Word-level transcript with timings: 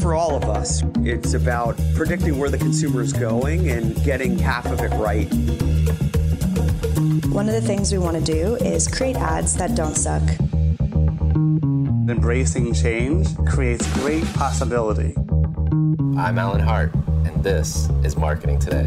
For 0.00 0.14
all 0.14 0.36
of 0.36 0.44
us, 0.44 0.82
it's 0.98 1.34
about 1.34 1.78
predicting 1.94 2.38
where 2.38 2.50
the 2.50 2.58
consumer 2.58 3.02
is 3.02 3.12
going 3.12 3.70
and 3.70 3.94
getting 4.04 4.38
half 4.38 4.66
of 4.66 4.80
it 4.80 4.90
right. 4.96 5.28
One 7.32 7.48
of 7.48 7.54
the 7.54 7.62
things 7.64 7.92
we 7.92 7.98
want 7.98 8.16
to 8.16 8.22
do 8.22 8.56
is 8.56 8.88
create 8.88 9.16
ads 9.16 9.56
that 9.56 9.74
don't 9.74 9.94
suck. 9.94 10.22
Embracing 12.08 12.74
change 12.74 13.36
creates 13.46 13.92
great 13.94 14.24
possibility. 14.34 15.14
I'm 16.16 16.38
Alan 16.38 16.60
Hart, 16.60 16.94
and 16.94 17.42
this 17.42 17.88
is 18.04 18.16
Marketing 18.16 18.58
Today. 18.58 18.86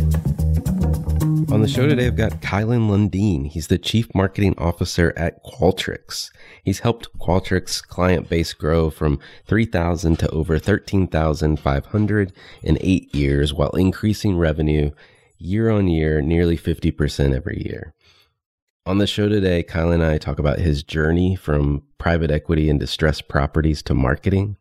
On 1.52 1.62
the 1.62 1.68
show 1.68 1.88
today, 1.88 2.08
I've 2.08 2.16
got 2.16 2.42
Kylan 2.42 2.90
Lundeen. 2.90 3.48
He's 3.48 3.68
the 3.68 3.78
Chief 3.78 4.08
Marketing 4.14 4.54
Officer 4.58 5.14
at 5.18 5.44
Qualtrics. 5.44 6.30
He's 6.64 6.80
helped 6.80 7.18
Qualtrics' 7.20 7.86
client 7.86 8.30
base 8.30 8.54
grow 8.54 8.90
from 8.90 9.20
3,000 9.46 10.18
to 10.20 10.30
over 10.30 10.60
13,500 10.60 12.34
in 12.64 12.78
eight 12.82 13.14
years 13.16 13.54
while 13.54 13.72
increasing 13.72 14.38
revenue 14.38 14.92
year 15.38 15.70
on 15.70 15.88
year 15.88 16.22
nearly 16.22 16.58
50% 16.58 17.36
every 17.36 17.64
year. 17.66 17.94
On 18.86 18.98
the 18.98 19.08
show 19.08 19.30
today, 19.30 19.64
Kyle 19.64 19.92
and 19.92 20.04
I 20.04 20.18
talk 20.18 20.40
about 20.40 20.60
his 20.60 20.84
journey 20.84 21.36
from 21.36 21.84
private 21.98 22.32
equity 22.32 22.70
and 22.70 22.80
distressed 22.80 23.28
properties 23.28 23.84
to 23.84 23.94
marketing. 23.94 24.58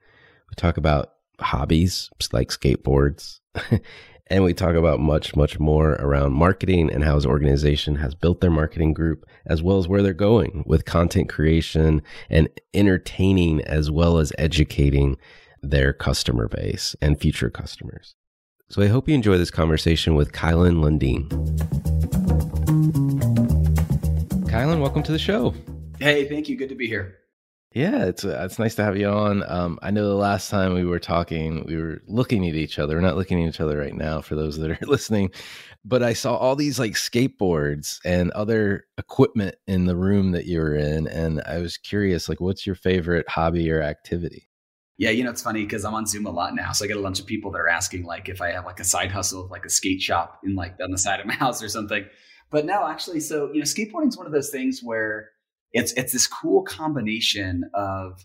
We 0.51 0.55
talk 0.55 0.77
about 0.77 1.13
hobbies 1.41 2.11
like 2.33 2.49
skateboards. 2.49 3.41
and 4.31 4.44
we 4.44 4.55
talk 4.55 4.75
about 4.75 5.00
much, 5.00 5.34
much 5.34 5.59
more 5.59 5.93
around 5.93 6.33
marketing 6.33 6.91
and 6.93 7.05
how 7.05 7.15
his 7.15 7.27
organization 7.27 7.97
has 7.97 8.15
built 8.15 8.41
their 8.41 8.50
marketing 8.50 8.93
group, 8.93 9.25
as 9.47 9.62
well 9.62 9.78
as 9.78 9.89
where 9.89 10.03
they're 10.03 10.12
going 10.12 10.65
with 10.66 10.84
content 10.84 11.28
creation 11.28 12.03
and 12.28 12.49
entertaining 12.75 13.62
as 13.62 13.91
well 13.91 14.19
as 14.19 14.33
educating 14.38 15.17
their 15.62 15.93
customer 15.93 16.49
base 16.49 16.94
and 17.00 17.21
future 17.21 17.50
customers. 17.50 18.15
So 18.69 18.83
I 18.83 18.88
hope 18.88 19.09
you 19.09 19.15
enjoy 19.15 19.38
this 19.38 19.50
conversation 19.50 20.15
with 20.15 20.33
Kylan 20.33 20.77
Lundeen. 20.77 21.28
Kylan, 24.49 24.81
welcome 24.81 25.03
to 25.05 25.12
the 25.12 25.19
show. 25.19 25.55
Hey, 25.99 26.28
thank 26.28 26.49
you. 26.49 26.56
Good 26.56 26.69
to 26.69 26.75
be 26.75 26.87
here. 26.87 27.19
Yeah, 27.73 28.06
it's 28.06 28.25
uh, 28.25 28.41
it's 28.45 28.59
nice 28.59 28.75
to 28.77 28.84
have 28.84 28.97
you 28.97 29.09
on. 29.09 29.45
Um, 29.47 29.79
I 29.83 29.91
know 29.91 30.09
the 30.09 30.15
last 30.15 30.49
time 30.49 30.73
we 30.73 30.87
were 30.87 30.99
talking, 30.99 31.65
we 31.67 31.77
were 31.77 32.01
looking 32.06 32.49
at 32.49 32.55
each 32.55 32.79
other. 32.79 32.95
We're 32.95 33.03
not 33.03 33.17
looking 33.17 33.43
at 33.45 33.49
each 33.49 33.61
other 33.61 33.77
right 33.77 33.95
now 33.95 34.23
for 34.23 34.37
those 34.37 34.56
that 34.56 34.71
are 34.71 34.79
listening, 34.87 35.31
but 35.84 36.03
I 36.03 36.15
saw 36.15 36.34
all 36.34 36.56
these 36.56 36.79
like 36.79 36.93
skateboards 36.93 37.99
and 38.06 38.31
other 38.31 38.87
equipment 38.97 39.56
in 39.67 39.84
the 39.84 39.97
room 39.97 40.33
that 40.33 40.47
you 40.47 40.61
were 40.61 40.77
in, 40.77 41.06
and 41.09 41.43
I 41.47 41.59
was 41.59 41.77
curious, 41.77 42.27
like, 42.27 42.41
what's 42.41 42.67
your 42.67 42.75
favorite 42.75 43.29
hobby 43.29 43.71
or 43.71 43.83
activity? 43.83 44.49
Yeah, 44.97 45.11
you 45.11 45.23
know, 45.23 45.31
it's 45.31 45.43
funny 45.43 45.62
because 45.62 45.85
I'm 45.85 45.95
on 45.95 46.06
Zoom 46.06 46.25
a 46.25 46.31
lot 46.31 46.55
now. 46.55 46.73
So 46.73 46.87
I 46.87 46.89
get 46.89 46.97
a 46.97 47.03
bunch 47.03 47.21
of 47.21 47.27
people 47.27 47.53
that 47.53 47.59
are 47.59 47.69
asking 47.69 48.05
like 48.05 48.31
if 48.31 48.41
I 48.41 48.50
have 48.53 48.65
like 48.65 48.81
a 48.81 48.85
side 48.85 49.12
hustle 49.12 49.45
of 49.45 49.50
like 49.50 49.67
a 49.67 49.71
skate 49.71 50.00
shop 50.00 50.41
in 50.43 50.56
like 50.56 50.75
on 50.83 50.91
the 50.91 50.99
side 50.99 51.21
of 51.21 51.27
my 51.27 51.35
house 51.45 51.62
or 51.62 51.69
something. 51.69 52.06
But 52.50 52.65
no, 52.65 52.87
actually, 52.87 53.21
so 53.21 53.53
you 53.53 53.61
know, 53.61 53.65
skateboarding 53.65 54.09
is 54.09 54.17
one 54.17 54.27
of 54.27 54.33
those 54.33 54.50
things 54.50 54.81
where 54.83 55.31
it's 55.73 55.93
it's 55.93 56.12
this 56.12 56.27
cool 56.27 56.62
combination 56.62 57.65
of 57.75 58.25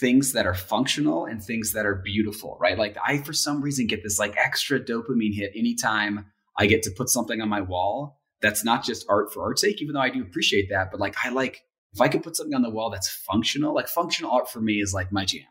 things 0.00 0.32
that 0.32 0.46
are 0.46 0.54
functional 0.54 1.24
and 1.24 1.42
things 1.42 1.72
that 1.72 1.86
are 1.86 1.94
beautiful, 1.94 2.56
right? 2.60 2.76
Like 2.76 2.96
I 3.04 3.18
for 3.18 3.32
some 3.32 3.62
reason 3.62 3.86
get 3.86 4.02
this 4.02 4.18
like 4.18 4.34
extra 4.36 4.80
dopamine 4.80 5.34
hit 5.34 5.52
anytime 5.54 6.26
I 6.58 6.66
get 6.66 6.82
to 6.84 6.90
put 6.90 7.08
something 7.08 7.40
on 7.40 7.48
my 7.48 7.60
wall 7.60 8.20
that's 8.42 8.64
not 8.64 8.84
just 8.84 9.06
art 9.08 9.32
for 9.32 9.42
art's 9.42 9.62
sake, 9.62 9.80
even 9.80 9.94
though 9.94 10.00
I 10.00 10.10
do 10.10 10.22
appreciate 10.22 10.68
that, 10.70 10.90
but 10.90 11.00
like 11.00 11.14
I 11.24 11.30
like 11.30 11.62
if 11.92 12.00
I 12.00 12.08
could 12.08 12.24
put 12.24 12.36
something 12.36 12.54
on 12.54 12.62
the 12.62 12.70
wall 12.70 12.90
that's 12.90 13.08
functional, 13.08 13.72
like 13.72 13.86
functional 13.86 14.32
art 14.32 14.50
for 14.50 14.60
me 14.60 14.80
is 14.80 14.92
like 14.92 15.12
my 15.12 15.24
jam. 15.24 15.46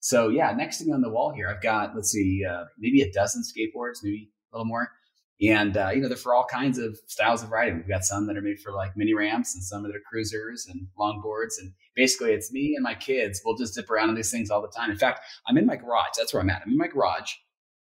So 0.00 0.28
yeah, 0.28 0.52
next 0.52 0.78
thing 0.78 0.94
on 0.94 1.00
the 1.00 1.10
wall 1.10 1.32
here, 1.34 1.48
I've 1.48 1.62
got 1.62 1.94
let's 1.96 2.10
see, 2.10 2.44
uh, 2.48 2.64
maybe 2.78 3.02
a 3.02 3.10
dozen 3.12 3.42
skateboards, 3.42 3.98
maybe 4.02 4.30
a 4.52 4.56
little 4.56 4.66
more. 4.66 4.92
And 5.40 5.76
uh, 5.76 5.90
you 5.94 6.00
know, 6.00 6.08
they're 6.08 6.16
for 6.16 6.34
all 6.34 6.46
kinds 6.50 6.78
of 6.78 6.98
styles 7.06 7.42
of 7.42 7.50
riding. 7.50 7.76
We've 7.76 7.88
got 7.88 8.04
some 8.04 8.26
that 8.26 8.36
are 8.36 8.42
made 8.42 8.58
for 8.58 8.72
like 8.72 8.96
mini 8.96 9.14
ramps, 9.14 9.54
and 9.54 9.62
some 9.62 9.84
that 9.84 9.94
are 9.94 10.00
cruisers 10.08 10.66
and 10.68 10.88
longboards. 10.98 11.60
And 11.60 11.72
basically, 11.94 12.32
it's 12.32 12.52
me 12.52 12.74
and 12.74 12.82
my 12.82 12.94
kids. 12.94 13.40
We'll 13.44 13.56
just 13.56 13.74
dip 13.74 13.88
around 13.88 14.08
on 14.08 14.16
these 14.16 14.32
things 14.32 14.50
all 14.50 14.62
the 14.62 14.72
time. 14.76 14.90
In 14.90 14.98
fact, 14.98 15.20
I'm 15.46 15.56
in 15.56 15.66
my 15.66 15.76
garage. 15.76 16.16
That's 16.16 16.34
where 16.34 16.42
I'm 16.42 16.50
at. 16.50 16.62
I'm 16.64 16.72
in 16.72 16.76
my 16.76 16.88
garage, 16.88 17.34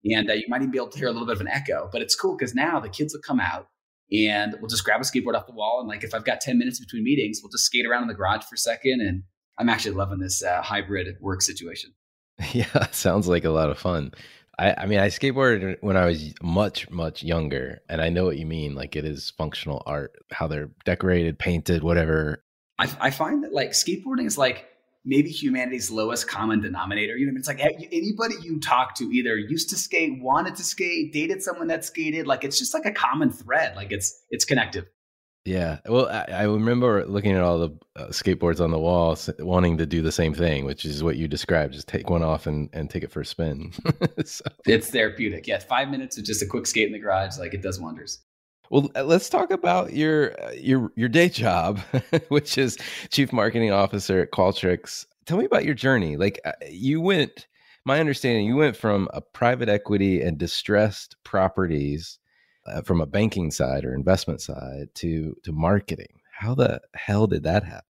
and 0.03 0.29
uh, 0.29 0.33
you 0.33 0.45
might 0.47 0.61
even 0.61 0.71
be 0.71 0.79
able 0.79 0.89
to 0.89 0.97
hear 0.97 1.07
a 1.07 1.11
little 1.11 1.27
bit 1.27 1.35
of 1.35 1.41
an 1.41 1.47
echo. 1.47 1.89
But 1.91 2.01
it's 2.01 2.15
cool 2.15 2.35
because 2.35 2.55
now 2.55 2.79
the 2.79 2.89
kids 2.89 3.13
will 3.13 3.21
come 3.21 3.39
out 3.39 3.67
and 4.11 4.55
we'll 4.59 4.69
just 4.69 4.83
grab 4.83 5.01
a 5.01 5.03
skateboard 5.03 5.35
off 5.35 5.47
the 5.47 5.53
wall. 5.53 5.79
And 5.79 5.87
like 5.87 6.03
if 6.03 6.13
I've 6.13 6.25
got 6.25 6.41
10 6.41 6.57
minutes 6.57 6.79
between 6.79 7.03
meetings, 7.03 7.39
we'll 7.41 7.51
just 7.51 7.65
skate 7.65 7.85
around 7.85 8.03
in 8.03 8.07
the 8.07 8.13
garage 8.13 8.43
for 8.43 8.55
a 8.55 8.57
second. 8.57 9.01
And 9.01 9.23
I'm 9.57 9.69
actually 9.69 9.95
loving 9.95 10.19
this 10.19 10.43
uh, 10.43 10.61
hybrid 10.61 11.15
work 11.19 11.41
situation. 11.41 11.93
Yeah, 12.51 12.87
sounds 12.91 13.27
like 13.27 13.45
a 13.45 13.51
lot 13.51 13.69
of 13.69 13.77
fun. 13.77 14.11
I, 14.59 14.73
I 14.77 14.85
mean, 14.85 14.99
I 14.99 15.07
skateboarded 15.07 15.77
when 15.81 15.97
I 15.97 16.05
was 16.05 16.33
much, 16.41 16.89
much 16.89 17.23
younger, 17.23 17.81
and 17.89 18.01
I 18.01 18.09
know 18.09 18.25
what 18.25 18.37
you 18.37 18.45
mean. 18.45 18.75
Like, 18.75 18.95
it 18.95 19.05
is 19.05 19.31
functional 19.37 19.81
art, 19.85 20.13
how 20.31 20.47
they're 20.47 20.69
decorated, 20.85 21.39
painted, 21.39 21.83
whatever. 21.83 22.43
I, 22.77 22.89
I 22.99 23.09
find 23.11 23.43
that 23.43 23.53
like 23.53 23.71
skateboarding 23.71 24.25
is 24.25 24.37
like 24.37 24.67
maybe 25.05 25.29
humanity's 25.29 25.91
lowest 25.91 26.27
common 26.27 26.61
denominator. 26.61 27.17
You 27.17 27.31
know, 27.31 27.37
it's 27.37 27.47
like 27.47 27.61
anybody 27.61 28.35
you 28.41 28.59
talk 28.59 28.95
to 28.95 29.05
either 29.05 29.37
used 29.37 29.69
to 29.69 29.75
skate, 29.75 30.21
wanted 30.21 30.55
to 30.55 30.63
skate, 30.63 31.13
dated 31.13 31.41
someone 31.41 31.67
that 31.67 31.83
skated. 31.83 32.27
Like 32.27 32.43
it's 32.43 32.57
just 32.57 32.73
like 32.73 32.85
a 32.85 32.91
common 32.91 33.31
thread. 33.31 33.75
Like 33.75 33.91
it's 33.91 34.23
it's 34.29 34.45
connective. 34.45 34.85
Yeah. 35.45 35.79
Well, 35.85 36.07
I, 36.07 36.25
I 36.31 36.43
remember 36.43 37.05
looking 37.05 37.33
at 37.33 37.41
all 37.41 37.59
the 37.59 37.69
uh, 37.97 38.07
skateboards 38.07 38.61
on 38.61 38.71
the 38.71 38.79
wall, 38.79 39.17
wanting 39.39 39.77
to 39.77 39.85
do 39.85 40.01
the 40.01 40.11
same 40.11 40.33
thing, 40.33 40.63
which 40.63 40.85
is 40.85 41.03
what 41.03 41.17
you 41.17 41.27
described. 41.27 41.73
Just 41.73 41.87
take 41.87 42.09
one 42.09 42.23
off 42.23 42.47
and, 42.47 42.69
and 42.71 42.89
take 42.89 43.03
it 43.03 43.11
for 43.11 43.21
a 43.21 43.25
spin. 43.25 43.73
so. 44.25 44.45
It's 44.65 44.89
therapeutic. 44.89 45.45
Yeah. 45.45 45.59
Five 45.59 45.89
minutes 45.89 46.17
of 46.17 46.23
just 46.23 46.41
a 46.41 46.45
quick 46.45 46.65
skate 46.65 46.87
in 46.87 46.93
the 46.93 46.99
garage, 46.99 47.37
like 47.37 47.53
it 47.53 47.61
does 47.61 47.79
wonders. 47.79 48.19
Well, 48.69 48.89
uh, 48.95 49.03
let's 49.03 49.29
talk 49.29 49.51
about 49.51 49.93
your 49.93 50.41
uh, 50.41 50.51
your 50.53 50.91
your 50.95 51.09
day 51.09 51.27
job, 51.27 51.79
which 52.29 52.57
is 52.57 52.77
chief 53.09 53.33
marketing 53.33 53.71
officer 53.71 54.21
at 54.21 54.31
Qualtrics. 54.31 55.05
Tell 55.25 55.37
me 55.37 55.45
about 55.45 55.65
your 55.65 55.75
journey. 55.75 56.15
Like 56.15 56.39
uh, 56.45 56.53
you 56.69 57.01
went, 57.01 57.47
my 57.85 57.99
understanding, 57.99 58.45
you 58.45 58.55
went 58.55 58.77
from 58.77 59.09
a 59.13 59.19
private 59.19 59.67
equity 59.67 60.21
and 60.21 60.37
distressed 60.37 61.17
properties 61.25 62.17
uh, 62.65 62.81
from 62.81 63.01
a 63.01 63.05
banking 63.05 63.51
side 63.51 63.85
or 63.85 63.93
investment 63.93 64.41
side 64.41 64.89
to 64.95 65.35
to 65.43 65.51
marketing. 65.51 66.19
How 66.37 66.55
the 66.55 66.81
hell 66.95 67.27
did 67.27 67.43
that 67.43 67.63
happen? 67.63 67.85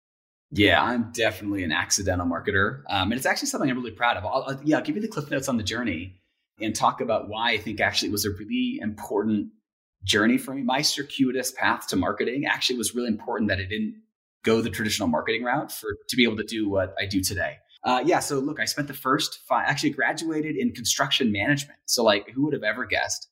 Yeah, 0.50 0.82
I'm 0.82 1.10
definitely 1.12 1.64
an 1.64 1.72
accidental 1.72 2.26
marketer, 2.26 2.82
um, 2.88 3.10
and 3.10 3.14
it's 3.14 3.26
actually 3.26 3.48
something 3.48 3.68
I'm 3.68 3.76
really 3.76 3.90
proud 3.90 4.16
of. 4.16 4.24
I'll, 4.24 4.44
I'll, 4.46 4.60
yeah, 4.62 4.76
I'll 4.76 4.84
give 4.84 4.94
you 4.94 5.02
the 5.02 5.08
cliff 5.08 5.30
notes 5.30 5.48
on 5.48 5.56
the 5.56 5.64
journey 5.64 6.20
and 6.60 6.74
talk 6.74 7.00
about 7.00 7.28
why 7.28 7.50
I 7.52 7.58
think 7.58 7.80
actually 7.80 8.10
it 8.10 8.12
was 8.12 8.24
a 8.24 8.30
really 8.30 8.78
important 8.80 9.48
journey 10.04 10.38
for 10.38 10.54
me. 10.54 10.62
My 10.62 10.82
circuitous 10.82 11.50
path 11.50 11.88
to 11.88 11.96
marketing 11.96 12.46
actually 12.46 12.78
was 12.78 12.94
really 12.94 13.08
important 13.08 13.48
that 13.48 13.58
I 13.58 13.64
didn't 13.64 14.02
go 14.44 14.60
the 14.60 14.70
traditional 14.70 15.08
marketing 15.08 15.42
route 15.42 15.72
for 15.72 15.96
to 16.08 16.16
be 16.16 16.24
able 16.24 16.36
to 16.36 16.44
do 16.44 16.68
what 16.68 16.94
I 17.00 17.06
do 17.06 17.20
today. 17.20 17.56
Uh, 17.82 18.02
yeah, 18.04 18.20
so 18.20 18.38
look, 18.38 18.60
I 18.60 18.64
spent 18.64 18.88
the 18.88 18.94
first 18.94 19.40
five, 19.48 19.66
actually 19.66 19.90
graduated 19.90 20.56
in 20.56 20.72
construction 20.72 21.32
management. 21.32 21.78
So 21.86 22.04
like, 22.04 22.30
who 22.30 22.44
would 22.44 22.54
have 22.54 22.62
ever 22.62 22.84
guessed? 22.86 23.28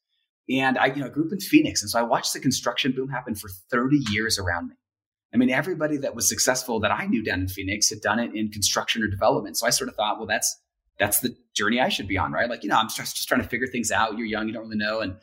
And 0.50 0.76
I, 0.76 0.86
you 0.86 0.96
know, 0.96 1.08
grew 1.08 1.26
up 1.26 1.32
in 1.32 1.40
Phoenix, 1.40 1.82
and 1.82 1.90
so 1.90 1.98
I 1.98 2.02
watched 2.02 2.32
the 2.32 2.40
construction 2.40 2.92
boom 2.92 3.08
happen 3.08 3.34
for 3.34 3.48
30 3.70 3.98
years 4.10 4.38
around 4.38 4.68
me. 4.68 4.74
I 5.32 5.38
mean, 5.38 5.50
everybody 5.50 5.96
that 5.98 6.14
was 6.14 6.28
successful 6.28 6.80
that 6.80 6.90
I 6.90 7.06
knew 7.06 7.22
down 7.22 7.40
in 7.40 7.48
Phoenix 7.48 7.88
had 7.88 8.00
done 8.00 8.18
it 8.18 8.34
in 8.34 8.50
construction 8.50 9.02
or 9.02 9.06
development. 9.06 9.56
So 9.56 9.66
I 9.66 9.70
sort 9.70 9.88
of 9.88 9.96
thought, 9.96 10.18
well, 10.18 10.26
that's 10.26 10.58
that's 10.98 11.20
the 11.20 11.34
journey 11.54 11.80
I 11.80 11.88
should 11.88 12.06
be 12.06 12.18
on, 12.18 12.32
right? 12.32 12.50
Like, 12.50 12.62
you 12.62 12.68
know, 12.68 12.76
I'm 12.76 12.88
just, 12.88 13.16
just 13.16 13.26
trying 13.26 13.40
to 13.40 13.48
figure 13.48 13.66
things 13.66 13.90
out. 13.90 14.18
You're 14.18 14.26
young, 14.26 14.46
you 14.46 14.52
don't 14.52 14.64
really 14.64 14.76
know, 14.76 15.00
and 15.00 15.16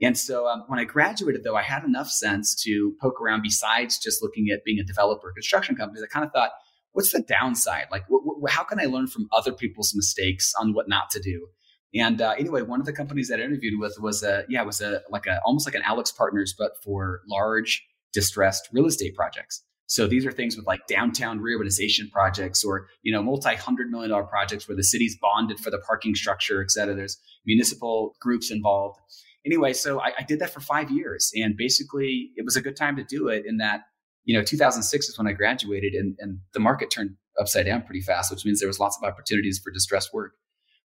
and 0.00 0.16
so 0.16 0.46
um, 0.46 0.64
when 0.66 0.78
I 0.78 0.84
graduated, 0.84 1.42
though, 1.42 1.56
I 1.56 1.62
had 1.62 1.84
enough 1.84 2.10
sense 2.10 2.54
to 2.64 2.94
poke 3.00 3.20
around 3.20 3.42
besides 3.42 3.98
just 3.98 4.22
looking 4.22 4.50
at 4.50 4.64
being 4.64 4.78
a 4.78 4.84
developer, 4.84 5.32
construction 5.32 5.74
companies. 5.74 6.02
I 6.02 6.06
kind 6.06 6.24
of 6.24 6.32
thought, 6.32 6.50
what's 6.92 7.12
the 7.12 7.20
downside? 7.22 7.86
Like, 7.90 8.04
wh- 8.10 8.24
wh- 8.26 8.52
how 8.52 8.62
can 8.62 8.78
I 8.78 8.84
learn 8.84 9.06
from 9.06 9.28
other 9.32 9.52
people's 9.52 9.94
mistakes 9.94 10.52
on 10.60 10.74
what 10.74 10.88
not 10.88 11.08
to 11.10 11.20
do? 11.20 11.48
And 11.98 12.20
uh, 12.20 12.34
anyway, 12.38 12.62
one 12.62 12.80
of 12.80 12.86
the 12.86 12.92
companies 12.92 13.28
that 13.28 13.40
I 13.40 13.44
interviewed 13.44 13.78
with 13.78 13.96
was 14.00 14.22
a 14.22 14.44
yeah, 14.48 14.62
was 14.62 14.80
a 14.80 15.02
like 15.10 15.26
a 15.26 15.40
almost 15.44 15.66
like 15.66 15.74
an 15.74 15.82
AlixPartners, 15.82 16.50
but 16.58 16.72
for 16.82 17.22
large 17.28 17.84
distressed 18.12 18.68
real 18.72 18.86
estate 18.86 19.14
projects. 19.14 19.62
So 19.86 20.06
these 20.06 20.26
are 20.26 20.32
things 20.32 20.56
with 20.56 20.66
like 20.66 20.86
downtown 20.88 21.38
reurbanization 21.38 22.10
projects 22.10 22.64
or, 22.64 22.88
you 23.02 23.12
know, 23.12 23.22
multi-hundred 23.22 23.88
million 23.88 24.10
dollar 24.10 24.24
projects 24.24 24.68
where 24.68 24.76
the 24.76 24.82
city's 24.82 25.16
bonded 25.20 25.60
for 25.60 25.70
the 25.70 25.78
parking 25.78 26.14
structure, 26.14 26.60
et 26.60 26.70
cetera. 26.70 26.94
There's 26.94 27.18
municipal 27.46 28.16
groups 28.20 28.50
involved. 28.50 28.98
Anyway, 29.44 29.72
so 29.72 30.00
I, 30.00 30.12
I 30.18 30.22
did 30.24 30.40
that 30.40 30.50
for 30.50 30.60
five 30.60 30.90
years. 30.90 31.30
And 31.36 31.56
basically 31.56 32.30
it 32.36 32.44
was 32.44 32.56
a 32.56 32.60
good 32.60 32.76
time 32.76 32.96
to 32.96 33.04
do 33.04 33.28
it 33.28 33.44
in 33.46 33.58
that, 33.58 33.82
you 34.24 34.36
know, 34.36 34.42
2006 34.42 35.08
is 35.08 35.16
when 35.16 35.28
I 35.28 35.32
graduated 35.32 35.94
and, 35.94 36.16
and 36.18 36.40
the 36.52 36.58
market 36.58 36.90
turned 36.90 37.16
upside 37.38 37.66
down 37.66 37.82
pretty 37.82 38.00
fast, 38.00 38.32
which 38.32 38.44
means 38.44 38.58
there 38.58 38.68
was 38.68 38.80
lots 38.80 38.98
of 39.00 39.08
opportunities 39.08 39.60
for 39.62 39.70
distressed 39.70 40.12
work. 40.12 40.32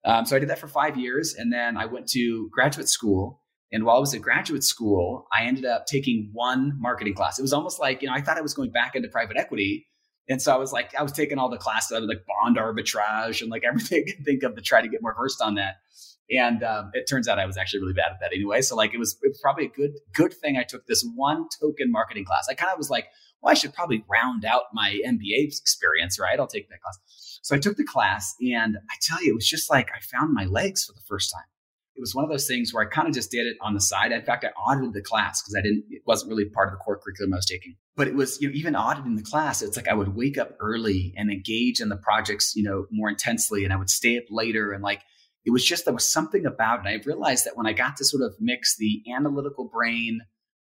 Um, 0.05 0.25
so 0.25 0.37
I 0.37 0.39
did 0.39 0.49
that 0.49 0.59
for 0.59 0.69
five 0.69 0.97
years, 0.97 1.35
and 1.35 1.53
then 1.53 1.77
I 1.77 1.87
went 1.87 2.09
to 2.11 2.49
graduate 2.51 2.89
school. 2.89 3.43
And 3.73 3.85
while 3.85 3.97
I 3.97 4.01
was 4.01 4.15
at 4.15 4.23
graduate 4.23 4.65
school, 4.65 5.27
I 5.33 5.45
ended 5.45 5.65
up 5.65 5.87
taking 5.87 6.31
one 6.33 6.77
marketing 6.81 7.15
class. 7.15 7.39
It 7.39 7.43
was 7.43 7.53
almost 7.53 7.79
like 7.79 8.03
you 8.03 8.09
know 8.09 8.15
I 8.15 8.21
thought 8.21 8.39
I 8.39 8.41
was 8.41 8.55
going 8.55 8.71
back 8.71 8.97
into 8.97 9.09
private 9.09 9.37
equity, 9.37 9.87
and 10.29 10.41
so 10.41 10.53
I 10.53 10.57
was 10.57 10.73
like 10.73 10.95
I 10.99 11.03
was 11.03 11.13
taking 11.13 11.39
all 11.39 11.51
the 11.51 11.59
classes, 11.59 12.01
like 12.07 12.25
bond 12.27 12.57
arbitrage 12.57 13.43
and 13.43 13.51
like 13.51 13.63
everything 13.69 14.05
I 14.07 14.13
could 14.13 14.25
think 14.25 14.43
of 14.43 14.57
to 14.57 14.63
try 14.63 14.81
to 14.81 14.89
get 14.89 15.03
more 15.03 15.15
versed 15.15 15.43
on 15.43 15.55
that. 15.57 15.77
And 16.31 16.63
um, 16.63 16.91
it 16.95 17.07
turns 17.09 17.27
out 17.27 17.39
I 17.39 17.47
was 17.47 17.57
actually 17.57 17.81
really 17.81 17.93
bad 17.93 18.13
at 18.13 18.21
that 18.21 18.33
anyway. 18.33 18.63
So 18.63 18.77
like 18.77 18.95
it 18.95 18.99
was, 18.99 19.19
it 19.23 19.29
was 19.29 19.41
probably 19.43 19.67
a 19.67 19.69
good 19.69 19.93
good 20.15 20.33
thing 20.33 20.57
I 20.57 20.63
took 20.63 20.87
this 20.87 21.05
one 21.17 21.49
token 21.61 21.91
marketing 21.91 22.25
class. 22.25 22.47
I 22.49 22.55
kind 22.55 22.73
of 22.73 22.79
was 22.79 22.91
like, 22.91 23.07
well, 23.43 23.51
I 23.51 23.55
should 23.55 23.73
probably 23.73 24.05
round 24.09 24.45
out 24.45 24.65
my 24.73 24.99
MBA 25.07 25.49
experience, 25.49 26.19
right? 26.19 26.39
I'll 26.39 26.47
take 26.47 26.69
that 26.69 26.81
class. 26.81 27.41
So 27.43 27.57
I 27.57 27.59
took 27.59 27.77
the 27.77 27.85
class 27.85 28.35
and 28.41 28.77
I 28.91 28.95
tell 29.01 29.23
you, 29.23 29.33
it 29.33 29.35
was 29.35 29.49
just 29.49 29.71
like 29.71 29.91
I 29.95 30.01
found 30.01 30.35
my 30.35 30.45
legs 30.45 30.85
for 30.85 30.93
the 30.93 31.01
first 31.07 31.33
time. 31.33 31.45
It 31.97 32.01
was 32.01 32.15
one 32.15 32.25
of 32.25 32.31
those 32.31 32.47
things 32.47 32.73
where 32.73 32.87
I 32.87 32.89
kind 32.89 33.09
of 33.09 33.15
just 33.15 33.31
did 33.31 33.47
it 33.47 33.57
on 33.61 33.75
the 33.75 33.81
side. 33.81 34.13
In 34.13 34.23
fact, 34.23 34.45
I 34.45 34.49
audited 34.59 34.95
the 34.95 35.03
class 35.03 35.43
because 35.43 35.55
I 35.55 35.61
didn't, 35.61 35.85
it 35.91 36.03
wasn't 36.07 36.31
really 36.31 36.47
part 36.47 36.69
of 36.69 36.73
the 36.73 36.79
core 36.79 36.99
curriculum 36.99 37.35
I 37.35 37.37
was 37.37 37.47
taking. 37.47 37.77
But 37.97 38.09
it 38.09 38.15
was, 38.15 38.41
you 38.41 38.49
know, 38.49 38.55
even 38.55 38.75
auditing 38.75 39.17
the 39.17 39.23
class, 39.23 39.61
it's 39.61 39.77
like 39.77 39.89
I 39.89 39.95
would 39.95 40.15
wake 40.15 40.39
up 40.39 40.57
early 40.61 41.13
and 41.17 41.31
engage 41.31 41.81
in 41.81 41.89
the 41.89 41.97
projects, 41.97 42.55
you 42.55 42.63
know, 42.63 42.87
more 42.91 43.11
intensely. 43.11 43.65
And 43.65 43.73
I 43.73 43.77
would 43.77 43.91
stay 43.91 44.17
up 44.17 44.25
later 44.31 44.73
and 44.73 44.83
like, 44.83 45.03
it 45.45 45.51
was 45.51 45.65
just, 45.65 45.85
there 45.85 45.95
was 45.95 46.11
something 46.11 46.47
about 46.47 46.81
it. 46.81 46.89
And 46.89 46.89
I 46.89 47.03
realized 47.05 47.47
that 47.47 47.57
when 47.57 47.67
I 47.67 47.73
got 47.73 47.97
to 47.97 48.05
sort 48.05 48.23
of 48.23 48.35
mix 48.39 48.77
the 48.77 49.03
analytical 49.15 49.69
brain 49.69 50.21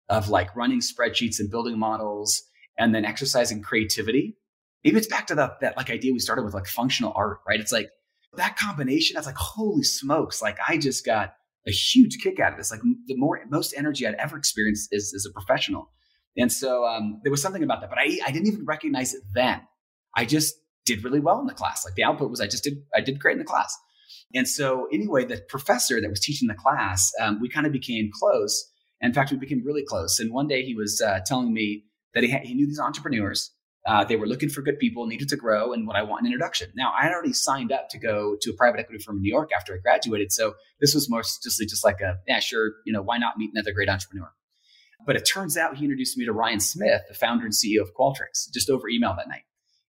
of 0.08 0.28
like 0.28 0.54
running 0.54 0.80
spreadsheets 0.80 1.40
and 1.40 1.50
building 1.50 1.78
models 1.78 2.42
and 2.78 2.94
then 2.94 3.04
exercising 3.04 3.62
creativity, 3.62 4.36
maybe 4.82 4.96
it's 4.96 5.06
back 5.06 5.26
to 5.28 5.34
that, 5.34 5.60
that 5.60 5.76
like 5.76 5.90
idea 5.90 6.12
we 6.12 6.18
started 6.18 6.44
with 6.44 6.54
like 6.54 6.66
functional 6.66 7.12
art, 7.16 7.38
right? 7.48 7.60
It's 7.60 7.72
like 7.72 7.90
that 8.36 8.56
combination. 8.56 9.14
That's 9.14 9.26
like, 9.26 9.36
holy 9.36 9.82
smokes. 9.82 10.42
Like 10.42 10.58
I 10.66 10.76
just 10.76 11.04
got 11.04 11.34
a 11.66 11.70
huge 11.70 12.18
kick 12.22 12.40
out 12.40 12.52
of 12.52 12.58
this. 12.58 12.70
Like 12.70 12.80
the 13.06 13.16
more, 13.16 13.40
most 13.48 13.74
energy 13.76 14.06
I'd 14.06 14.14
ever 14.14 14.36
experienced 14.36 14.88
is 14.92 15.14
as 15.14 15.26
a 15.26 15.32
professional. 15.32 15.90
And 16.36 16.52
so 16.52 16.84
um, 16.84 17.20
there 17.22 17.30
was 17.30 17.40
something 17.40 17.62
about 17.62 17.80
that, 17.80 17.90
but 17.90 17.98
I, 17.98 18.18
I 18.26 18.30
didn't 18.30 18.48
even 18.48 18.64
recognize 18.64 19.14
it 19.14 19.22
then. 19.34 19.60
I 20.16 20.24
just 20.24 20.56
did 20.84 21.04
really 21.04 21.20
well 21.20 21.40
in 21.40 21.46
the 21.46 21.54
class. 21.54 21.84
Like 21.84 21.94
the 21.94 22.04
output 22.04 22.30
was 22.30 22.40
I 22.40 22.46
just 22.46 22.64
did, 22.64 22.74
I 22.94 23.00
did 23.00 23.20
great 23.20 23.34
in 23.34 23.38
the 23.38 23.44
class. 23.44 23.76
And 24.34 24.48
so 24.48 24.88
anyway, 24.92 25.24
the 25.24 25.42
professor 25.48 26.00
that 26.00 26.10
was 26.10 26.20
teaching 26.20 26.48
the 26.48 26.54
class, 26.54 27.12
um, 27.20 27.40
we 27.40 27.48
kind 27.48 27.66
of 27.66 27.72
became 27.72 28.10
close. 28.12 28.70
In 29.00 29.12
fact, 29.12 29.30
we 29.30 29.36
became 29.36 29.62
really 29.64 29.84
close. 29.84 30.18
And 30.18 30.32
one 30.32 30.48
day 30.48 30.64
he 30.64 30.74
was 30.74 31.00
uh, 31.00 31.20
telling 31.24 31.52
me 31.54 31.84
that 32.14 32.24
he, 32.24 32.30
ha- 32.30 32.40
he 32.42 32.54
knew 32.54 32.66
these 32.66 32.80
entrepreneurs 32.80 33.50
uh, 33.86 34.02
they 34.02 34.16
were 34.16 34.26
looking 34.26 34.48
for 34.48 34.62
good 34.62 34.78
people, 34.78 35.06
needed 35.06 35.28
to 35.28 35.36
grow, 35.36 35.72
and 35.72 35.86
what 35.86 35.96
I 35.96 36.02
want 36.02 36.22
an 36.22 36.26
introduction. 36.26 36.70
Now, 36.74 36.92
I 36.98 37.02
had 37.02 37.12
already 37.12 37.34
signed 37.34 37.70
up 37.70 37.90
to 37.90 37.98
go 37.98 38.36
to 38.40 38.50
a 38.50 38.54
private 38.54 38.80
equity 38.80 39.02
firm 39.02 39.16
in 39.16 39.22
New 39.22 39.30
York 39.30 39.50
after 39.54 39.74
I 39.74 39.78
graduated, 39.78 40.32
so 40.32 40.54
this 40.80 40.94
was 40.94 41.10
mostly 41.10 41.66
just 41.66 41.84
like 41.84 42.00
a 42.00 42.16
yeah, 42.26 42.40
sure, 42.40 42.72
you 42.86 42.92
know, 42.92 43.02
why 43.02 43.18
not 43.18 43.36
meet 43.36 43.50
another 43.52 43.72
great 43.72 43.90
entrepreneur? 43.90 44.32
But 45.06 45.16
it 45.16 45.28
turns 45.30 45.58
out 45.58 45.76
he 45.76 45.84
introduced 45.84 46.16
me 46.16 46.24
to 46.24 46.32
Ryan 46.32 46.60
Smith, 46.60 47.02
the 47.08 47.14
founder 47.14 47.44
and 47.44 47.52
CEO 47.52 47.82
of 47.82 47.90
Qualtrics, 47.94 48.50
just 48.54 48.70
over 48.70 48.88
email 48.88 49.14
that 49.18 49.28
night. 49.28 49.42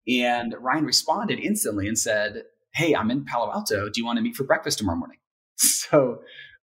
And 0.06 0.54
Ryan 0.60 0.84
responded 0.84 1.40
instantly 1.40 1.88
and 1.88 1.98
said, 1.98 2.44
"Hey, 2.74 2.94
I'm 2.94 3.10
in 3.10 3.24
Palo 3.24 3.52
Alto. 3.52 3.88
Do 3.90 4.00
you 4.00 4.06
want 4.06 4.18
to 4.18 4.22
meet 4.22 4.36
for 4.36 4.44
breakfast 4.44 4.78
tomorrow 4.78 4.98
morning?" 4.98 5.18
So 5.56 6.20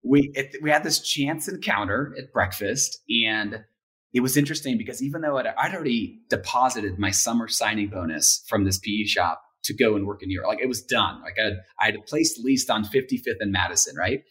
we 0.04 0.32
it, 0.34 0.56
we 0.64 0.72
had 0.72 0.84
this 0.84 1.00
chance 1.00 1.48
encounter 1.48 2.16
at 2.18 2.34
breakfast, 2.34 2.98
and 3.24 3.64
it 4.14 4.22
was 4.22 4.36
interesting 4.36 4.78
because 4.78 5.02
even 5.02 5.22
though 5.22 5.38
I'd, 5.38 5.48
I'd, 5.48 5.74
already 5.74 6.20
deposited 6.30 7.00
my 7.00 7.12
summer 7.12 7.48
signing 7.48 7.90
bonus 7.90 8.44
from 8.48 8.66
this 8.66 8.78
PE 8.78 9.06
shop 9.06 9.42
to 9.64 9.74
go 9.74 9.96
and 9.96 10.06
work 10.06 10.22
in 10.22 10.28
New 10.28 10.36
York, 10.36 10.48
like 10.48 10.60
it 10.62 10.68
was 10.68 10.82
done. 10.82 11.22
Like 11.22 11.38
I 11.40 11.44
had, 11.44 11.62
I 11.80 11.86
had 11.86 12.06
placed 12.06 12.40
leased 12.40 12.70
on 12.70 12.84
55th 12.84 13.38
and 13.40 13.52
Madison, 13.52 13.96
right? 13.96 14.24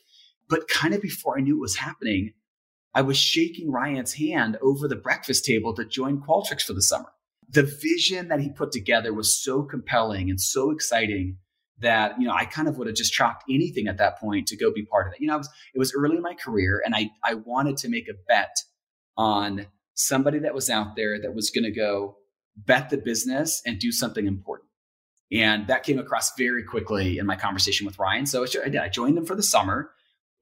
But 0.48 0.68
kind 0.68 0.92
of 0.94 1.00
before 1.00 1.38
I 1.38 1.40
knew 1.40 1.56
it 1.56 1.60
was 1.60 1.76
happening, 1.76 2.32
I 2.94 3.02
was 3.02 3.16
shaking 3.16 3.70
Ryan's 3.70 4.14
hand 4.14 4.58
over 4.60 4.88
the 4.88 4.96
breakfast 4.96 5.44
table 5.44 5.74
to 5.74 5.84
join 5.84 6.20
Qualtrics 6.20 6.62
for 6.62 6.72
the 6.72 6.82
summer. 6.82 7.10
The 7.48 7.62
vision 7.62 8.28
that 8.28 8.40
he 8.40 8.50
put 8.50 8.72
together 8.72 9.14
was 9.14 9.40
so 9.40 9.62
compelling 9.62 10.28
and 10.28 10.40
so 10.40 10.70
exciting 10.70 11.36
that 11.78 12.20
you 12.20 12.26
know 12.26 12.34
I 12.34 12.44
kind 12.44 12.68
of 12.68 12.76
would 12.78 12.86
have 12.86 12.96
just 12.96 13.12
chalked 13.12 13.44
anything 13.48 13.88
at 13.88 13.98
that 13.98 14.18
point 14.18 14.48
to 14.48 14.56
go 14.56 14.72
be 14.72 14.84
part 14.84 15.06
of 15.06 15.14
it. 15.14 15.20
You 15.20 15.28
know, 15.28 15.38
was, 15.38 15.48
it 15.74 15.78
was 15.78 15.94
early 15.94 16.16
in 16.16 16.22
my 16.22 16.34
career, 16.34 16.82
and 16.84 16.94
I 16.94 17.10
I 17.24 17.34
wanted 17.34 17.76
to 17.78 17.88
make 17.88 18.08
a 18.08 18.14
bet 18.28 18.54
on 19.16 19.66
somebody 19.94 20.38
that 20.40 20.54
was 20.54 20.70
out 20.70 20.96
there 20.96 21.20
that 21.20 21.34
was 21.34 21.50
going 21.50 21.64
to 21.64 21.70
go 21.70 22.16
bet 22.56 22.90
the 22.90 22.96
business 22.96 23.62
and 23.64 23.78
do 23.78 23.92
something 23.92 24.26
important. 24.26 24.68
And 25.32 25.66
that 25.68 25.84
came 25.84 25.98
across 25.98 26.32
very 26.36 26.64
quickly 26.64 27.18
in 27.18 27.26
my 27.26 27.36
conversation 27.36 27.86
with 27.86 27.98
Ryan. 27.98 28.26
So 28.26 28.42
I 28.42 28.68
did. 28.68 28.76
I 28.76 28.88
joined 28.88 29.16
them 29.16 29.26
for 29.26 29.36
the 29.36 29.42
summer 29.42 29.90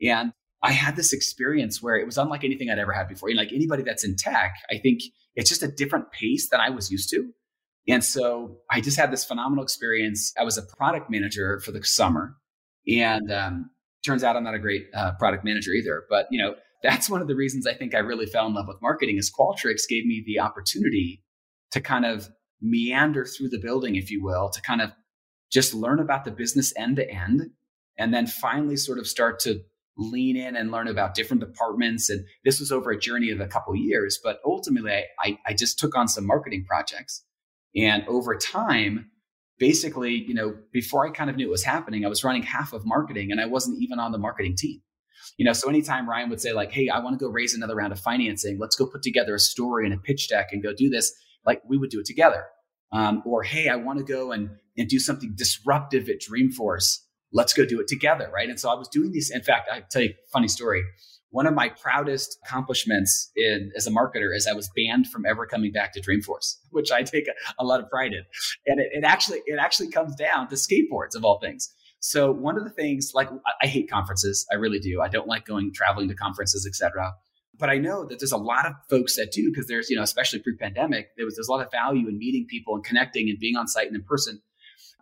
and 0.00 0.32
I 0.62 0.72
had 0.72 0.96
this 0.96 1.12
experience 1.12 1.82
where 1.82 1.96
it 1.96 2.06
was 2.06 2.18
unlike 2.18 2.44
anything 2.44 2.70
I'd 2.70 2.78
ever 2.78 2.92
had 2.92 3.08
before. 3.08 3.28
And 3.28 3.38
like 3.38 3.52
anybody 3.52 3.82
that's 3.82 4.04
in 4.04 4.16
tech, 4.16 4.56
I 4.70 4.78
think 4.78 5.02
it's 5.36 5.48
just 5.48 5.62
a 5.62 5.68
different 5.68 6.10
pace 6.10 6.48
than 6.48 6.60
I 6.60 6.70
was 6.70 6.90
used 6.90 7.10
to. 7.10 7.32
And 7.86 8.04
so 8.04 8.56
I 8.70 8.80
just 8.80 8.98
had 8.98 9.12
this 9.12 9.24
phenomenal 9.24 9.62
experience. 9.62 10.32
I 10.38 10.44
was 10.44 10.58
a 10.58 10.62
product 10.62 11.10
manager 11.10 11.60
for 11.60 11.70
the 11.70 11.82
summer. 11.84 12.36
And 12.88 13.30
um, 13.30 13.70
turns 14.04 14.24
out 14.24 14.36
I'm 14.36 14.44
not 14.44 14.54
a 14.54 14.58
great 14.58 14.86
uh, 14.94 15.12
product 15.18 15.44
manager 15.44 15.70
either. 15.72 16.04
But, 16.10 16.26
you 16.30 16.42
know, 16.42 16.54
that's 16.82 17.10
one 17.10 17.20
of 17.20 17.28
the 17.28 17.36
reasons 17.36 17.66
I 17.66 17.74
think 17.74 17.94
I 17.94 17.98
really 17.98 18.26
fell 18.26 18.46
in 18.46 18.54
love 18.54 18.68
with 18.68 18.82
marketing 18.82 19.16
is 19.18 19.32
Qualtrics 19.32 19.88
gave 19.88 20.06
me 20.06 20.22
the 20.24 20.40
opportunity 20.40 21.22
to 21.72 21.80
kind 21.80 22.04
of 22.04 22.28
meander 22.60 23.24
through 23.24 23.48
the 23.48 23.58
building, 23.58 23.96
if 23.96 24.10
you 24.10 24.22
will, 24.22 24.50
to 24.50 24.62
kind 24.62 24.80
of 24.80 24.92
just 25.52 25.74
learn 25.74 26.00
about 26.00 26.24
the 26.24 26.30
business 26.30 26.72
end 26.76 26.96
to 26.96 27.10
end, 27.10 27.50
and 27.98 28.12
then 28.12 28.26
finally 28.26 28.76
sort 28.76 28.98
of 28.98 29.06
start 29.06 29.40
to 29.40 29.60
lean 29.96 30.36
in 30.36 30.54
and 30.56 30.70
learn 30.70 30.88
about 30.88 31.14
different 31.14 31.40
departments. 31.40 32.08
And 32.08 32.24
this 32.44 32.60
was 32.60 32.70
over 32.70 32.90
a 32.90 32.98
journey 32.98 33.30
of 33.30 33.40
a 33.40 33.48
couple 33.48 33.72
of 33.72 33.80
years, 33.80 34.18
but 34.22 34.38
ultimately 34.44 35.02
I, 35.24 35.38
I 35.46 35.54
just 35.54 35.78
took 35.78 35.96
on 35.96 36.06
some 36.06 36.26
marketing 36.26 36.64
projects. 36.68 37.24
And 37.74 38.04
over 38.06 38.36
time, 38.36 39.10
basically, 39.58 40.14
you 40.14 40.34
know, 40.34 40.54
before 40.72 41.06
I 41.06 41.10
kind 41.10 41.28
of 41.28 41.36
knew 41.36 41.48
it 41.48 41.50
was 41.50 41.64
happening, 41.64 42.04
I 42.04 42.08
was 42.08 42.22
running 42.22 42.44
half 42.44 42.72
of 42.72 42.86
marketing 42.86 43.32
and 43.32 43.40
I 43.40 43.46
wasn't 43.46 43.82
even 43.82 43.98
on 43.98 44.12
the 44.12 44.18
marketing 44.18 44.54
team. 44.56 44.80
You 45.36 45.44
know, 45.44 45.52
so 45.52 45.68
anytime 45.68 46.08
Ryan 46.08 46.30
would 46.30 46.40
say, 46.40 46.52
like, 46.52 46.72
hey, 46.72 46.88
I 46.88 47.00
want 47.00 47.18
to 47.18 47.24
go 47.24 47.30
raise 47.30 47.54
another 47.54 47.76
round 47.76 47.92
of 47.92 48.00
financing, 48.00 48.58
let's 48.58 48.76
go 48.76 48.86
put 48.86 49.02
together 49.02 49.34
a 49.34 49.38
story 49.38 49.84
and 49.84 49.94
a 49.94 49.98
pitch 49.98 50.28
deck 50.28 50.48
and 50.52 50.62
go 50.62 50.72
do 50.72 50.88
this, 50.88 51.12
like 51.46 51.62
we 51.68 51.76
would 51.76 51.90
do 51.90 52.00
it 52.00 52.06
together. 52.06 52.46
Um, 52.92 53.22
or 53.26 53.42
hey, 53.42 53.68
I 53.68 53.76
want 53.76 53.98
to 53.98 54.04
go 54.04 54.32
and, 54.32 54.50
and 54.76 54.88
do 54.88 54.98
something 54.98 55.34
disruptive 55.34 56.08
at 56.08 56.16
Dreamforce. 56.20 56.98
Let's 57.32 57.52
go 57.52 57.66
do 57.66 57.80
it 57.80 57.88
together. 57.88 58.30
Right. 58.32 58.48
And 58.48 58.58
so 58.58 58.70
I 58.70 58.74
was 58.74 58.88
doing 58.88 59.12
these. 59.12 59.30
In 59.30 59.42
fact, 59.42 59.68
I 59.70 59.82
tell 59.90 60.02
you 60.02 60.10
a 60.10 60.30
funny 60.32 60.48
story. 60.48 60.82
One 61.30 61.46
of 61.46 61.52
my 61.52 61.68
proudest 61.68 62.38
accomplishments 62.42 63.30
in, 63.36 63.70
as 63.76 63.86
a 63.86 63.90
marketer 63.90 64.34
is 64.34 64.46
I 64.46 64.54
was 64.54 64.70
banned 64.74 65.08
from 65.08 65.26
ever 65.26 65.44
coming 65.44 65.72
back 65.72 65.92
to 65.92 66.00
Dreamforce, 66.00 66.56
which 66.70 66.90
I 66.90 67.02
take 67.02 67.28
a, 67.28 67.32
a 67.62 67.64
lot 67.64 67.80
of 67.80 67.90
pride 67.90 68.12
in. 68.12 68.24
And 68.66 68.80
it, 68.80 68.88
it 68.92 69.04
actually 69.04 69.40
it 69.44 69.58
actually 69.60 69.90
comes 69.90 70.16
down 70.16 70.48
to 70.48 70.54
skateboards 70.54 71.14
of 71.14 71.24
all 71.24 71.38
things. 71.38 71.70
So 72.00 72.30
one 72.30 72.56
of 72.56 72.64
the 72.64 72.70
things, 72.70 73.12
like 73.14 73.28
I 73.62 73.66
hate 73.66 73.90
conferences, 73.90 74.46
I 74.52 74.56
really 74.56 74.78
do. 74.78 75.00
I 75.00 75.08
don't 75.08 75.26
like 75.26 75.44
going 75.44 75.72
traveling 75.74 76.08
to 76.08 76.14
conferences, 76.14 76.66
etc. 76.66 77.12
But 77.58 77.70
I 77.70 77.78
know 77.78 78.04
that 78.04 78.20
there's 78.20 78.32
a 78.32 78.36
lot 78.36 78.66
of 78.66 78.74
folks 78.88 79.16
that 79.16 79.32
do 79.32 79.50
because 79.50 79.66
there's, 79.66 79.90
you 79.90 79.96
know, 79.96 80.02
especially 80.02 80.38
pre-pandemic, 80.38 81.08
there 81.16 81.26
was 81.26 81.34
there's 81.34 81.48
a 81.48 81.52
lot 81.52 81.64
of 81.64 81.72
value 81.72 82.08
in 82.08 82.18
meeting 82.18 82.46
people 82.48 82.76
and 82.76 82.84
connecting 82.84 83.28
and 83.28 83.38
being 83.38 83.56
on 83.56 83.66
site 83.66 83.88
and 83.88 83.96
in 83.96 84.04
person. 84.04 84.40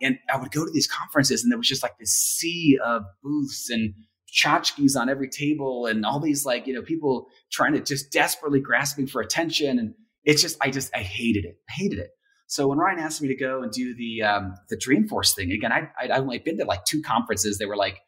And 0.01 0.19
I 0.33 0.39
would 0.39 0.51
go 0.51 0.65
to 0.65 0.71
these 0.73 0.87
conferences 0.87 1.43
and 1.43 1.53
there 1.53 1.59
was 1.59 1.69
just 1.69 1.83
like 1.83 1.99
this 1.99 2.13
sea 2.13 2.79
of 2.83 3.03
booths 3.23 3.69
and 3.71 3.95
tchotchkes 4.33 4.97
on 4.99 5.09
every 5.09 5.29
table 5.29 5.87
and 5.87 6.05
all 6.05 6.21
these 6.21 6.45
like, 6.45 6.67
you 6.67 6.75
know, 6.75 6.83
people 6.83 7.29
trying 7.51 7.73
to 7.75 7.81
just 7.81 8.11
desperately 8.13 8.61
grasping 8.61 9.07
for 9.07 9.21
attention. 9.21 9.79
And 9.79 9.95
it's 10.25 10.43
just, 10.43 10.57
I 10.61 10.71
just, 10.71 10.95
I 10.95 11.01
hated 11.01 11.45
it. 11.45 11.57
I 11.69 11.73
hated 11.73 11.99
it. 11.99 12.11
So 12.47 12.69
when 12.69 12.79
Ryan 12.79 13.01
asked 13.01 13.21
me 13.21 13.29
to 13.29 13.35
go 13.35 13.63
and 13.63 13.73
do 13.73 13.95
the 13.95 14.23
um, 14.23 14.55
the 14.69 14.77
Dreamforce 14.77 15.35
thing 15.35 15.53
again, 15.53 15.73
I 15.73 15.89
I'd 16.01 16.11
only 16.11 16.39
been 16.39 16.59
to 16.59 16.65
like 16.65 16.85
two 16.85 17.03
conferences. 17.03 17.59
They 17.59 17.67
were 17.67 17.77
like 17.77 18.01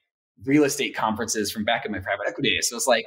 real 0.45 0.65
estate 0.65 0.95
conferences 0.95 1.51
from 1.51 1.65
back 1.65 1.85
in 1.85 1.93
my 1.93 1.99
private 1.99 2.27
equity 2.29 2.55
days. 2.55 2.69
So 2.69 2.77
it's 2.77 2.87
like, 2.87 3.07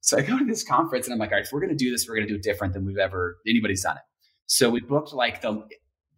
so 0.00 0.18
I 0.18 0.22
go 0.22 0.38
to 0.38 0.44
this 0.44 0.64
conference 0.64 1.06
and 1.06 1.14
I'm 1.14 1.20
like, 1.20 1.30
all 1.30 1.36
right, 1.36 1.44
if 1.44 1.52
we're 1.52 1.60
going 1.60 1.70
to 1.70 1.76
do 1.76 1.90
this, 1.90 2.08
we're 2.08 2.16
going 2.16 2.26
to 2.26 2.32
do 2.32 2.36
it 2.36 2.42
different 2.42 2.74
than 2.74 2.84
we've 2.84 2.98
ever 2.98 3.38
anybody's 3.46 3.82
done 3.82 3.96
it. 3.96 4.02
So 4.46 4.68
we 4.70 4.80
booked 4.80 5.12
like 5.12 5.40
the 5.40 5.64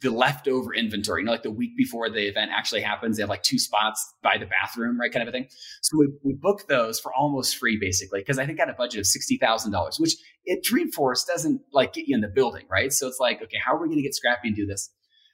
the 0.03 0.11
leftover 0.11 0.75
inventory, 0.75 1.23
you 1.23 1.27
know, 1.27 1.33
like 1.33 1.43
the 1.43 1.51
week 1.51 1.77
before 1.77 2.11
the 2.11 2.29
event 2.29 2.51
actually 2.55 2.83
happens, 2.83 3.17
they 3.17 3.23
have 3.23 3.31
like 3.31 3.43
two 3.43 3.59
spots 3.59 4.15
by 4.23 4.37
the 4.37 4.47
bathroom, 4.47 5.01
right? 5.01 5.11
Kind 5.11 5.23
of 5.23 5.29
a 5.29 5.33
thing. 5.33 5.49
So 5.83 5.97
we, 5.99 6.09
we 6.23 6.35
booked 6.35 6.69
those 6.69 7.01
for 7.01 7.15
almost 7.15 7.57
free, 7.57 7.79
basically, 7.81 8.21
because 8.21 8.39
I 8.39 8.45
think 8.45 8.61
I 8.61 8.65
had 8.65 8.71
a 8.71 8.77
budget 8.77 9.01
of 9.01 9.07
$60,000, 9.07 10.01
which 10.01 10.15
at 10.51 10.63
Dreamforce 10.63 11.27
doesn't 11.27 11.63
like 11.73 11.95
get 11.95 12.09
you 12.09 12.15
in 12.15 12.21
the 12.21 12.29
building, 12.29 12.67
right? 12.71 12.93
So 12.93 13.09
it's 13.09 13.21
like, 13.21 13.43
okay, 13.43 13.57
how 13.65 13.75
are 13.75 13.81
we 13.81 13.89
going 13.89 13.99
to 13.99 14.03
get 14.03 14.15
scrappy 14.15 14.49
and 14.49 14.57
do 14.57 14.67
this? 14.67 14.91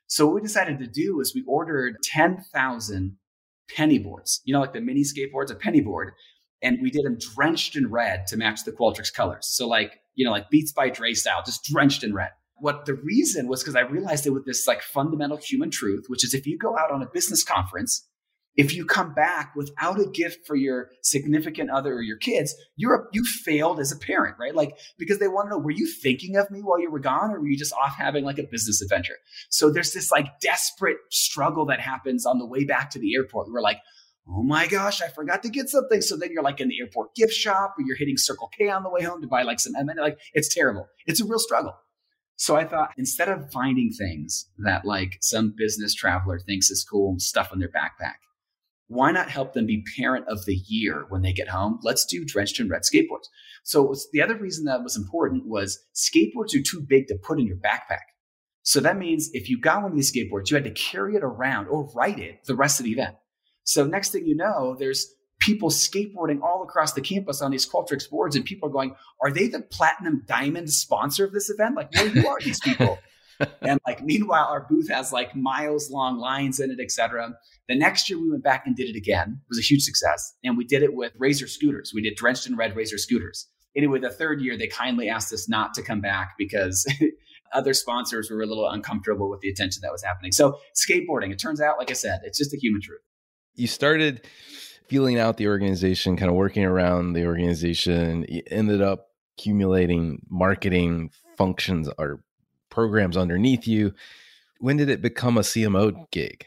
So 0.07 0.27
what 0.27 0.37
we 0.37 0.41
decided 0.43 0.79
to 0.79 0.87
do 0.87 1.21
is 1.21 1.35
we 1.35 1.43
ordered 1.49 1.97
10,000 2.05 3.17
penny 3.75 3.99
boards, 3.99 4.43
you 4.45 4.53
know, 4.53 4.61
like 4.61 4.75
the 4.75 4.81
mini 4.81 5.03
skateboards, 5.03 5.51
a 5.51 5.55
penny 5.55 5.81
board, 5.81 6.13
and 6.63 6.79
we 6.81 6.91
did 6.91 7.05
them 7.05 7.19
drenched 7.19 7.75
in 7.75 7.91
red 7.91 8.27
to 8.29 8.37
match 8.37 8.65
the 8.65 8.73
Qualtrics 8.73 9.13
colors. 9.13 9.49
So 9.49 9.67
like, 9.67 9.99
you 10.15 10.25
know, 10.25 10.31
like 10.31 10.51
Beats 10.51 10.73
by 10.73 10.89
Dre 10.89 11.15
style, 11.15 11.43
just 11.45 11.65
drenched 11.65 12.05
in 12.05 12.15
red 12.15 12.31
what 12.63 12.87
the 12.87 12.95
reason 12.95 13.49
was 13.49 13.61
because 13.61 13.75
I 13.75 13.81
realized 13.81 14.25
it 14.25 14.31
with 14.31 14.47
this 14.47 14.69
like 14.69 14.83
fundamental 14.83 15.37
human 15.37 15.69
truth, 15.69 16.05
which 16.07 16.25
is 16.25 16.33
if 16.33 16.47
you 16.47 16.57
go 16.57 16.79
out 16.79 16.93
on 16.93 17.03
a 17.03 17.09
business 17.13 17.43
conference, 17.43 18.09
if 18.55 18.73
you 18.73 18.85
come 18.85 19.15
back 19.15 19.53
without 19.57 19.99
a 19.99 20.07
gift 20.07 20.47
for 20.47 20.55
your 20.55 20.91
significant 21.03 21.71
other 21.71 21.93
or 21.93 22.03
your 22.03 22.19
kids, 22.19 22.55
you're 22.77 22.95
a, 22.95 23.05
you 23.13 23.25
failed 23.25 23.81
as 23.81 23.91
a 23.91 23.97
parent, 23.97 24.37
right? 24.39 24.55
Like 24.55 24.79
because 24.97 25.19
they 25.19 25.27
want 25.27 25.47
to 25.47 25.51
know 25.51 25.59
were 25.59 25.73
you 25.73 25.91
thinking 26.03 26.37
of 26.37 26.53
me 26.53 26.61
while 26.61 26.81
you 26.81 26.89
were 26.89 27.01
gone, 27.01 27.33
or 27.33 27.41
were 27.41 27.49
you 27.49 27.59
just 27.59 27.73
off 27.73 27.97
having 27.99 28.25
like 28.25 28.39
a 28.39 28.45
business 28.45 28.81
adventure? 28.81 29.17
So 29.51 29.69
there's 29.69 29.93
this 29.93 30.13
like 30.13 30.39
desperate 30.41 30.99
struggle 31.11 31.67
that 31.67 31.81
happens 31.81 32.25
on 32.25 32.39
the 32.39 32.47
way 32.47 32.63
back 32.63 32.91
to 32.91 33.01
the 33.01 33.17
airport. 33.17 33.51
We're 33.51 33.61
like, 33.61 33.81
oh 34.29 34.45
my 34.45 34.69
gosh, 34.69 35.03
I 35.03 35.09
forgot 35.09 35.43
to 35.43 35.49
get 35.49 35.69
something. 35.69 36.01
So 36.01 36.17
then 36.17 36.31
you're 36.31 36.45
like 36.45 36.61
in 36.61 36.69
the 36.69 36.79
airport 36.79 37.17
gift 37.17 37.33
shop, 37.33 37.75
or 37.77 37.85
you're 37.85 37.97
hitting 37.97 38.19
Circle 38.19 38.51
K 38.57 38.71
on 38.71 38.85
the 38.85 38.91
way 38.91 39.03
home 39.03 39.21
to 39.21 39.27
buy 39.27 39.43
like 39.43 39.59
some 39.59 39.75
M. 39.75 39.91
Like 39.97 40.21
it's 40.33 40.55
terrible. 40.55 40.87
It's 41.07 41.21
a 41.21 41.25
real 41.25 41.41
struggle. 41.41 41.75
So 42.43 42.57
I 42.57 42.65
thought 42.65 42.91
instead 42.99 43.29
of 43.29 43.53
finding 43.53 43.93
things 43.93 44.49
that 44.59 44.85
like 44.85 45.17
some 45.21 45.55
business 45.57 45.95
traveler 45.95 46.41
thinks 46.41 46.71
is 46.71 46.83
cool 46.83 47.11
and 47.11 47.23
stuff 47.23 47.53
in 47.53 47.61
their 47.61 47.69
backpack, 47.69 48.17
why 48.89 49.13
not 49.13 49.31
help 49.31 49.53
them 49.53 49.65
be 49.65 49.85
parent 49.97 50.27
of 50.27 50.45
the 50.45 50.57
year 50.57 51.07
when 51.09 51.23
they 51.23 51.33
get 51.33 51.51
home? 51.51 51.79
Let's 51.85 52.05
do 52.05 52.25
drenched 52.25 52.59
in 52.59 52.69
red 52.69 52.83
skateboards. 52.83 53.29
So 53.63 53.95
the 54.13 54.21
other 54.21 54.35
reason 54.35 54.65
that 54.65 54.83
was 54.83 54.97
important 54.97 55.47
was 55.47 55.79
skateboards 55.95 56.53
are 56.59 56.65
too 56.69 56.81
big 56.81 57.07
to 57.07 57.15
put 57.15 57.39
in 57.39 57.47
your 57.47 57.59
backpack. 57.59 58.11
So 58.65 58.81
that 58.81 58.99
means 58.99 59.31
if 59.35 59.49
you 59.49 59.61
got 59.61 59.83
one 59.85 59.93
of 59.93 59.97
these 59.97 60.13
skateboards, 60.13 60.51
you 60.51 60.57
had 60.57 60.65
to 60.65 60.73
carry 60.73 61.15
it 61.15 61.23
around 61.23 61.69
or 61.69 61.93
ride 61.95 62.19
it 62.19 62.45
the 62.47 62.57
rest 62.57 62.81
of 62.81 62.85
the 62.87 62.91
event. 62.91 63.15
So 63.63 63.85
next 63.85 64.11
thing 64.11 64.27
you 64.27 64.35
know, 64.35 64.75
there's 64.77 65.15
people 65.43 65.71
skateboarding 65.71 66.41
all 66.41 66.63
across 66.63 66.93
the 66.93 67.01
campus 67.01 67.43
on 67.43 67.51
these 67.51 67.69
Qualtrics 67.69 68.09
boards, 68.09 68.37
and 68.37 68.45
people 68.45 68.69
are 68.69 68.73
going, 68.73 68.95
"Are 69.21 69.31
they 69.31 69.49
the 69.49 69.61
platinum 69.61 70.23
diamond 70.27 70.71
sponsor 70.71 71.25
of 71.25 71.33
this 71.33 71.51
event? 71.51 71.77
Like, 71.77 71.93
where 71.95 72.09
who 72.09 72.27
are 72.29 72.41
these 72.41 72.61
people?" 72.61 72.99
and 73.61 73.81
like, 73.87 74.03
meanwhile, 74.03 74.47
our 74.47 74.67
booth 74.69 74.89
has 74.89 75.13
like 75.13 75.35
miles 75.35 75.91
long 75.91 76.19
lines 76.19 76.61
in 76.61 76.71
it, 76.71 76.79
etc. 76.81 77.35
The 77.69 77.75
next 77.75 78.09
year 78.09 78.21
we 78.21 78.31
went 78.31 78.45
back 78.45 78.67
and 78.67 78.77
did 78.77 78.89
it 78.89 78.97
again. 78.97 79.41
It 79.43 79.49
was 79.49 79.59
a 79.59 79.63
huge 79.63 79.83
success, 79.83 80.35
and 80.45 80.57
we 80.57 80.65
did 80.65 80.83
it 80.83 80.95
with 80.95 81.13
Razor 81.19 81.49
scooters. 81.49 81.93
We 81.95 82.03
did 82.03 82.15
drenched 82.15 82.47
in 82.47 82.57
red 82.57 82.77
Razor 82.77 82.99
scooters. 82.99 83.49
Anyway, 83.77 83.99
the 83.99 84.11
third 84.11 84.41
year 84.41 84.57
they 84.57 84.69
kindly 84.69 85.09
asked 85.09 85.33
us 85.33 85.49
not 85.49 85.75
to 85.75 85.83
come 85.83 86.01
back 86.01 86.33
because. 86.39 86.87
other 87.55 87.75
sponsors 87.75 88.31
were 88.31 88.41
a 88.41 88.47
little 88.47 88.67
uncomfortable 88.67 89.29
with 89.29 89.41
the 89.41 89.49
attention 89.51 89.81
that 89.83 89.93
was 89.93 90.03
happening. 90.03 90.33
So, 90.33 90.59
skateboarding, 90.75 91.33
it 91.33 91.39
turns 91.39 91.61
out, 91.61 91.77
like 91.77 91.91
I 91.91 91.93
said, 91.93 92.21
it's 92.25 92.39
just 92.39 92.55
a 92.55 92.57
human 92.57 92.81
truth. 92.81 93.03
You 93.55 93.67
started 93.67 94.27
feeling 94.89 95.19
out 95.19 95.37
the 95.37 95.49
organization, 95.49 96.17
kind 96.17 96.31
of 96.31 96.37
working 96.37 96.65
around 96.65 97.13
the 97.13 97.27
organization, 97.27 98.25
ended 98.51 98.83
up 98.83 99.09
accumulating 99.37 100.25
marketing 100.29 101.11
functions 101.37 101.89
or 101.99 102.23
programs 102.71 103.17
underneath 103.17 103.67
you. 103.67 103.93
When 104.59 104.77
did 104.77 104.89
it 104.89 105.03
become 105.03 105.37
a 105.37 105.43
CMO 105.43 105.93
mm. 105.93 106.11
gig? 106.11 106.47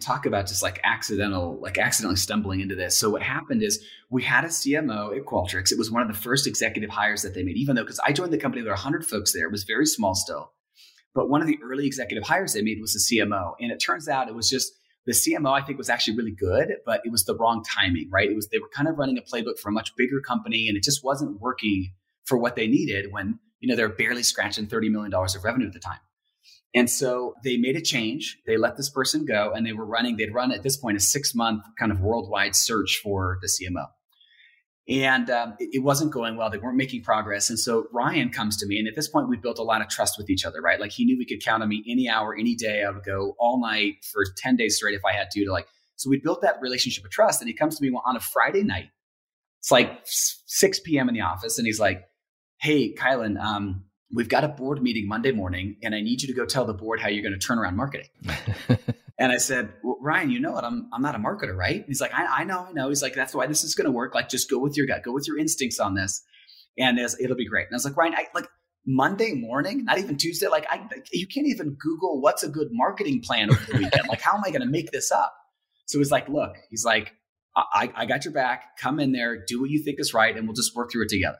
Talk 0.00 0.26
about 0.26 0.46
just 0.46 0.62
like 0.62 0.80
accidental, 0.84 1.58
like 1.60 1.76
accidentally 1.76 2.16
stumbling 2.16 2.60
into 2.60 2.76
this. 2.76 2.96
So 2.96 3.10
what 3.10 3.22
happened 3.22 3.64
is 3.64 3.84
we 4.10 4.22
had 4.22 4.44
a 4.44 4.48
CMO 4.48 5.16
at 5.16 5.24
Qualtrics. 5.24 5.72
It 5.72 5.78
was 5.78 5.90
one 5.90 6.02
of 6.02 6.08
the 6.08 6.14
first 6.14 6.46
executive 6.46 6.90
hires 6.90 7.22
that 7.22 7.34
they 7.34 7.42
made, 7.42 7.56
even 7.56 7.74
though 7.74 7.82
because 7.82 8.00
I 8.06 8.12
joined 8.12 8.32
the 8.32 8.38
company, 8.38 8.62
there 8.62 8.70
were 8.70 8.76
100 8.76 9.04
folks 9.04 9.32
there. 9.32 9.46
It 9.46 9.52
was 9.52 9.64
very 9.64 9.86
small 9.86 10.14
still. 10.14 10.52
But 11.14 11.28
one 11.28 11.40
of 11.40 11.48
the 11.48 11.58
early 11.64 11.84
executive 11.84 12.28
hires 12.28 12.52
they 12.52 12.62
made 12.62 12.80
was 12.80 12.94
a 12.94 13.14
CMO. 13.14 13.54
And 13.58 13.72
it 13.72 13.78
turns 13.78 14.08
out 14.08 14.28
it 14.28 14.36
was 14.36 14.48
just 14.48 14.72
the 15.08 15.14
CMO, 15.14 15.58
I 15.58 15.64
think, 15.64 15.78
was 15.78 15.88
actually 15.88 16.18
really 16.18 16.32
good, 16.32 16.76
but 16.84 17.00
it 17.02 17.10
was 17.10 17.24
the 17.24 17.34
wrong 17.34 17.64
timing, 17.64 18.10
right? 18.12 18.30
It 18.30 18.36
was 18.36 18.48
they 18.48 18.58
were 18.58 18.68
kind 18.68 18.86
of 18.86 18.98
running 18.98 19.16
a 19.16 19.22
playbook 19.22 19.58
for 19.58 19.70
a 19.70 19.72
much 19.72 19.96
bigger 19.96 20.20
company, 20.20 20.68
and 20.68 20.76
it 20.76 20.82
just 20.82 21.02
wasn't 21.02 21.40
working 21.40 21.94
for 22.26 22.36
what 22.36 22.56
they 22.56 22.66
needed 22.66 23.10
when 23.10 23.38
you 23.58 23.70
know 23.70 23.74
they're 23.74 23.88
barely 23.88 24.22
scratching 24.22 24.66
thirty 24.66 24.90
million 24.90 25.10
dollars 25.10 25.34
of 25.34 25.44
revenue 25.44 25.66
at 25.66 25.72
the 25.72 25.78
time. 25.80 25.98
And 26.74 26.90
so 26.90 27.32
they 27.42 27.56
made 27.56 27.74
a 27.74 27.80
change. 27.80 28.36
They 28.46 28.58
let 28.58 28.76
this 28.76 28.90
person 28.90 29.24
go, 29.24 29.50
and 29.54 29.66
they 29.66 29.72
were 29.72 29.86
running. 29.86 30.18
They'd 30.18 30.34
run 30.34 30.52
at 30.52 30.62
this 30.62 30.76
point 30.76 30.98
a 30.98 31.00
six 31.00 31.34
month 31.34 31.62
kind 31.78 31.90
of 31.90 32.02
worldwide 32.02 32.54
search 32.54 33.00
for 33.02 33.38
the 33.40 33.48
CMO 33.48 33.86
and 34.88 35.28
um, 35.28 35.54
it, 35.58 35.70
it, 35.74 35.78
wasn't 35.80 36.12
going 36.12 36.36
well. 36.36 36.48
They 36.48 36.58
weren't 36.58 36.76
making 36.76 37.02
progress. 37.02 37.50
And 37.50 37.58
so 37.58 37.86
Ryan 37.92 38.30
comes 38.30 38.56
to 38.58 38.66
me, 38.66 38.78
and 38.78 38.88
at 38.88 38.94
this 38.94 39.08
point, 39.08 39.28
we 39.28 39.36
built 39.36 39.58
a 39.58 39.62
lot 39.62 39.82
of 39.82 39.88
trust 39.88 40.16
with 40.16 40.30
each 40.30 40.46
other, 40.46 40.62
right? 40.62 40.80
Like 40.80 40.92
he 40.92 41.04
knew 41.04 41.18
we 41.18 41.26
could 41.26 41.44
count 41.44 41.62
on 41.62 41.68
me 41.68 41.84
any 41.86 42.08
hour, 42.08 42.34
any 42.34 42.54
day. 42.54 42.82
I 42.84 42.90
would 42.90 43.04
go 43.04 43.36
all 43.38 43.60
night 43.60 44.04
for 44.10 44.24
ten 44.36 44.56
days 44.56 44.76
straight 44.76 44.94
if 44.94 45.04
I 45.04 45.12
had 45.12 45.30
to. 45.32 45.44
To 45.44 45.52
like, 45.52 45.68
so 45.96 46.08
we 46.08 46.18
built 46.18 46.40
that 46.40 46.60
relationship 46.62 47.04
of 47.04 47.10
trust. 47.10 47.42
And 47.42 47.48
he 47.48 47.54
comes 47.54 47.78
to 47.78 47.84
me 47.84 47.94
on 48.04 48.16
a 48.16 48.20
Friday 48.20 48.62
night. 48.62 48.88
It's 49.60 49.70
like 49.70 50.00
six 50.04 50.80
p.m. 50.80 51.08
in 51.08 51.14
the 51.14 51.20
office, 51.20 51.58
and 51.58 51.66
he's 51.66 51.80
like, 51.80 52.08
"Hey, 52.58 52.94
Kylan, 52.94 53.38
um, 53.38 53.84
we've 54.14 54.28
got 54.28 54.44
a 54.44 54.48
board 54.48 54.82
meeting 54.82 55.06
Monday 55.06 55.32
morning, 55.32 55.76
and 55.82 55.94
I 55.94 56.00
need 56.00 56.22
you 56.22 56.28
to 56.28 56.34
go 56.34 56.46
tell 56.46 56.64
the 56.64 56.74
board 56.74 57.00
how 57.00 57.08
you're 57.08 57.22
going 57.22 57.38
to 57.38 57.46
turn 57.46 57.58
around 57.58 57.76
marketing." 57.76 58.08
And 59.18 59.32
I 59.32 59.38
said, 59.38 59.72
well, 59.82 59.98
Ryan, 60.00 60.30
you 60.30 60.38
know 60.38 60.52
what? 60.52 60.64
I'm, 60.64 60.88
I'm 60.92 61.02
not 61.02 61.16
a 61.16 61.18
marketer, 61.18 61.56
right? 61.56 61.84
He's 61.88 62.00
like, 62.00 62.14
I, 62.14 62.40
I 62.40 62.44
know, 62.44 62.66
I 62.68 62.72
know. 62.72 62.88
He's 62.88 63.02
like, 63.02 63.14
that's 63.14 63.34
why 63.34 63.46
this 63.46 63.64
is 63.64 63.74
going 63.74 63.86
to 63.86 63.90
work. 63.90 64.14
Like, 64.14 64.28
just 64.28 64.48
go 64.48 64.58
with 64.58 64.76
your 64.76 64.86
gut, 64.86 65.02
go 65.02 65.12
with 65.12 65.26
your 65.26 65.38
instincts 65.38 65.80
on 65.80 65.94
this. 65.94 66.22
And 66.78 66.98
it'll 66.98 67.36
be 67.36 67.48
great. 67.48 67.66
And 67.66 67.74
I 67.74 67.76
was 67.76 67.84
like, 67.84 67.96
Ryan, 67.96 68.14
I, 68.14 68.26
like 68.32 68.46
Monday 68.86 69.34
morning, 69.34 69.84
not 69.84 69.98
even 69.98 70.16
Tuesday. 70.16 70.46
Like, 70.46 70.66
I, 70.70 70.88
you 71.12 71.26
can't 71.26 71.48
even 71.48 71.76
Google 71.80 72.20
what's 72.20 72.44
a 72.44 72.48
good 72.48 72.68
marketing 72.70 73.20
plan 73.20 73.50
over 73.50 73.60
the 73.72 73.78
weekend. 73.78 74.08
like, 74.08 74.20
how 74.20 74.36
am 74.36 74.44
I 74.46 74.50
going 74.50 74.62
to 74.62 74.68
make 74.68 74.92
this 74.92 75.10
up? 75.10 75.34
So 75.86 75.98
he's 75.98 76.12
like, 76.12 76.28
look, 76.28 76.54
he's 76.70 76.84
like, 76.84 77.12
I, 77.56 77.90
I 77.96 78.06
got 78.06 78.24
your 78.24 78.32
back. 78.32 78.78
Come 78.78 79.00
in 79.00 79.10
there, 79.10 79.44
do 79.44 79.60
what 79.60 79.70
you 79.70 79.82
think 79.82 79.98
is 79.98 80.14
right, 80.14 80.36
and 80.36 80.46
we'll 80.46 80.54
just 80.54 80.76
work 80.76 80.92
through 80.92 81.04
it 81.04 81.08
together. 81.08 81.38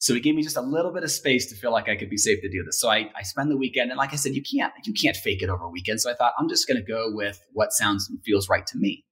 So 0.00 0.14
he 0.14 0.20
gave 0.20 0.34
me 0.34 0.42
just 0.42 0.56
a 0.56 0.62
little 0.62 0.92
bit 0.92 1.02
of 1.02 1.10
space 1.10 1.46
to 1.50 1.54
feel 1.54 1.72
like 1.72 1.86
I 1.86 1.94
could 1.94 2.08
be 2.08 2.16
safe 2.16 2.40
to 2.40 2.48
do 2.48 2.64
this. 2.64 2.80
So 2.80 2.88
I, 2.88 3.10
I 3.14 3.22
spend 3.22 3.50
the 3.50 3.56
weekend, 3.58 3.90
and 3.90 3.98
like 3.98 4.14
I 4.14 4.16
said, 4.16 4.34
you 4.34 4.42
can't 4.42 4.72
you 4.84 4.94
can't 4.94 5.16
fake 5.16 5.42
it 5.42 5.50
over 5.50 5.64
a 5.64 5.68
weekend. 5.68 6.00
So 6.00 6.10
I 6.10 6.14
thought 6.14 6.32
I'm 6.38 6.48
just 6.48 6.66
going 6.66 6.78
to 6.78 6.82
go 6.82 7.10
with 7.12 7.38
what 7.52 7.72
sounds 7.72 8.08
and 8.08 8.18
feels 8.24 8.48
right 8.48 8.66
to 8.66 8.78
me. 8.78 9.04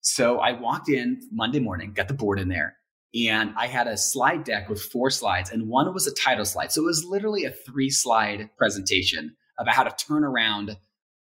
So 0.00 0.38
I 0.40 0.52
walked 0.52 0.88
in 0.88 1.20
Monday 1.30 1.60
morning, 1.60 1.92
got 1.92 2.08
the 2.08 2.14
board 2.14 2.40
in 2.40 2.48
there, 2.48 2.76
and 3.14 3.54
I 3.56 3.68
had 3.68 3.86
a 3.86 3.96
slide 3.96 4.42
deck 4.42 4.68
with 4.68 4.82
four 4.82 5.08
slides, 5.10 5.50
and 5.50 5.68
one 5.68 5.94
was 5.94 6.08
a 6.08 6.14
title 6.14 6.44
slide. 6.44 6.72
So 6.72 6.82
it 6.82 6.86
was 6.86 7.04
literally 7.04 7.44
a 7.44 7.52
three 7.52 7.90
slide 7.90 8.50
presentation 8.58 9.36
about 9.56 9.76
how 9.76 9.84
to 9.84 10.04
turn 10.04 10.24
around 10.24 10.76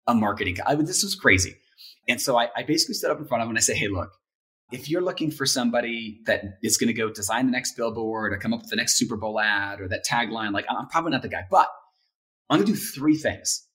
a 0.09 0.15
marketing. 0.15 0.57
I 0.67 0.75
this 0.75 1.05
was 1.05 1.15
crazy. 1.15 1.55
And 2.09 2.21
so 2.21 2.37
I, 2.37 2.49
I 2.57 2.65
basically 2.65 2.95
stood 2.95 3.13
up 3.13 3.21
in 3.21 3.27
front 3.27 3.43
of 3.43 3.47
him 3.47 3.51
and 3.51 3.59
I 3.59 3.61
said, 3.61 3.77
Hey, 3.77 3.87
look, 3.89 4.11
if 4.73 4.89
you're 4.89 5.03
looking 5.03 5.31
for 5.31 5.47
somebody 5.47 6.21
that 6.27 6.59
is 6.63 6.77
going 6.77 6.89
to 6.89 6.95
go 6.95 7.11
design 7.11 7.47
the 7.47 7.53
next 7.53 7.77
billboard 7.77 8.33
or 8.33 8.39
come 8.39 8.53
up 8.53 8.61
with 8.61 8.71
the 8.71 8.77
next 8.77 8.97
Super 8.99 9.17
Bowl 9.17 9.41
ad 9.41 9.81
or 9.81 9.89
that 9.89 10.05
tagline, 10.09 10.53
like 10.53 10.67
I'm 10.69 10.89
probably 10.89 11.13
not 11.13 11.23
the 11.23 11.29
guy, 11.29 11.45
but 11.51 11.69
I'm 12.49 12.59
going 12.59 12.67
to 12.67 12.73
do 12.73 12.79
three 12.79 13.17
things 13.17 13.67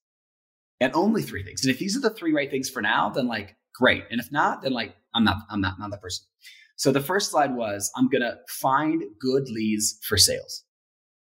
and 0.79 0.93
only 0.93 1.21
three 1.21 1.43
things. 1.43 1.63
And 1.63 1.71
if 1.71 1.79
these 1.79 1.95
are 1.95 2.01
the 2.01 2.09
three 2.09 2.33
right 2.33 2.49
things 2.49 2.69
for 2.69 2.81
now, 2.81 3.09
then 3.09 3.27
like 3.27 3.55
great. 3.73 4.03
And 4.11 4.19
if 4.19 4.31
not, 4.31 4.61
then 4.61 4.73
like 4.73 4.95
I'm 5.13 5.23
not, 5.23 5.37
I'm 5.49 5.61
not, 5.61 5.79
not 5.79 5.91
the 5.91 5.97
person. 5.97 6.25
So 6.77 6.91
the 6.91 7.01
first 7.01 7.31
slide 7.31 7.55
was 7.55 7.91
I'm 7.95 8.09
going 8.09 8.21
to 8.21 8.37
find 8.49 9.03
good 9.19 9.49
leads 9.49 9.97
for 10.07 10.17
sales. 10.17 10.63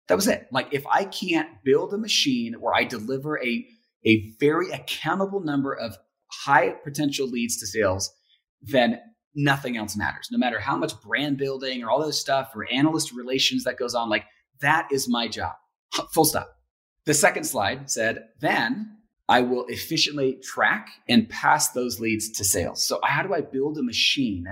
That 0.08 0.16
was 0.16 0.28
it. 0.28 0.46
Like 0.50 0.68
if 0.72 0.86
I 0.86 1.04
can't 1.04 1.48
build 1.64 1.94
a 1.94 1.98
machine 1.98 2.54
where 2.60 2.74
I 2.74 2.84
deliver 2.84 3.38
a, 3.38 3.66
a 4.04 4.32
very 4.40 4.70
accountable 4.70 5.40
number 5.40 5.72
of 5.72 5.96
high 6.44 6.70
potential 6.70 7.28
leads 7.28 7.56
to 7.58 7.66
sales, 7.66 8.12
then 8.60 9.00
nothing 9.34 9.76
else 9.76 9.96
matters. 9.96 10.28
No 10.30 10.38
matter 10.38 10.60
how 10.60 10.76
much 10.76 11.00
brand 11.00 11.38
building 11.38 11.82
or 11.82 11.90
all 11.90 12.04
this 12.04 12.20
stuff 12.20 12.52
or 12.54 12.70
analyst 12.70 13.12
relations 13.12 13.64
that 13.64 13.78
goes 13.78 13.94
on, 13.94 14.08
like 14.08 14.24
that 14.60 14.88
is 14.90 15.08
my 15.08 15.28
job. 15.28 15.54
Full 16.12 16.24
stop. 16.24 16.56
The 17.04 17.14
second 17.14 17.44
slide 17.44 17.90
said, 17.90 18.24
then 18.40 18.96
I 19.28 19.40
will 19.40 19.66
efficiently 19.66 20.38
track 20.42 20.88
and 21.08 21.28
pass 21.28 21.70
those 21.70 22.00
leads 22.00 22.30
to 22.30 22.44
sales. 22.44 22.86
So, 22.86 23.00
how 23.02 23.22
do 23.22 23.34
I 23.34 23.40
build 23.40 23.78
a 23.78 23.82
machine 23.82 24.46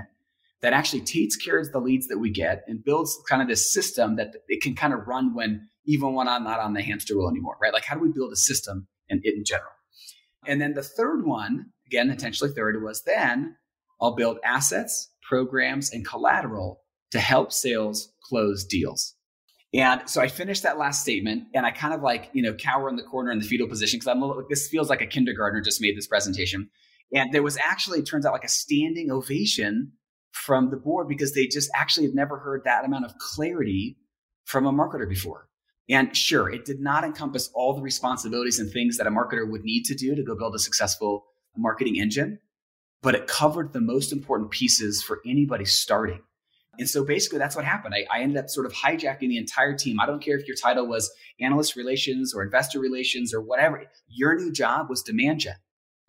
that 0.61 0.73
actually 0.73 1.01
takes 1.01 1.35
care 1.35 1.59
of 1.59 1.71
the 1.71 1.79
leads 1.79 2.07
that 2.07 2.19
we 2.19 2.31
get 2.31 2.63
and 2.67 2.83
builds 2.83 3.19
kind 3.27 3.41
of 3.41 3.47
this 3.47 3.71
system 3.71 4.15
that 4.15 4.33
it 4.47 4.61
can 4.61 4.75
kind 4.75 4.93
of 4.93 5.07
run 5.07 5.35
when 5.35 5.67
even 5.85 6.13
when 6.13 6.27
I'm 6.27 6.43
not 6.43 6.59
on 6.59 6.73
the 6.73 6.81
hamster 6.81 7.17
wheel 7.17 7.27
anymore, 7.27 7.57
right? 7.61 7.73
Like, 7.73 7.85
how 7.85 7.95
do 7.95 8.01
we 8.01 8.11
build 8.11 8.31
a 8.31 8.37
system 8.37 8.87
and 9.09 9.19
it 9.23 9.35
in 9.35 9.43
general? 9.43 9.71
And 10.47 10.61
then 10.61 10.73
the 10.73 10.83
third 10.83 11.25
one, 11.25 11.67
again, 11.85 12.09
intentionally 12.09 12.53
third, 12.53 12.81
was 12.81 13.03
then 13.03 13.57
I'll 14.03 14.15
build 14.15 14.37
assets, 14.43 15.09
programs, 15.21 15.91
and 15.93 16.05
collateral 16.05 16.81
to 17.11 17.19
help 17.19 17.53
sales 17.53 18.11
close 18.21 18.65
deals. 18.65 19.15
And 19.73 20.07
so 20.07 20.21
I 20.21 20.27
finished 20.27 20.63
that 20.63 20.77
last 20.77 21.01
statement 21.01 21.45
and 21.55 21.65
I 21.65 21.71
kind 21.71 21.93
of 21.93 22.01
like, 22.01 22.29
you 22.33 22.43
know, 22.43 22.53
cower 22.53 22.89
in 22.89 22.95
the 22.95 23.03
corner 23.03 23.31
in 23.31 23.39
the 23.39 23.45
fetal 23.45 23.67
position 23.67 23.97
because 23.97 24.07
I'm 24.07 24.21
a 24.21 24.27
little, 24.27 24.43
this 24.47 24.67
feels 24.67 24.89
like 24.89 25.01
a 25.01 25.07
kindergartner 25.07 25.61
just 25.61 25.81
made 25.81 25.97
this 25.97 26.05
presentation. 26.05 26.69
And 27.15 27.31
there 27.31 27.41
was 27.41 27.57
actually, 27.57 27.99
it 27.99 28.05
turns 28.05 28.25
out, 28.25 28.33
like 28.33 28.43
a 28.43 28.49
standing 28.49 29.09
ovation 29.09 29.93
from 30.31 30.69
the 30.69 30.77
board 30.77 31.07
because 31.07 31.33
they 31.33 31.47
just 31.47 31.69
actually 31.73 32.05
had 32.05 32.15
never 32.15 32.39
heard 32.39 32.63
that 32.65 32.85
amount 32.85 33.05
of 33.05 33.17
clarity 33.17 33.97
from 34.45 34.65
a 34.65 34.73
marketer 34.73 35.07
before. 35.07 35.47
And 35.89 36.15
sure, 36.15 36.49
it 36.49 36.65
did 36.65 36.79
not 36.79 37.03
encompass 37.03 37.49
all 37.53 37.73
the 37.73 37.81
responsibilities 37.81 38.59
and 38.59 38.71
things 38.71 38.97
that 38.97 39.07
a 39.07 39.11
marketer 39.11 39.49
would 39.49 39.63
need 39.63 39.85
to 39.85 39.95
do 39.95 40.15
to 40.15 40.23
go 40.23 40.35
build 40.35 40.55
a 40.55 40.59
successful 40.59 41.25
marketing 41.55 41.99
engine 41.99 42.39
but 43.03 43.13
it 43.13 43.27
covered 43.27 43.73
the 43.73 43.81
most 43.81 44.11
important 44.11 44.49
pieces 44.49 45.03
for 45.03 45.19
anybody 45.27 45.65
starting. 45.65 46.21
And 46.79 46.89
so 46.89 47.03
basically, 47.03 47.37
that's 47.37 47.55
what 47.55 47.65
happened. 47.65 47.93
I, 47.93 48.05
I, 48.11 48.21
ended 48.21 48.37
up 48.37 48.49
sort 48.49 48.65
of 48.65 48.73
hijacking 48.73 49.27
the 49.27 49.37
entire 49.37 49.75
team. 49.77 49.99
I 49.99 50.07
don't 50.07 50.23
care 50.23 50.35
if 50.39 50.47
your 50.47 50.55
title 50.55 50.87
was 50.87 51.11
analyst 51.39 51.75
relations 51.75 52.33
or 52.33 52.41
investor 52.41 52.79
relations 52.79 53.31
or 53.31 53.41
whatever. 53.41 53.83
Your 54.07 54.35
new 54.35 54.51
job 54.51 54.89
was 54.89 55.03
demand 55.03 55.41
gen, 55.41 55.57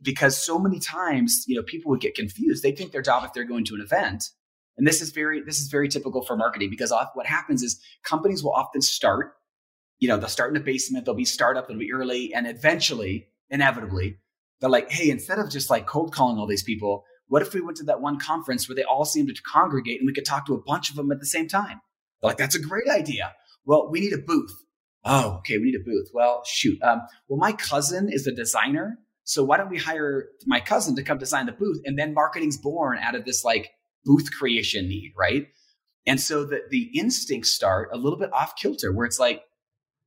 because 0.01 0.39
so 0.39 0.59
many 0.59 0.79
times, 0.79 1.45
you 1.47 1.55
know, 1.55 1.63
people 1.63 1.91
would 1.91 2.01
get 2.01 2.15
confused. 2.15 2.63
They 2.63 2.73
think 2.73 2.93
their 2.93 3.03
job 3.03 3.25
if 3.25 3.35
they're 3.35 3.45
going 3.45 3.67
to 3.67 3.75
an 3.75 3.83
event, 3.83 4.31
and 4.79 4.87
this 4.87 5.03
is 5.03 5.11
very 5.11 5.43
this 5.43 5.61
is 5.61 5.69
very 5.69 5.89
typical 5.89 6.23
for 6.23 6.35
marketing 6.35 6.71
because 6.71 6.95
what 7.13 7.27
happens 7.27 7.63
is 7.63 7.79
companies 8.05 8.43
will 8.43 8.53
often 8.53 8.81
start. 8.81 9.35
You 9.99 10.09
know, 10.09 10.17
they'll 10.17 10.29
start 10.29 10.55
in 10.55 10.61
a 10.61 10.65
basement. 10.65 11.05
They'll 11.05 11.15
be 11.15 11.27
startup. 11.27 11.69
They'll 11.69 11.77
be 11.77 11.93
early, 11.93 12.33
and 12.33 12.47
eventually, 12.47 13.29
inevitably, 13.51 14.17
they're 14.65 14.71
like, 14.71 14.91
hey, 14.91 15.11
instead 15.11 15.39
of 15.39 15.51
just 15.51 15.69
like 15.69 15.85
cold 15.85 16.15
calling 16.15 16.39
all 16.39 16.47
these 16.47 16.63
people, 16.63 17.05
what 17.29 17.43
if 17.43 17.53
we 17.53 17.61
went 17.61 17.77
to 17.77 17.85
that 17.85 18.01
one 18.01 18.19
conference 18.19 18.67
where 18.67 18.75
they 18.75 18.83
all 18.83 19.05
seemed 19.05 19.29
to 19.29 19.43
congregate 19.43 20.01
and 20.01 20.07
we 20.07 20.15
could 20.15 20.25
talk 20.25 20.47
to 20.47 20.55
a 20.55 20.63
bunch 20.63 20.89
of 20.89 20.97
them 20.97 21.13
at 21.13 21.21
the 21.21 21.27
same 21.27 21.49
time? 21.49 21.83
They're 22.23 22.31
like, 22.31 22.39
that's 22.39 22.55
a 22.55 22.61
great 22.61 22.89
idea. 22.89 23.35
Well, 23.67 23.91
we 23.91 24.01
need 24.01 24.15
a 24.15 24.23
booth. 24.27 24.55
Oh, 25.05 25.37
okay, 25.41 25.59
we 25.59 25.65
need 25.65 25.75
a 25.75 25.85
booth. 25.85 26.09
Well, 26.15 26.41
shoot. 26.47 26.83
Um, 26.83 27.03
well, 27.29 27.39
my 27.39 27.53
cousin 27.53 28.09
is 28.11 28.27
a 28.27 28.33
designer. 28.33 28.97
So 29.25 29.45
why 29.45 29.59
don't 29.59 29.69
we 29.69 29.77
hire 29.77 30.29
my 30.47 30.61
cousin 30.61 30.97
to 30.97 31.03
come 31.03 31.19
design 31.19 31.45
the 31.45 31.53
booth? 31.53 31.83
And 31.85 31.99
then 31.99 32.15
marketing's 32.15 32.57
born 32.57 32.97
out 32.97 33.15
of 33.15 33.27
this 33.27 33.45
like 33.45 33.71
booth 34.07 34.31
creation 34.33 34.89
need, 34.89 35.13
right? 35.15 35.49
And 36.07 36.19
so 36.19 36.47
the, 36.47 36.63
the 36.71 36.91
instincts 36.99 37.51
start 37.51 37.91
a 37.93 37.99
little 37.99 38.19
bit 38.19 38.33
off 38.33 38.57
kilter 38.57 38.95
where 38.95 39.05
it's 39.05 39.19
like, 39.19 39.43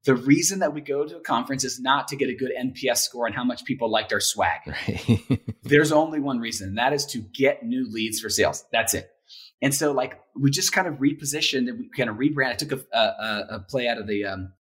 the 0.08 0.16
reason 0.16 0.60
that 0.60 0.74
we 0.74 0.80
go 0.80 1.06
to 1.06 1.18
a 1.18 1.20
conference 1.20 1.66
is 1.66 1.82
not 1.82 2.08
to 2.08 2.16
get 2.16 2.30
a 2.30 2.34
good 2.34 2.54
NPS 2.58 3.00
score 3.00 3.28
on 3.28 3.34
how 3.34 3.44
much 3.44 3.66
people 3.66 3.92
liked 3.92 4.14
our 4.14 4.22
swag. 4.22 4.62
Right. 4.66 5.42
There's 5.64 5.92
only 5.92 6.22
one 6.22 6.40
reason, 6.40 6.70
and 6.70 6.78
that 6.78 6.94
is 6.94 7.06
to 7.08 7.18
get 7.18 7.64
new 7.64 7.86
leads 7.92 8.22
for 8.22 8.30
sales. 8.30 8.64
That's 8.72 8.94
it. 8.94 9.10
And 9.62 9.76
so, 9.76 9.92
like, 9.92 10.18
we 10.34 10.50
just 10.50 10.72
kind 10.72 10.88
of 10.88 10.96
repositioned 10.96 11.68
and 11.68 11.78
we 11.80 11.90
kind 11.90 12.10
of 12.10 12.16
rebrand. 12.16 12.52
I 12.52 12.54
took 12.54 12.72
a, 12.72 12.98
a, 12.98 13.46
a 13.56 13.60
play 13.60 13.90
out 13.90 13.98
of 13.98 14.08
the 14.08 14.24
um, 14.24 14.54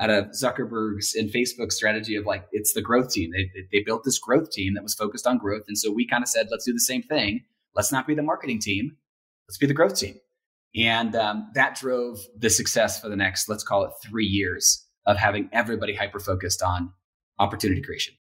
out 0.00 0.08
of 0.08 0.28
Zuckerberg's 0.30 1.14
and 1.14 1.28
Facebook's 1.28 1.76
strategy 1.76 2.16
of 2.16 2.24
like 2.24 2.46
it's 2.52 2.72
the 2.72 2.80
growth 2.80 3.10
team. 3.10 3.30
They 3.30 3.50
they 3.70 3.84
built 3.84 4.04
this 4.04 4.18
growth 4.18 4.52
team 4.52 4.72
that 4.72 4.82
was 4.82 4.94
focused 4.94 5.26
on 5.26 5.36
growth, 5.36 5.64
and 5.68 5.76
so 5.76 5.92
we 5.92 6.06
kind 6.06 6.22
of 6.22 6.28
said, 6.28 6.48
let's 6.50 6.64
do 6.64 6.72
the 6.72 6.80
same 6.80 7.02
thing. 7.02 7.44
Let's 7.74 7.92
not 7.92 8.06
be 8.06 8.14
the 8.14 8.22
marketing 8.22 8.60
team. 8.60 8.96
Let's 9.50 9.58
be 9.58 9.66
the 9.66 9.74
growth 9.74 9.98
team. 9.98 10.14
And 10.74 11.14
um, 11.14 11.50
that 11.54 11.76
drove 11.76 12.20
the 12.38 12.48
success 12.48 13.00
for 13.00 13.10
the 13.10 13.16
next, 13.16 13.50
let's 13.50 13.62
call 13.62 13.84
it 13.84 13.92
three 14.02 14.24
years 14.24 14.84
of 15.06 15.16
having 15.16 15.48
everybody 15.52 15.94
hyper 15.94 16.20
focused 16.20 16.62
on 16.62 16.92
opportunity 17.38 17.82
creation. 17.82 18.14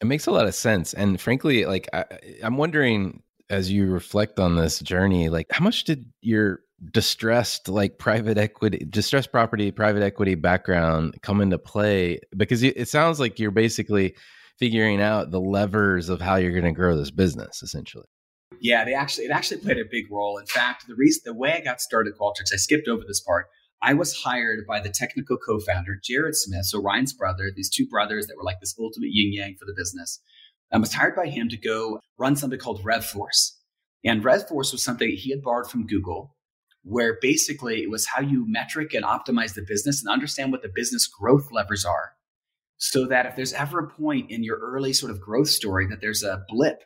It 0.00 0.06
makes 0.06 0.26
a 0.26 0.30
lot 0.30 0.46
of 0.46 0.54
sense. 0.54 0.92
And 0.92 1.20
frankly, 1.20 1.64
like 1.64 1.88
I, 1.92 2.04
I'm 2.42 2.56
wondering 2.56 3.22
as 3.48 3.70
you 3.70 3.86
reflect 3.86 4.38
on 4.38 4.56
this 4.56 4.80
journey, 4.80 5.28
like 5.28 5.46
how 5.50 5.64
much 5.64 5.84
did 5.84 6.06
your 6.20 6.60
distressed 6.92 7.68
like 7.68 7.98
private 7.98 8.36
equity 8.36 8.84
distressed 8.90 9.32
property 9.32 9.70
private 9.70 10.02
equity 10.02 10.34
background 10.34 11.16
come 11.22 11.40
into 11.40 11.56
play 11.56 12.20
because 12.36 12.62
it 12.62 12.86
sounds 12.86 13.18
like 13.18 13.38
you're 13.38 13.50
basically 13.50 14.14
figuring 14.58 15.00
out 15.00 15.30
the 15.30 15.40
levers 15.40 16.10
of 16.10 16.20
how 16.20 16.36
you're 16.36 16.52
going 16.52 16.64
to 16.64 16.72
grow 16.72 16.94
this 16.94 17.10
business 17.10 17.62
essentially 17.62 18.04
yeah 18.60 18.84
they 18.84 18.92
actually 18.92 19.24
it 19.24 19.30
actually 19.30 19.56
played 19.56 19.78
a 19.78 19.84
big 19.90 20.04
role 20.10 20.36
in 20.36 20.44
fact 20.44 20.86
the 20.86 20.94
reason 20.94 21.22
the 21.24 21.32
way 21.32 21.54
i 21.54 21.60
got 21.60 21.80
started 21.80 22.12
at 22.12 22.20
qualtrics 22.20 22.52
i 22.52 22.56
skipped 22.56 22.88
over 22.88 23.02
this 23.08 23.20
part 23.20 23.46
I 23.82 23.94
was 23.94 24.14
hired 24.14 24.66
by 24.66 24.80
the 24.80 24.88
technical 24.88 25.36
co-founder, 25.36 25.98
Jared 26.02 26.34
Smith, 26.34 26.66
so 26.66 26.80
Ryan's 26.80 27.12
brother, 27.12 27.50
these 27.54 27.70
two 27.70 27.86
brothers 27.86 28.26
that 28.26 28.36
were 28.36 28.44
like 28.44 28.60
this 28.60 28.74
ultimate 28.78 29.10
yin 29.12 29.32
yang 29.32 29.56
for 29.58 29.66
the 29.66 29.74
business. 29.76 30.20
I 30.72 30.78
was 30.78 30.94
hired 30.94 31.14
by 31.14 31.26
him 31.28 31.48
to 31.50 31.56
go 31.56 32.00
run 32.18 32.36
something 32.36 32.58
called 32.58 32.82
RevForce. 32.82 33.52
And 34.04 34.24
RevForce 34.24 34.72
was 34.72 34.82
something 34.82 35.10
he 35.10 35.30
had 35.30 35.42
borrowed 35.42 35.70
from 35.70 35.86
Google, 35.86 36.34
where 36.82 37.18
basically 37.20 37.82
it 37.82 37.90
was 37.90 38.06
how 38.06 38.22
you 38.22 38.44
metric 38.48 38.94
and 38.94 39.04
optimize 39.04 39.54
the 39.54 39.64
business 39.66 40.02
and 40.02 40.12
understand 40.12 40.52
what 40.52 40.62
the 40.62 40.72
business 40.74 41.06
growth 41.06 41.50
levers 41.52 41.84
are. 41.84 42.12
So 42.78 43.06
that 43.06 43.26
if 43.26 43.36
there's 43.36 43.52
ever 43.52 43.80
a 43.80 43.88
point 43.88 44.30
in 44.30 44.44
your 44.44 44.58
early 44.58 44.92
sort 44.92 45.10
of 45.10 45.20
growth 45.20 45.48
story 45.48 45.86
that 45.88 46.00
there's 46.00 46.22
a 46.22 46.44
blip, 46.48 46.82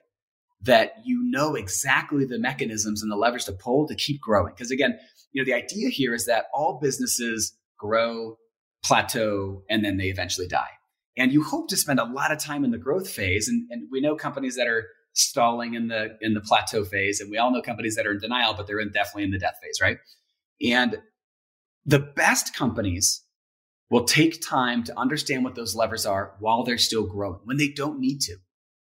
that 0.62 0.92
you 1.04 1.22
know 1.24 1.54
exactly 1.54 2.24
the 2.24 2.38
mechanisms 2.38 3.02
and 3.02 3.10
the 3.10 3.16
levers 3.16 3.46
to 3.46 3.52
pull 3.52 3.88
to 3.88 3.94
keep 3.94 4.20
growing. 4.20 4.52
Because 4.54 4.70
again, 4.70 4.98
you 5.32 5.42
know, 5.42 5.46
the 5.46 5.54
idea 5.54 5.88
here 5.88 6.14
is 6.14 6.26
that 6.26 6.46
all 6.52 6.78
businesses 6.80 7.56
grow, 7.78 8.36
plateau, 8.84 9.62
and 9.70 9.84
then 9.84 9.96
they 9.96 10.06
eventually 10.06 10.48
die. 10.48 10.70
And 11.16 11.32
you 11.32 11.42
hope 11.42 11.68
to 11.68 11.76
spend 11.76 12.00
a 12.00 12.04
lot 12.04 12.32
of 12.32 12.38
time 12.38 12.64
in 12.64 12.70
the 12.70 12.78
growth 12.78 13.08
phase. 13.08 13.48
And, 13.48 13.66
and 13.70 13.88
we 13.90 14.00
know 14.00 14.16
companies 14.16 14.56
that 14.56 14.66
are 14.66 14.86
stalling 15.12 15.74
in 15.74 15.88
the 15.88 16.16
in 16.20 16.34
the 16.34 16.40
plateau 16.40 16.84
phase, 16.84 17.20
and 17.20 17.30
we 17.30 17.38
all 17.38 17.52
know 17.52 17.62
companies 17.62 17.96
that 17.96 18.06
are 18.06 18.12
in 18.12 18.18
denial, 18.18 18.54
but 18.54 18.66
they're 18.66 18.80
in, 18.80 18.92
definitely 18.92 19.24
in 19.24 19.30
the 19.30 19.38
death 19.38 19.56
phase, 19.62 19.80
right? 19.80 19.98
And 20.62 20.98
the 21.84 21.98
best 21.98 22.54
companies 22.54 23.24
will 23.90 24.04
take 24.04 24.40
time 24.46 24.84
to 24.84 24.98
understand 24.98 25.42
what 25.44 25.56
those 25.56 25.74
levers 25.74 26.06
are 26.06 26.34
while 26.38 26.62
they're 26.62 26.78
still 26.78 27.06
growing, 27.06 27.40
when 27.44 27.56
they 27.56 27.68
don't 27.68 27.98
need 27.98 28.20
to 28.20 28.36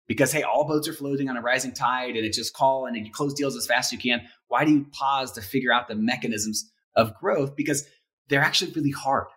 because 0.08 0.32
hey, 0.32 0.44
all 0.44 0.68
boats 0.68 0.88
are 0.88 0.94
floating 0.94 1.30
on 1.30 1.38
a 1.38 1.42
rising 1.42 1.74
tide 1.74 2.16
and 2.16 2.26
it's 2.26 2.38
just 2.38 2.54
call 2.54 2.86
and 2.86 2.98
you 2.98 3.12
close 3.12 3.34
deals 3.34 3.56
as 3.56 3.66
fast 3.66 3.94
as 3.94 3.94
you 3.94 4.12
can. 4.12 4.28
Why 4.48 4.66
do 4.66 4.72
you 4.72 4.86
pause 4.92 5.32
to 5.34 5.42
figure 5.42 5.72
out 5.72 5.88
the 5.88 5.96
mechanisms 5.96 6.70
of 6.96 7.16
growth? 7.16 7.56
Because 7.56 7.86
they're 8.28 8.42
actually 8.42 8.72
really 8.72 8.92
hard. 8.92 9.28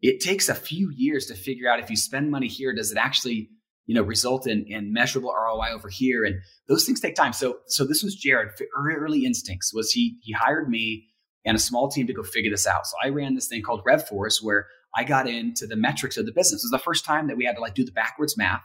It 0.00 0.20
takes 0.20 0.48
a 0.48 0.54
few 0.54 0.90
years 0.90 1.26
to 1.26 1.34
figure 1.34 1.68
out 1.68 1.80
if 1.80 1.90
you 1.90 1.96
spend 1.96 2.30
money 2.30 2.46
here, 2.46 2.74
does 2.74 2.92
it 2.92 2.98
actually, 2.98 3.50
you 3.86 3.94
know, 3.94 4.02
result 4.02 4.46
in, 4.46 4.64
in 4.68 4.92
measurable 4.92 5.34
ROI 5.34 5.72
over 5.72 5.88
here? 5.88 6.24
And 6.24 6.36
those 6.68 6.84
things 6.84 7.00
take 7.00 7.16
time. 7.16 7.32
So, 7.32 7.58
so 7.66 7.84
this 7.84 8.02
was 8.02 8.14
Jared. 8.14 8.50
Early 8.76 9.24
instincts 9.24 9.72
was 9.74 9.90
he 9.90 10.18
he 10.22 10.32
hired 10.32 10.68
me 10.68 11.06
and 11.44 11.56
a 11.56 11.60
small 11.60 11.88
team 11.88 12.06
to 12.06 12.12
go 12.12 12.22
figure 12.22 12.50
this 12.50 12.66
out. 12.66 12.86
So 12.86 12.96
I 13.02 13.08
ran 13.08 13.34
this 13.34 13.48
thing 13.48 13.62
called 13.62 13.82
RevForce 13.84 14.42
where 14.42 14.66
I 14.94 15.04
got 15.04 15.26
into 15.26 15.66
the 15.66 15.76
metrics 15.76 16.16
of 16.16 16.26
the 16.26 16.32
business. 16.32 16.62
It 16.62 16.66
was 16.66 16.70
the 16.70 16.84
first 16.84 17.04
time 17.04 17.28
that 17.28 17.36
we 17.36 17.44
had 17.44 17.56
to 17.56 17.62
like 17.62 17.74
do 17.74 17.84
the 17.84 17.92
backwards 17.92 18.36
math 18.36 18.62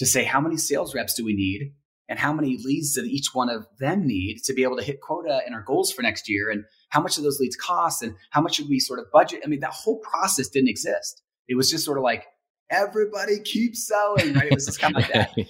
to 0.00 0.06
say 0.06 0.24
how 0.24 0.40
many 0.40 0.56
sales 0.56 0.94
reps 0.94 1.12
do 1.12 1.22
we 1.22 1.34
need 1.34 1.74
and 2.08 2.18
how 2.18 2.32
many 2.32 2.56
leads 2.64 2.94
did 2.94 3.04
each 3.04 3.34
one 3.34 3.50
of 3.50 3.66
them 3.78 4.06
need 4.06 4.38
to 4.44 4.54
be 4.54 4.62
able 4.62 4.78
to 4.78 4.82
hit 4.82 5.02
quota 5.02 5.42
and 5.44 5.54
our 5.54 5.60
goals 5.60 5.92
for 5.92 6.00
next 6.00 6.26
year 6.26 6.50
and 6.50 6.64
how 6.88 7.02
much 7.02 7.18
of 7.18 7.22
those 7.22 7.38
leads 7.38 7.54
cost 7.54 8.02
and 8.02 8.14
how 8.30 8.40
much 8.40 8.54
should 8.54 8.68
we 8.68 8.80
sort 8.80 8.98
of 8.98 9.04
budget. 9.12 9.42
I 9.44 9.46
mean, 9.46 9.60
that 9.60 9.72
whole 9.72 9.98
process 9.98 10.48
didn't 10.48 10.70
exist. 10.70 11.20
It 11.48 11.54
was 11.54 11.70
just 11.70 11.84
sort 11.84 11.98
of 11.98 12.02
like 12.02 12.24
everybody 12.70 13.40
keeps 13.40 13.86
selling, 13.86 14.32
right? 14.32 14.46
It 14.46 14.54
was 14.54 14.64
just 14.64 14.80
kind 14.80 14.96
of 14.96 15.02
like 15.02 15.12
that. 15.12 15.36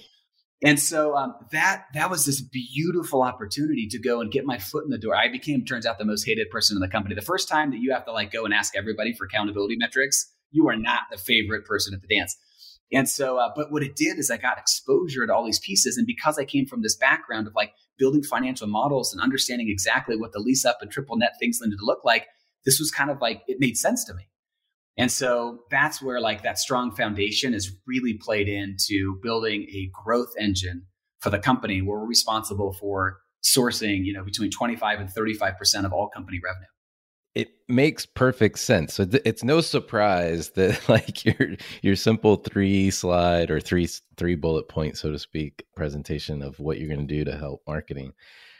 And 0.63 0.79
so 0.79 1.15
um, 1.17 1.33
that 1.51 1.85
that 1.95 2.11
was 2.11 2.25
this 2.25 2.39
beautiful 2.39 3.23
opportunity 3.23 3.87
to 3.87 3.97
go 3.97 4.21
and 4.21 4.31
get 4.31 4.45
my 4.45 4.59
foot 4.59 4.83
in 4.83 4.91
the 4.91 4.99
door. 4.99 5.15
I 5.15 5.27
became, 5.27 5.65
turns 5.65 5.87
out, 5.87 5.97
the 5.97 6.05
most 6.05 6.23
hated 6.23 6.51
person 6.51 6.77
in 6.77 6.81
the 6.81 6.87
company. 6.87 7.15
The 7.15 7.23
first 7.23 7.49
time 7.49 7.71
that 7.71 7.79
you 7.79 7.91
have 7.93 8.05
to 8.05 8.11
like 8.11 8.31
go 8.31 8.45
and 8.45 8.53
ask 8.53 8.75
everybody 8.75 9.11
for 9.11 9.25
accountability 9.25 9.75
metrics, 9.75 10.31
you 10.51 10.67
are 10.69 10.75
not 10.75 11.01
the 11.09 11.17
favorite 11.17 11.65
person 11.65 11.95
at 11.95 12.01
the 12.01 12.15
dance. 12.15 12.37
And 12.93 13.07
so, 13.07 13.37
uh, 13.37 13.49
but 13.55 13.71
what 13.71 13.83
it 13.83 13.95
did 13.95 14.17
is 14.19 14.29
I 14.29 14.37
got 14.37 14.57
exposure 14.57 15.25
to 15.25 15.33
all 15.33 15.45
these 15.45 15.59
pieces, 15.59 15.97
and 15.97 16.05
because 16.05 16.37
I 16.37 16.45
came 16.45 16.65
from 16.65 16.81
this 16.81 16.95
background 16.95 17.47
of 17.47 17.55
like 17.55 17.73
building 17.97 18.23
financial 18.23 18.67
models 18.67 19.13
and 19.13 19.21
understanding 19.21 19.69
exactly 19.69 20.17
what 20.17 20.33
the 20.33 20.39
lease 20.39 20.65
up 20.65 20.79
and 20.81 20.91
triple 20.91 21.15
net 21.15 21.33
things 21.39 21.59
needed 21.61 21.77
to 21.79 21.85
look 21.85 22.03
like, 22.03 22.27
this 22.65 22.79
was 22.79 22.91
kind 22.91 23.09
of 23.09 23.21
like 23.21 23.43
it 23.47 23.59
made 23.59 23.77
sense 23.77 24.03
to 24.05 24.13
me. 24.13 24.27
And 24.97 25.11
so 25.11 25.59
that's 25.71 26.01
where 26.01 26.19
like 26.19 26.43
that 26.43 26.59
strong 26.59 26.91
foundation 26.91 27.53
is 27.53 27.75
really 27.87 28.13
played 28.13 28.49
into 28.49 29.17
building 29.23 29.63
a 29.73 29.89
growth 30.03 30.33
engine 30.39 30.85
for 31.19 31.29
the 31.29 31.39
company 31.39 31.81
where 31.81 31.99
we're 31.99 32.05
responsible 32.05 32.73
for 32.73 33.19
sourcing, 33.43 34.05
you 34.05 34.13
know, 34.13 34.23
between 34.23 34.51
25 34.51 34.99
and 34.99 35.09
35% 35.09 35.85
of 35.85 35.93
all 35.93 36.09
company 36.09 36.39
revenue. 36.43 36.67
It 37.33 37.49
makes 37.69 38.05
perfect 38.05 38.59
sense. 38.59 38.93
So 38.93 39.05
th- 39.05 39.23
it's 39.25 39.43
no 39.43 39.61
surprise 39.61 40.49
that 40.55 40.87
like 40.89 41.25
your 41.25 41.55
your 41.81 41.95
simple 41.95 42.35
three 42.37 42.91
slide 42.91 43.51
or 43.51 43.59
three 43.59 43.87
three 44.17 44.35
bullet 44.35 44.67
point 44.67 44.97
so 44.97 45.11
to 45.11 45.19
speak 45.19 45.65
presentation 45.75 46.41
of 46.41 46.59
what 46.59 46.77
you're 46.79 46.93
going 46.93 47.07
to 47.07 47.15
do 47.15 47.23
to 47.25 47.37
help 47.37 47.61
marketing 47.67 48.13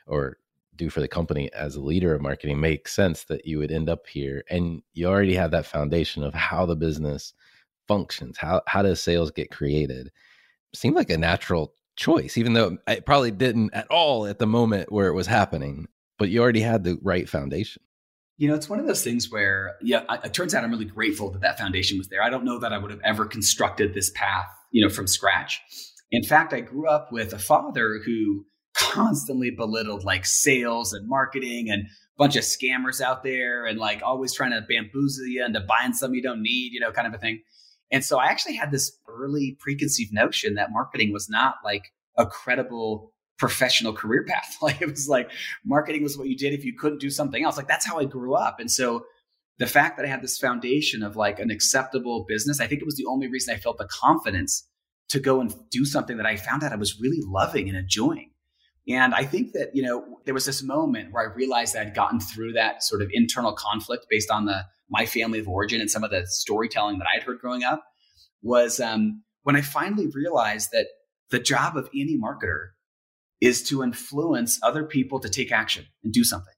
or 0.08 0.38
do 0.76 0.90
for 0.90 1.02
the 1.02 1.08
company 1.08 1.52
as 1.54 1.76
a 1.76 1.82
leader 1.82 2.14
of 2.14 2.22
marketing 2.22 2.60
makes 2.60 2.94
sense 2.94 3.26
that 3.26 3.46
you 3.46 3.60
would 3.60 3.72
end 3.72 3.90
up 3.90 4.08
here 4.08 4.44
and 4.50 4.82
you 4.94 5.06
already 5.08 5.36
have 5.36 5.52
that 5.52 5.66
foundation 5.66 6.24
of 6.24 6.34
how 6.34 6.66
the 6.66 6.76
business 6.76 7.34
functions 7.88 8.38
how 8.38 8.62
how 8.68 8.82
does 8.82 9.02
sales 9.02 9.32
get 9.32 9.52
created 9.52 10.12
seemed 10.74 10.96
like 10.96 11.10
a 11.10 11.18
natural 11.18 11.74
choice 11.96 12.38
even 12.38 12.54
though 12.54 12.78
it 12.88 13.06
probably 13.06 13.32
didn't 13.32 13.74
at 13.74 13.88
all 13.92 14.26
at 14.26 14.40
the 14.40 14.48
moment 14.48 14.92
where 14.92 15.08
it 15.08 15.14
was 15.14 15.28
happening 15.28 15.88
but 16.18 16.30
you 16.30 16.42
already 16.42 16.62
had 16.62 16.84
the 16.84 16.98
right 17.04 17.28
foundation 17.28 17.82
you 18.42 18.48
know 18.48 18.56
it's 18.56 18.70
one 18.70 18.80
of 18.80 18.88
those 18.88 19.04
things 19.04 19.32
where 19.32 19.76
yeah 19.82 20.04
it 20.24 20.34
turns 20.34 20.56
out 20.56 20.64
i'm 20.64 20.72
really 20.72 20.86
grateful 20.86 21.30
that 21.32 21.42
that 21.42 21.58
foundation 21.58 21.98
was 21.98 22.08
there 22.10 22.24
i 22.24 22.30
don't 22.30 22.44
know 22.44 22.58
that 22.60 22.74
i 22.74 22.78
would 22.78 22.92
have 22.92 23.02
ever 23.04 23.26
constructed 23.26 23.94
this 23.94 24.10
path 24.10 24.48
you 24.72 24.84
know 24.84 24.90
from 24.90 25.08
scratch 25.08 25.62
in 26.12 26.24
fact 26.24 26.54
i 26.54 26.60
grew 26.60 26.88
up 26.88 27.12
with 27.12 27.34
a 27.34 27.40
father 27.40 28.00
who 28.04 28.46
constantly 28.74 29.52
belittled 29.52 30.04
like 30.04 30.26
sales 30.26 30.94
and 30.94 31.08
marketing 31.08 31.70
and 31.70 31.84
a 31.84 31.88
bunch 32.18 32.36
of 32.36 32.44
scammers 32.44 33.02
out 33.02 33.24
there 33.24 33.66
and 33.66 33.80
like 33.80 34.02
always 34.04 34.34
trying 34.34 34.52
to 34.52 34.62
bamboozle 34.68 35.26
you 35.28 35.46
into 35.46 35.60
buying 35.62 35.94
something 35.94 36.16
you 36.16 36.22
don't 36.22 36.42
need, 36.42 36.72
you 36.72 36.80
know, 36.80 36.92
kind 36.92 37.08
of 37.08 37.14
a 37.14 37.18
thing. 37.18 37.42
And 37.92 38.04
so 38.04 38.20
I 38.20 38.28
actually 38.28 38.56
had 38.56 38.72
this 38.72 38.98
early 39.08 39.58
preconceived 39.60 40.14
notion 40.14 40.56
that 40.56 40.72
marketing 40.72 41.12
was 41.12 41.30
not 41.30 41.56
like 41.64 41.92
a 42.18 42.26
credible 42.26 43.14
professional 43.42 43.92
career 43.92 44.24
path. 44.24 44.58
Like 44.62 44.82
it 44.82 44.90
was 44.90 45.10
like 45.10 45.32
marketing 45.66 46.04
was 46.04 46.16
what 46.18 46.28
you 46.28 46.38
did 46.38 46.54
if 46.54 46.64
you 46.64 46.74
couldn't 46.78 47.00
do 47.00 47.10
something 47.10 47.44
else. 47.44 47.58
Like 47.58 47.68
that's 47.68 47.86
how 47.86 47.98
I 47.98 48.06
grew 48.06 48.36
up. 48.36 48.60
And 48.60 48.70
so 48.70 49.06
the 49.58 49.66
fact 49.66 49.98
that 49.98 50.06
I 50.06 50.10
had 50.10 50.22
this 50.22 50.38
foundation 50.38 51.02
of 51.02 51.16
like 51.16 51.40
an 51.40 51.50
acceptable 51.50 52.26
business, 52.28 52.62
I 52.62 52.68
think 52.68 52.82
it 52.82 52.86
was 52.86 52.96
the 52.96 53.08
only 53.08 53.28
reason 53.28 53.56
I 53.56 53.58
felt 53.58 53.80
the 53.80 53.90
confidence 53.90 54.68
to 55.10 55.20
go 55.20 55.42
and 55.42 55.52
do 55.72 55.84
something 55.84 56.18
that 56.18 56.28
I 56.28 56.36
found 56.36 56.64
out 56.64 56.72
I 56.72 56.76
was 56.76 57.00
really 57.02 57.22
loving 57.26 57.68
and 57.68 57.78
enjoying. 57.78 58.30
And 58.88 59.16
I 59.16 59.24
think 59.24 59.54
that, 59.54 59.76
you 59.76 59.82
know, 59.82 60.20
there 60.26 60.36
was 60.36 60.46
this 60.46 60.62
moment 60.62 61.12
where 61.12 61.28
I 61.28 61.34
realized 61.34 61.74
that 61.74 61.88
I'd 61.88 61.96
gotten 61.96 62.20
through 62.20 62.54
that 62.54 62.84
sort 62.84 63.02
of 63.02 63.10
internal 63.12 63.54
conflict 63.54 64.06
based 64.10 64.30
on 64.30 64.46
the 64.46 64.62
my 64.90 65.08
family 65.08 65.40
of 65.40 65.48
origin 65.48 65.82
and 65.82 65.90
some 65.90 66.04
of 66.04 66.12
the 66.12 66.28
storytelling 66.28 67.00
that 67.00 67.08
I'd 67.16 67.24
heard 67.24 67.40
growing 67.40 67.64
up 67.64 67.84
was 68.44 68.80
um, 68.80 69.24
when 69.44 69.56
I 69.56 69.62
finally 69.62 70.08
realized 70.14 70.70
that 70.74 70.88
the 71.32 71.40
job 71.40 71.78
of 71.78 71.90
any 71.96 72.18
marketer 72.18 72.72
is 73.42 73.64
to 73.70 73.84
influence 73.84 74.60
other 74.64 74.84
people 74.84 75.20
to 75.20 75.30
take 75.30 75.52
action 75.52 75.86
and 76.04 76.14
do 76.14 76.24
something. 76.24 76.54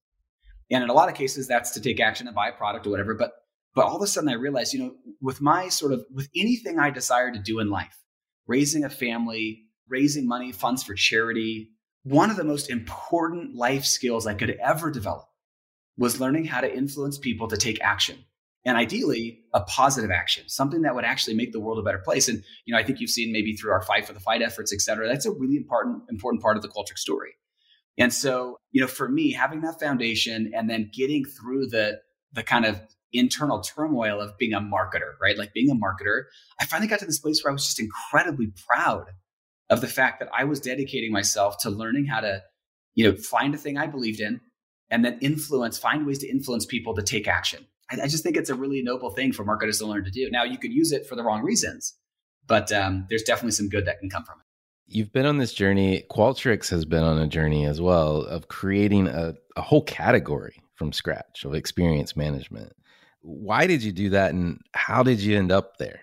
And 0.69 0.83
in 0.83 0.89
a 0.89 0.93
lot 0.93 1.09
of 1.09 1.15
cases, 1.15 1.47
that's 1.47 1.71
to 1.71 1.81
take 1.81 1.99
action 1.99 2.27
and 2.27 2.35
buy 2.35 2.49
a 2.49 2.53
product 2.53 2.85
or 2.85 2.91
whatever. 2.91 3.15
But 3.15 3.31
but 3.75 3.85
all 3.85 3.95
of 3.95 4.01
a 4.03 4.07
sudden 4.07 4.29
I 4.29 4.33
realized, 4.33 4.73
you 4.73 4.79
know, 4.79 4.95
with 5.19 5.41
my 5.41 5.69
sort 5.69 5.93
of 5.93 6.05
with 6.13 6.29
anything 6.35 6.77
I 6.77 6.91
desire 6.91 7.31
to 7.31 7.39
do 7.39 7.59
in 7.59 7.69
life, 7.69 7.97
raising 8.45 8.83
a 8.83 8.89
family, 8.89 9.63
raising 9.87 10.27
money, 10.27 10.51
funds 10.51 10.83
for 10.83 10.93
charity, 10.93 11.69
one 12.03 12.29
of 12.29 12.37
the 12.37 12.43
most 12.43 12.69
important 12.69 13.55
life 13.55 13.85
skills 13.85 14.27
I 14.27 14.33
could 14.33 14.51
ever 14.61 14.91
develop 14.91 15.25
was 15.97 16.19
learning 16.19 16.45
how 16.45 16.61
to 16.61 16.75
influence 16.75 17.17
people 17.17 17.47
to 17.47 17.57
take 17.57 17.81
action 17.81 18.25
and 18.65 18.77
ideally 18.77 19.41
a 19.53 19.61
positive 19.61 20.11
action, 20.11 20.47
something 20.47 20.83
that 20.83 20.95
would 20.95 21.03
actually 21.03 21.35
make 21.35 21.51
the 21.51 21.59
world 21.59 21.79
a 21.79 21.83
better 21.83 21.99
place. 21.99 22.29
And, 22.29 22.43
you 22.65 22.73
know, 22.73 22.79
I 22.79 22.83
think 22.83 22.99
you've 22.99 23.09
seen 23.09 23.33
maybe 23.33 23.53
through 23.53 23.71
our 23.71 23.81
Five 23.81 24.05
for 24.05 24.13
the 24.13 24.19
Fight 24.19 24.41
efforts, 24.41 24.73
et 24.73 24.81
cetera, 24.81 25.07
that's 25.07 25.25
a 25.25 25.31
really 25.31 25.57
important, 25.57 26.03
important 26.09 26.41
part 26.41 26.55
of 26.55 26.63
the 26.63 26.69
Qualtrics 26.69 26.99
story. 26.99 27.31
And 27.97 28.13
so, 28.13 28.57
you 28.71 28.81
know, 28.81 28.87
for 28.87 29.09
me, 29.09 29.33
having 29.33 29.61
that 29.61 29.79
foundation 29.79 30.51
and 30.55 30.69
then 30.69 30.89
getting 30.93 31.25
through 31.25 31.67
the, 31.67 31.99
the 32.31 32.41
kind 32.41 32.65
of 32.65 32.81
internal 33.11 33.59
turmoil 33.59 34.19
of 34.19 34.35
being 34.37 34.53
a 34.53 34.59
marketer, 34.59 35.11
right? 35.21 35.37
Like 35.37 35.53
being 35.53 35.69
a 35.69 35.75
marketer, 35.75 36.23
I 36.59 36.65
finally 36.65 36.87
got 36.87 36.99
to 36.99 37.05
this 37.05 37.19
place 37.19 37.43
where 37.43 37.51
I 37.51 37.53
was 37.53 37.65
just 37.65 37.79
incredibly 37.79 38.51
proud 38.67 39.11
of 39.69 39.81
the 39.81 39.87
fact 39.87 40.19
that 40.19 40.29
I 40.35 40.45
was 40.45 40.59
dedicating 40.59 41.11
myself 41.11 41.57
to 41.59 41.69
learning 41.69 42.05
how 42.05 42.21
to, 42.21 42.41
you 42.95 43.11
know, 43.11 43.15
find 43.17 43.53
a 43.53 43.57
thing 43.57 43.77
I 43.77 43.87
believed 43.87 44.19
in 44.19 44.41
and 44.89 45.05
then 45.05 45.19
influence, 45.19 45.77
find 45.77 46.07
ways 46.07 46.19
to 46.19 46.29
influence 46.29 46.65
people 46.65 46.95
to 46.95 47.03
take 47.03 47.27
action. 47.27 47.67
I, 47.91 48.01
I 48.01 48.07
just 48.07 48.23
think 48.23 48.37
it's 48.37 48.49
a 48.49 48.55
really 48.55 48.81
noble 48.81 49.09
thing 49.09 49.31
for 49.31 49.43
marketers 49.43 49.79
to 49.79 49.85
learn 49.85 50.03
to 50.03 50.11
do. 50.11 50.29
Now, 50.29 50.43
you 50.43 50.57
could 50.57 50.71
use 50.71 50.91
it 50.91 51.05
for 51.05 51.15
the 51.15 51.23
wrong 51.23 51.43
reasons, 51.43 51.95
but 52.47 52.71
um, 52.71 53.05
there's 53.09 53.23
definitely 53.23 53.51
some 53.51 53.69
good 53.69 53.85
that 53.85 53.99
can 53.99 54.09
come 54.09 54.23
from 54.23 54.39
it. 54.39 54.45
You've 54.85 55.13
been 55.13 55.25
on 55.25 55.37
this 55.37 55.53
journey. 55.53 56.03
Qualtrics 56.11 56.69
has 56.69 56.85
been 56.85 57.03
on 57.03 57.17
a 57.17 57.27
journey 57.27 57.65
as 57.65 57.79
well 57.79 58.17
of 58.17 58.47
creating 58.47 59.07
a, 59.07 59.33
a 59.55 59.61
whole 59.61 59.83
category 59.83 60.61
from 60.75 60.91
scratch 60.91 61.45
of 61.45 61.53
experience 61.53 62.15
management. 62.15 62.73
Why 63.21 63.67
did 63.67 63.83
you 63.83 63.91
do 63.91 64.09
that 64.09 64.33
and 64.33 64.59
how 64.73 65.01
did 65.01 65.21
you 65.21 65.37
end 65.37 65.51
up 65.51 65.77
there? 65.77 66.01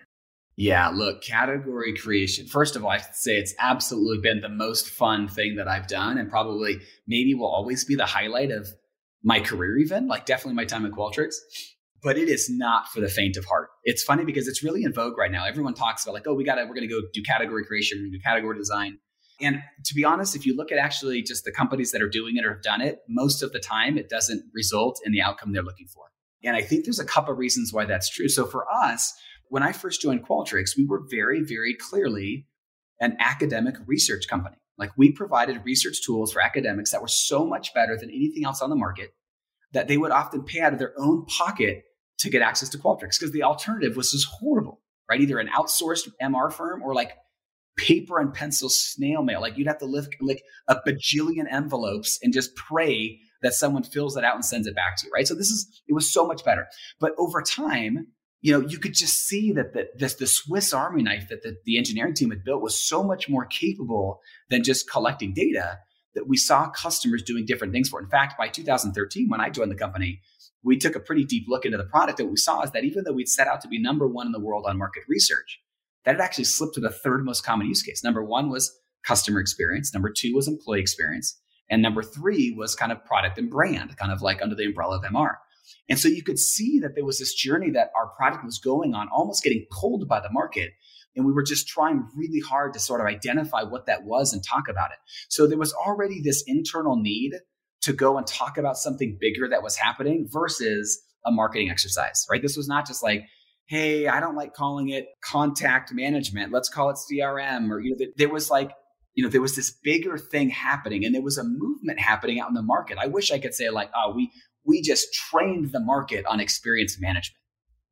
Yeah, 0.57 0.89
look, 0.89 1.23
category 1.23 1.95
creation. 1.95 2.45
First 2.45 2.75
of 2.75 2.83
all, 2.83 2.91
I 2.91 2.97
should 2.97 3.15
say 3.15 3.37
it's 3.37 3.55
absolutely 3.59 4.19
been 4.21 4.41
the 4.41 4.49
most 4.49 4.89
fun 4.89 5.27
thing 5.27 5.55
that 5.55 5.67
I've 5.67 5.87
done, 5.87 6.17
and 6.17 6.29
probably 6.29 6.81
maybe 7.07 7.33
will 7.33 7.47
always 7.47 7.85
be 7.85 7.95
the 7.95 8.05
highlight 8.05 8.51
of 8.51 8.67
my 9.23 9.39
career, 9.39 9.77
even 9.77 10.07
like 10.07 10.25
definitely 10.25 10.55
my 10.55 10.65
time 10.65 10.85
at 10.85 10.91
Qualtrics. 10.91 11.35
But 12.03 12.17
it 12.17 12.29
is 12.29 12.49
not 12.49 12.87
for 12.87 12.99
the 12.99 13.07
faint 13.07 13.37
of 13.37 13.45
heart. 13.45 13.69
It's 13.83 14.01
funny 14.01 14.25
because 14.25 14.47
it's 14.47 14.63
really 14.63 14.83
in 14.83 14.91
vogue 14.91 15.17
right 15.19 15.31
now. 15.31 15.45
Everyone 15.45 15.75
talks 15.75 16.03
about 16.03 16.13
like, 16.13 16.25
oh, 16.25 16.33
we 16.33 16.43
got 16.43 16.55
to, 16.55 16.63
we're 16.63 16.73
going 16.73 16.87
to 16.87 16.87
go 16.87 17.01
do 17.13 17.21
category 17.21 17.63
creation, 17.63 17.99
we're 17.99 18.05
going 18.05 18.13
to 18.13 18.17
do 18.17 18.23
category 18.23 18.57
design. 18.57 18.97
And 19.39 19.61
to 19.85 19.93
be 19.93 20.03
honest, 20.03 20.35
if 20.35 20.45
you 20.45 20.55
look 20.55 20.71
at 20.71 20.77
actually 20.77 21.21
just 21.21 21.45
the 21.45 21.51
companies 21.51 21.91
that 21.91 22.01
are 22.01 22.09
doing 22.09 22.37
it 22.37 22.45
or 22.45 22.53
have 22.53 22.63
done 22.63 22.81
it, 22.81 22.99
most 23.07 23.43
of 23.43 23.51
the 23.51 23.59
time 23.59 23.97
it 23.97 24.09
doesn't 24.09 24.43
result 24.53 24.99
in 25.05 25.11
the 25.11 25.21
outcome 25.21 25.51
they're 25.51 25.63
looking 25.63 25.87
for. 25.87 26.05
And 26.43 26.55
I 26.55 26.61
think 26.61 26.85
there's 26.85 26.99
a 26.99 27.05
couple 27.05 27.33
of 27.33 27.39
reasons 27.39 27.71
why 27.71 27.85
that's 27.85 28.09
true. 28.09 28.27
So 28.27 28.45
for 28.45 28.65
us, 28.71 29.13
when 29.49 29.63
I 29.63 29.71
first 29.71 30.01
joined 30.01 30.27
Qualtrics, 30.27 30.77
we 30.77 30.85
were 30.85 31.03
very, 31.09 31.43
very 31.43 31.75
clearly 31.75 32.47
an 32.99 33.17
academic 33.19 33.75
research 33.85 34.27
company. 34.27 34.55
Like 34.77 34.91
we 34.97 35.11
provided 35.11 35.63
research 35.63 36.01
tools 36.05 36.33
for 36.33 36.41
academics 36.41 36.91
that 36.91 37.01
were 37.01 37.07
so 37.07 37.45
much 37.45 37.73
better 37.73 37.97
than 37.97 38.09
anything 38.09 38.45
else 38.45 38.61
on 38.61 38.69
the 38.69 38.75
market 38.75 39.13
that 39.73 39.87
they 39.87 39.97
would 39.97 40.11
often 40.11 40.43
pay 40.43 40.61
out 40.61 40.73
of 40.73 40.79
their 40.79 40.93
own 40.97 41.25
pocket 41.25 41.83
to 42.19 42.29
get 42.29 42.41
access 42.41 42.69
to 42.69 42.77
Qualtrics 42.77 43.19
because 43.19 43.31
the 43.31 43.43
alternative 43.43 43.95
was 43.95 44.11
just 44.11 44.27
horrible, 44.27 44.81
right? 45.09 45.21
Either 45.21 45.39
an 45.39 45.49
outsourced 45.49 46.09
MR 46.21 46.51
firm 46.51 46.81
or 46.83 46.93
like 46.93 47.13
paper 47.77 48.19
and 48.19 48.33
pencil 48.33 48.69
snail 48.69 49.23
mail. 49.23 49.41
Like 49.41 49.57
you'd 49.57 49.67
have 49.67 49.79
to 49.79 49.85
lift 49.85 50.15
like 50.21 50.43
a 50.67 50.75
bajillion 50.75 51.51
envelopes 51.51 52.19
and 52.21 52.33
just 52.33 52.55
pray 52.55 53.19
that 53.41 53.53
someone 53.53 53.83
fills 53.83 54.17
it 54.17 54.23
out 54.23 54.35
and 54.35 54.45
sends 54.45 54.67
it 54.67 54.75
back 54.75 54.97
to 54.97 55.07
you, 55.07 55.11
right? 55.11 55.27
So 55.27 55.33
this 55.33 55.49
is, 55.49 55.81
it 55.87 55.93
was 55.93 56.11
so 56.11 56.27
much 56.27 56.43
better. 56.45 56.67
But 56.99 57.13
over 57.17 57.41
time, 57.41 58.07
you 58.41 58.51
know, 58.51 58.67
you 58.67 58.79
could 58.79 58.93
just 58.93 59.27
see 59.27 59.51
that 59.51 59.73
the, 59.73 59.87
this, 59.95 60.15
the 60.15 60.27
Swiss 60.27 60.73
Army 60.73 61.03
knife 61.03 61.29
that 61.29 61.43
the, 61.43 61.57
the 61.65 61.77
engineering 61.77 62.13
team 62.13 62.31
had 62.31 62.43
built 62.43 62.61
was 62.61 62.75
so 62.75 63.03
much 63.03 63.29
more 63.29 63.45
capable 63.45 64.19
than 64.49 64.63
just 64.63 64.89
collecting 64.89 65.33
data 65.33 65.79
that 66.15 66.27
we 66.27 66.37
saw 66.37 66.69
customers 66.69 67.23
doing 67.23 67.45
different 67.45 67.71
things 67.71 67.87
for. 67.89 68.01
In 68.01 68.09
fact, 68.09 68.37
by 68.37 68.47
2013, 68.47 69.29
when 69.29 69.39
I 69.39 69.49
joined 69.49 69.71
the 69.71 69.75
company, 69.75 70.21
we 70.63 70.77
took 70.77 70.95
a 70.95 70.99
pretty 70.99 71.23
deep 71.23 71.45
look 71.47 71.65
into 71.65 71.77
the 71.77 71.85
product. 71.85 72.19
And 72.19 72.27
what 72.27 72.33
we 72.33 72.37
saw 72.37 72.61
is 72.63 72.71
that 72.71 72.83
even 72.83 73.03
though 73.03 73.13
we'd 73.13 73.29
set 73.29 73.47
out 73.47 73.61
to 73.61 73.67
be 73.67 73.81
number 73.81 74.07
one 74.07 74.25
in 74.25 74.31
the 74.31 74.39
world 74.39 74.65
on 74.67 74.77
market 74.77 75.03
research, 75.07 75.61
that 76.03 76.15
had 76.15 76.21
actually 76.21 76.45
slipped 76.45 76.75
to 76.75 76.81
the 76.81 76.89
third 76.89 77.23
most 77.23 77.45
common 77.45 77.67
use 77.67 77.83
case. 77.83 78.03
Number 78.03 78.23
one 78.23 78.49
was 78.49 78.75
customer 79.03 79.39
experience. 79.39 79.93
Number 79.93 80.11
two 80.11 80.33
was 80.33 80.47
employee 80.47 80.81
experience. 80.81 81.39
And 81.69 81.81
number 81.81 82.03
three 82.03 82.53
was 82.57 82.75
kind 82.75 82.91
of 82.91 83.03
product 83.05 83.37
and 83.37 83.49
brand, 83.49 83.95
kind 83.97 84.11
of 84.11 84.21
like 84.21 84.41
under 84.41 84.55
the 84.55 84.65
umbrella 84.65 84.97
of 84.97 85.03
MR. 85.03 85.35
And 85.89 85.99
so 85.99 86.07
you 86.07 86.23
could 86.23 86.39
see 86.39 86.79
that 86.79 86.95
there 86.95 87.05
was 87.05 87.19
this 87.19 87.33
journey 87.33 87.71
that 87.71 87.91
our 87.95 88.07
product 88.07 88.45
was 88.45 88.59
going 88.59 88.93
on, 88.93 89.09
almost 89.13 89.43
getting 89.43 89.65
pulled 89.71 90.07
by 90.07 90.19
the 90.19 90.31
market. 90.31 90.71
And 91.15 91.25
we 91.25 91.33
were 91.33 91.43
just 91.43 91.67
trying 91.67 92.07
really 92.15 92.39
hard 92.39 92.73
to 92.73 92.79
sort 92.79 93.01
of 93.01 93.07
identify 93.07 93.63
what 93.63 93.85
that 93.87 94.03
was 94.03 94.33
and 94.33 94.41
talk 94.43 94.69
about 94.69 94.91
it. 94.91 94.97
So 95.29 95.47
there 95.47 95.57
was 95.57 95.73
already 95.73 96.21
this 96.21 96.43
internal 96.47 96.95
need 96.95 97.33
to 97.81 97.93
go 97.93 98.17
and 98.17 98.25
talk 98.25 98.57
about 98.57 98.77
something 98.77 99.17
bigger 99.19 99.49
that 99.49 99.63
was 99.63 99.75
happening 99.75 100.27
versus 100.31 101.01
a 101.25 101.31
marketing 101.31 101.69
exercise, 101.69 102.25
right? 102.29 102.41
This 102.41 102.55
was 102.55 102.67
not 102.67 102.87
just 102.87 103.03
like, 103.03 103.25
hey, 103.65 104.07
I 104.07 104.19
don't 104.19 104.35
like 104.35 104.53
calling 104.53 104.89
it 104.89 105.07
contact 105.23 105.93
management. 105.93 106.51
Let's 106.51 106.69
call 106.69 106.89
it 106.89 106.97
CRM. 106.97 107.69
Or, 107.69 107.79
you 107.79 107.95
know, 107.95 108.05
there 108.17 108.29
was 108.29 108.49
like, 108.49 108.71
you 109.13 109.23
know, 109.23 109.29
there 109.29 109.41
was 109.41 109.55
this 109.55 109.71
bigger 109.71 110.17
thing 110.17 110.49
happening 110.49 111.05
and 111.05 111.13
there 111.13 111.21
was 111.21 111.37
a 111.37 111.43
movement 111.43 111.99
happening 111.99 112.39
out 112.39 112.49
in 112.49 112.53
the 112.53 112.61
market. 112.61 112.97
I 112.97 113.07
wish 113.07 113.31
I 113.31 113.39
could 113.39 113.53
say 113.53 113.69
like, 113.69 113.89
oh, 113.95 114.13
we 114.15 114.31
we 114.65 114.81
just 114.81 115.13
trained 115.13 115.71
the 115.71 115.79
market 115.79 116.25
on 116.25 116.39
experience 116.39 116.99
management. 116.99 117.37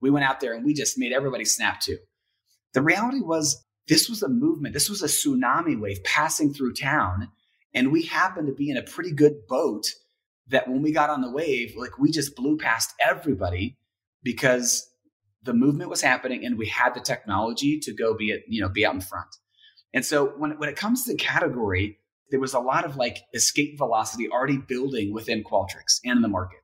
We 0.01 0.09
went 0.09 0.25
out 0.25 0.39
there 0.39 0.53
and 0.53 0.65
we 0.65 0.73
just 0.73 0.97
made 0.97 1.11
everybody 1.11 1.45
snap 1.45 1.81
to. 1.81 1.97
The 2.73 2.81
reality 2.81 3.19
was 3.19 3.63
this 3.87 4.07
was 4.07 4.21
a 4.21 4.29
movement. 4.29 4.73
This 4.73 4.89
was 4.89 5.01
a 5.01 5.07
tsunami 5.07 5.79
wave 5.79 6.03
passing 6.03 6.53
through 6.53 6.73
town. 6.73 7.29
And 7.73 7.91
we 7.91 8.03
happened 8.03 8.47
to 8.47 8.53
be 8.53 8.69
in 8.69 8.77
a 8.77 8.83
pretty 8.83 9.11
good 9.11 9.47
boat 9.47 9.87
that 10.47 10.67
when 10.67 10.81
we 10.81 10.91
got 10.91 11.09
on 11.09 11.21
the 11.21 11.31
wave, 11.31 11.73
like 11.75 11.97
we 11.99 12.11
just 12.11 12.35
blew 12.35 12.57
past 12.57 12.93
everybody 13.03 13.77
because 14.23 14.89
the 15.43 15.53
movement 15.53 15.89
was 15.89 16.01
happening 16.01 16.45
and 16.45 16.57
we 16.57 16.67
had 16.67 16.93
the 16.93 16.99
technology 16.99 17.79
to 17.79 17.93
go 17.93 18.15
be 18.15 18.31
it, 18.31 18.43
you 18.47 18.61
know, 18.61 18.69
be 18.69 18.85
out 18.85 18.93
in 18.93 19.01
front. 19.01 19.29
And 19.93 20.05
so 20.05 20.33
when, 20.37 20.57
when 20.59 20.69
it 20.69 20.75
comes 20.75 21.05
to 21.05 21.15
category, 21.15 21.97
there 22.31 22.39
was 22.39 22.53
a 22.53 22.59
lot 22.59 22.85
of 22.85 22.95
like 22.95 23.19
escape 23.33 23.77
velocity 23.77 24.29
already 24.29 24.57
building 24.57 25.13
within 25.13 25.43
Qualtrics 25.43 25.99
and 26.03 26.17
in 26.17 26.21
the 26.21 26.27
market. 26.27 26.59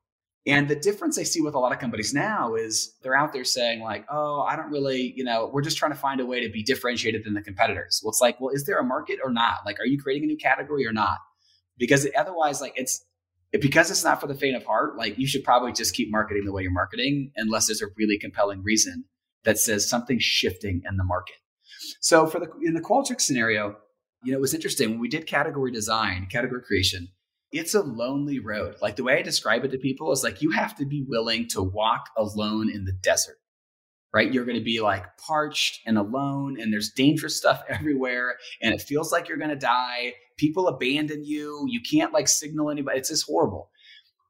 And 0.48 0.68
the 0.68 0.76
difference 0.76 1.18
I 1.18 1.24
see 1.24 1.42
with 1.42 1.56
a 1.56 1.60
lot 1.60 1.72
of 1.72 1.80
companies 1.80 2.14
now 2.14 2.54
is 2.54 2.94
they're 3.02 3.18
out 3.18 3.34
there 3.34 3.44
saying, 3.44 3.82
like, 3.82 4.06
oh, 4.12 4.42
I 4.42 4.56
don't 4.56 4.70
really, 4.70 5.12
you 5.16 5.24
know, 5.24 5.50
we're 5.52 5.64
just 5.64 5.78
trying 5.78 5.92
to 5.92 5.98
find 5.98 6.22
a 6.22 6.26
way 6.26 6.46
to 6.46 6.52
be 6.52 6.62
differentiated 6.62 7.24
than 7.24 7.34
the 7.34 7.42
competitors. 7.42 8.00
Well, 8.04 8.12
it's 8.12 8.22
like, 8.22 8.40
well, 8.40 8.54
is 8.54 8.66
there 8.66 8.78
a 8.78 8.84
market 8.84 9.18
or 9.24 9.32
not? 9.32 9.60
Like, 9.66 9.80
are 9.80 9.88
you 9.88 10.00
creating 10.00 10.26
a 10.26 10.28
new 10.28 10.38
category 10.38 10.86
or 10.86 10.94
not? 10.94 11.18
Because 11.80 12.08
otherwise, 12.16 12.62
like, 12.62 12.74
it's 12.76 13.04
because 13.60 13.90
it's 13.90 14.04
not 14.04 14.22
for 14.22 14.28
the 14.28 14.36
faint 14.36 14.56
of 14.56 14.64
heart, 14.66 14.98
like, 14.98 15.18
you 15.18 15.26
should 15.26 15.44
probably 15.44 15.72
just 15.72 15.96
keep 15.96 16.12
marketing 16.12 16.46
the 16.46 16.52
way 16.52 16.62
you're 16.62 16.72
marketing 16.72 17.32
unless 17.36 17.66
there's 17.66 17.82
a 17.82 17.88
really 17.98 18.20
compelling 18.20 18.62
reason 18.62 19.06
that 19.46 19.58
says 19.58 19.90
something's 19.90 20.24
shifting 20.24 20.84
in 20.88 20.98
the 20.98 21.04
market. 21.04 21.38
So, 22.02 22.28
for 22.28 22.40
the 22.40 22.52
in 22.64 22.76
the 22.76 22.82
Qualtrics 22.82 23.22
scenario, 23.22 23.78
you 24.26 24.32
know, 24.32 24.38
it 24.38 24.42
was 24.42 24.54
interesting 24.54 24.90
when 24.92 25.00
we 25.00 25.08
did 25.08 25.28
category 25.28 25.72
design, 25.72 26.28
category 26.30 26.62
creation 26.62 27.10
it's 27.56 27.74
a 27.74 27.82
lonely 27.82 28.40
road. 28.40 28.76
Like 28.82 28.98
the 28.98 29.04
way 29.04 29.18
I 29.18 29.22
describe 29.22 29.64
it 29.64 29.72
to 29.72 29.78
people 29.78 30.12
is 30.12 30.24
like 30.24 30.42
you 30.42 30.52
have 30.52 30.76
to 30.78 30.86
be 30.86 31.06
willing 31.08 31.48
to 31.50 31.62
walk 31.62 32.10
alone 32.18 32.70
in 32.70 32.84
the 32.84 32.92
desert, 32.92 33.38
right? 34.14 34.32
You're 34.32 34.46
going 34.46 34.58
to 34.58 34.64
be 34.64 34.82
like 34.82 35.06
parched 35.18 35.80
and 35.86 35.98
alone, 35.98 36.60
and 36.60 36.72
there's 36.72 36.92
dangerous 36.92 37.38
stuff 37.38 37.64
everywhere, 37.70 38.36
and 38.62 38.74
it 38.74 38.82
feels 38.82 39.12
like 39.12 39.30
you're 39.30 39.38
going 39.38 39.52
to 39.52 39.56
die. 39.56 40.14
People 40.38 40.68
abandon 40.68 41.24
you. 41.24 41.66
You 41.70 41.80
can't 41.82 42.12
like 42.12 42.28
signal 42.28 42.70
anybody. 42.70 43.00
It's 43.00 43.10
just 43.10 43.26
horrible. 43.26 43.70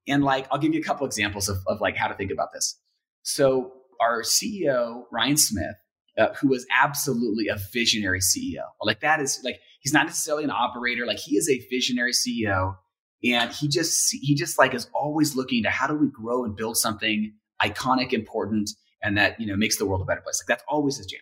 And 0.07 0.23
like, 0.23 0.47
I'll 0.51 0.59
give 0.59 0.75
you 0.75 0.79
a 0.79 0.83
couple 0.83 1.07
examples 1.07 1.49
of, 1.49 1.57
of 1.65 1.81
like 1.81 1.97
how 1.97 2.07
to 2.07 2.13
think 2.13 2.31
about 2.31 2.53
this. 2.53 2.79
So, 3.23 3.73
our 3.99 4.21
CEO, 4.21 5.05
Ryan 5.11 5.37
Smith, 5.37 5.75
uh, 6.15 6.33
who 6.39 6.49
was 6.49 6.67
absolutely 6.71 7.47
a 7.47 7.57
visionary 7.73 8.19
CEO, 8.19 8.61
like 8.83 8.99
that 8.99 9.19
is 9.19 9.41
like, 9.43 9.59
he's 9.85 9.93
not 9.93 10.07
necessarily 10.07 10.43
an 10.43 10.49
operator, 10.49 11.05
like, 11.05 11.19
he 11.19 11.37
is 11.37 11.47
a 11.47 11.65
visionary 11.69 12.11
CEO 12.11 12.75
and 13.23 13.51
he 13.51 13.67
just 13.67 14.13
he 14.13 14.35
just 14.35 14.59
like 14.59 14.73
is 14.73 14.87
always 14.93 15.35
looking 15.35 15.63
to 15.63 15.69
how 15.69 15.87
do 15.87 15.95
we 15.95 16.07
grow 16.07 16.43
and 16.43 16.55
build 16.55 16.77
something 16.77 17.33
iconic 17.61 18.13
important 18.13 18.71
and 19.01 19.17
that 19.17 19.39
you 19.39 19.47
know 19.47 19.55
makes 19.55 19.77
the 19.77 19.85
world 19.85 20.01
a 20.01 20.05
better 20.05 20.21
place. 20.21 20.41
Like 20.41 20.47
that's 20.47 20.63
always 20.67 20.97
his 20.97 21.05
jam. 21.07 21.21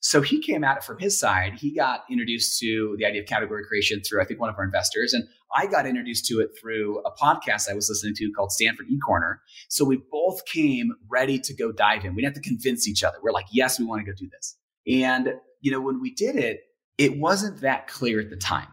So 0.00 0.20
he 0.20 0.40
came 0.40 0.64
at 0.64 0.78
it 0.78 0.84
from 0.84 0.98
his 0.98 1.18
side. 1.18 1.54
He 1.54 1.72
got 1.74 2.00
introduced 2.10 2.58
to 2.58 2.96
the 2.98 3.06
idea 3.06 3.22
of 3.22 3.28
category 3.28 3.64
creation 3.64 4.00
through 4.00 4.20
i 4.20 4.24
think 4.24 4.40
one 4.40 4.50
of 4.50 4.56
our 4.56 4.64
investors 4.64 5.12
and 5.12 5.24
i 5.56 5.66
got 5.66 5.86
introduced 5.86 6.26
to 6.26 6.40
it 6.40 6.50
through 6.60 7.00
a 7.00 7.12
podcast 7.12 7.70
i 7.70 7.74
was 7.74 7.88
listening 7.88 8.14
to 8.14 8.30
called 8.32 8.52
stanford 8.52 8.86
ecorner. 8.88 9.36
So 9.68 9.84
we 9.84 10.02
both 10.10 10.44
came 10.44 10.92
ready 11.08 11.38
to 11.38 11.54
go 11.54 11.72
dive 11.72 12.04
in. 12.04 12.14
We 12.14 12.22
didn't 12.22 12.36
have 12.36 12.42
to 12.42 12.48
convince 12.48 12.86
each 12.86 13.02
other. 13.02 13.18
We're 13.22 13.32
like 13.32 13.46
yes 13.52 13.78
we 13.78 13.86
want 13.86 14.04
to 14.04 14.10
go 14.10 14.16
do 14.16 14.28
this. 14.28 14.56
And 14.86 15.34
you 15.60 15.72
know 15.72 15.80
when 15.80 16.00
we 16.00 16.14
did 16.14 16.36
it 16.36 16.60
it 16.98 17.18
wasn't 17.18 17.60
that 17.60 17.86
clear 17.86 18.20
at 18.20 18.30
the 18.30 18.36
time 18.36 18.68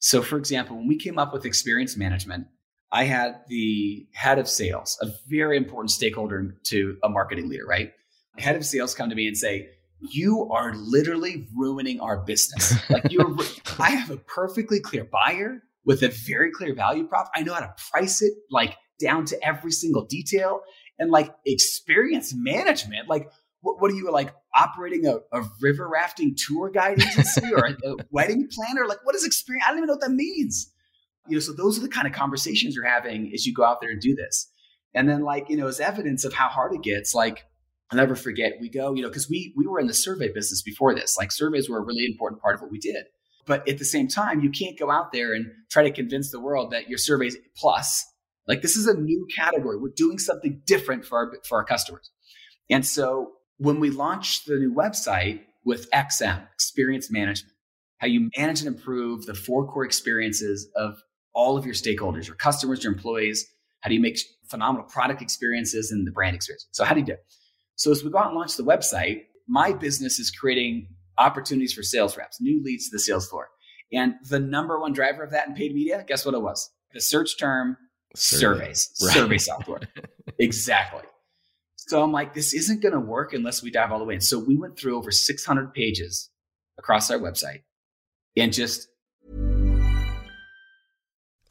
so, 0.00 0.22
for 0.22 0.38
example, 0.38 0.76
when 0.76 0.88
we 0.88 0.96
came 0.96 1.18
up 1.18 1.32
with 1.32 1.44
experience 1.44 1.96
management, 1.96 2.46
I 2.90 3.04
had 3.04 3.42
the 3.48 4.08
head 4.12 4.38
of 4.38 4.48
sales, 4.48 4.98
a 5.02 5.10
very 5.28 5.56
important 5.56 5.90
stakeholder 5.90 6.56
to 6.64 6.96
a 7.04 7.08
marketing 7.08 7.48
leader, 7.48 7.66
right? 7.66 7.92
The 8.36 8.42
Head 8.42 8.56
of 8.56 8.64
sales 8.64 8.94
come 8.94 9.10
to 9.10 9.14
me 9.14 9.28
and 9.28 9.36
say, 9.36 9.68
you 10.10 10.48
are 10.50 10.74
literally 10.74 11.46
ruining 11.54 12.00
our 12.00 12.16
business. 12.16 12.74
Like 12.90 13.12
you're, 13.12 13.36
I 13.78 13.90
have 13.90 14.10
a 14.10 14.16
perfectly 14.16 14.80
clear 14.80 15.04
buyer 15.04 15.62
with 15.84 16.02
a 16.02 16.08
very 16.08 16.50
clear 16.50 16.74
value 16.74 17.06
prop. 17.06 17.30
I 17.34 17.42
know 17.42 17.52
how 17.52 17.60
to 17.60 17.74
price 17.92 18.22
it 18.22 18.32
like 18.50 18.76
down 18.98 19.26
to 19.26 19.46
every 19.46 19.70
single 19.70 20.06
detail 20.06 20.62
and 20.98 21.10
like 21.10 21.34
experience 21.44 22.32
management. 22.34 23.08
Like 23.08 23.30
what, 23.62 23.80
what 23.80 23.90
are 23.90 23.94
you 23.94 24.10
like 24.10 24.34
operating 24.54 25.06
a, 25.06 25.16
a 25.32 25.44
river 25.60 25.88
rafting 25.88 26.34
tour 26.36 26.70
guide 26.70 27.00
agency 27.00 27.52
or 27.52 27.66
a, 27.66 27.72
a 27.88 27.96
wedding 28.10 28.48
planner? 28.50 28.86
Like, 28.86 29.04
what 29.04 29.14
is 29.14 29.24
experience? 29.24 29.64
I 29.66 29.70
don't 29.70 29.78
even 29.78 29.88
know 29.88 29.94
what 29.94 30.02
that 30.02 30.12
means. 30.12 30.72
You 31.28 31.36
know, 31.36 31.40
so 31.40 31.52
those 31.52 31.78
are 31.78 31.82
the 31.82 31.88
kind 31.88 32.06
of 32.06 32.12
conversations 32.12 32.74
you're 32.74 32.86
having 32.86 33.30
as 33.34 33.46
you 33.46 33.54
go 33.54 33.64
out 33.64 33.80
there 33.80 33.90
and 33.90 34.00
do 34.00 34.14
this. 34.14 34.50
And 34.94 35.08
then, 35.08 35.22
like, 35.22 35.48
you 35.48 35.56
know, 35.56 35.68
as 35.68 35.78
evidence 35.78 36.24
of 36.24 36.32
how 36.32 36.48
hard 36.48 36.74
it 36.74 36.82
gets, 36.82 37.14
like, 37.14 37.44
I'll 37.90 37.98
never 37.98 38.14
forget, 38.14 38.54
we 38.60 38.68
go, 38.68 38.94
you 38.94 39.02
know, 39.02 39.08
because 39.08 39.28
we 39.28 39.52
we 39.56 39.66
were 39.66 39.80
in 39.80 39.88
the 39.88 39.94
survey 39.94 40.32
business 40.32 40.62
before 40.62 40.94
this. 40.94 41.16
Like 41.18 41.32
surveys 41.32 41.68
were 41.68 41.78
a 41.78 41.84
really 41.84 42.06
important 42.06 42.40
part 42.40 42.54
of 42.54 42.62
what 42.62 42.70
we 42.70 42.78
did. 42.78 43.04
But 43.46 43.68
at 43.68 43.78
the 43.78 43.84
same 43.84 44.06
time, 44.06 44.40
you 44.40 44.50
can't 44.50 44.78
go 44.78 44.90
out 44.90 45.12
there 45.12 45.32
and 45.34 45.46
try 45.70 45.82
to 45.82 45.90
convince 45.90 46.30
the 46.30 46.40
world 46.40 46.70
that 46.70 46.88
your 46.88 46.98
surveys 46.98 47.36
plus. 47.56 48.06
Like 48.46 48.62
this 48.62 48.76
is 48.76 48.86
a 48.86 48.94
new 48.94 49.26
category. 49.34 49.76
We're 49.76 49.88
doing 49.94 50.18
something 50.18 50.62
different 50.66 51.04
for 51.04 51.18
our 51.18 51.32
for 51.48 51.58
our 51.58 51.64
customers. 51.64 52.10
And 52.70 52.86
so 52.86 53.32
when 53.60 53.78
we 53.78 53.90
launched 53.90 54.46
the 54.46 54.56
new 54.56 54.74
website 54.74 55.40
with 55.66 55.90
XM, 55.90 56.42
experience 56.54 57.10
management, 57.10 57.52
how 57.98 58.06
you 58.06 58.30
manage 58.38 58.60
and 58.60 58.68
improve 58.68 59.26
the 59.26 59.34
four 59.34 59.66
core 59.70 59.84
experiences 59.84 60.66
of 60.76 60.98
all 61.34 61.58
of 61.58 61.66
your 61.66 61.74
stakeholders, 61.74 62.26
your 62.26 62.36
customers, 62.36 62.82
your 62.82 62.92
employees. 62.92 63.46
How 63.80 63.88
do 63.88 63.94
you 63.94 64.00
make 64.00 64.18
phenomenal 64.48 64.86
product 64.88 65.20
experiences 65.20 65.92
and 65.92 66.06
the 66.06 66.10
brand 66.10 66.34
experience? 66.34 66.68
So, 66.72 66.84
how 66.84 66.94
do 66.94 67.00
you 67.00 67.06
do 67.06 67.12
it? 67.12 67.24
So, 67.76 67.90
as 67.90 68.02
we 68.02 68.10
go 68.10 68.18
out 68.18 68.28
and 68.28 68.34
launch 68.34 68.56
the 68.56 68.62
website, 68.62 69.24
my 69.46 69.74
business 69.74 70.18
is 70.18 70.30
creating 70.30 70.88
opportunities 71.18 71.74
for 71.74 71.82
sales 71.82 72.16
reps, 72.16 72.40
new 72.40 72.62
leads 72.64 72.88
to 72.88 72.96
the 72.96 72.98
sales 72.98 73.28
floor. 73.28 73.48
And 73.92 74.14
the 74.30 74.40
number 74.40 74.80
one 74.80 74.94
driver 74.94 75.22
of 75.22 75.32
that 75.32 75.48
in 75.48 75.54
paid 75.54 75.74
media, 75.74 76.02
guess 76.08 76.24
what 76.24 76.34
it 76.34 76.40
was? 76.40 76.70
The 76.94 77.00
search 77.00 77.38
term 77.38 77.76
Survey. 78.14 78.40
surveys, 78.40 78.90
right. 79.02 79.14
survey 79.14 79.38
software. 79.38 79.80
exactly. 80.38 81.02
So 81.90 82.04
I'm 82.04 82.12
like, 82.12 82.34
this 82.34 82.54
isn't 82.54 82.82
going 82.82 82.94
to 82.94 83.00
work 83.00 83.32
unless 83.32 83.64
we 83.64 83.72
dive 83.72 83.90
all 83.90 83.98
the 83.98 84.04
way 84.04 84.14
in. 84.14 84.20
So 84.20 84.38
we 84.38 84.56
went 84.56 84.78
through 84.78 84.96
over 84.96 85.10
600 85.10 85.74
pages 85.74 86.30
across 86.78 87.10
our 87.10 87.18
website 87.18 87.62
and 88.36 88.52
just. 88.52 88.86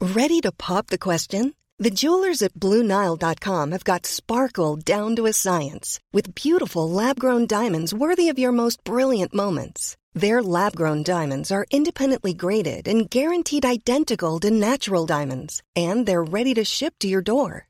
Ready 0.00 0.40
to 0.40 0.50
pop 0.52 0.86
the 0.86 0.96
question? 0.96 1.52
The 1.78 1.90
jewelers 1.90 2.40
at 2.40 2.54
Bluenile.com 2.54 3.72
have 3.72 3.84
got 3.84 4.06
sparkle 4.06 4.76
down 4.76 5.14
to 5.16 5.26
a 5.26 5.34
science 5.34 6.00
with 6.10 6.34
beautiful 6.34 6.88
lab 6.88 7.20
grown 7.20 7.46
diamonds 7.46 7.92
worthy 7.92 8.30
of 8.30 8.38
your 8.38 8.52
most 8.52 8.82
brilliant 8.82 9.34
moments. 9.34 9.98
Their 10.14 10.42
lab 10.42 10.74
grown 10.74 11.02
diamonds 11.02 11.52
are 11.52 11.66
independently 11.70 12.32
graded 12.32 12.88
and 12.88 13.10
guaranteed 13.10 13.66
identical 13.66 14.40
to 14.40 14.50
natural 14.50 15.04
diamonds, 15.04 15.62
and 15.76 16.06
they're 16.06 16.32
ready 16.38 16.54
to 16.54 16.64
ship 16.64 16.94
to 17.00 17.08
your 17.08 17.22
door. 17.22 17.69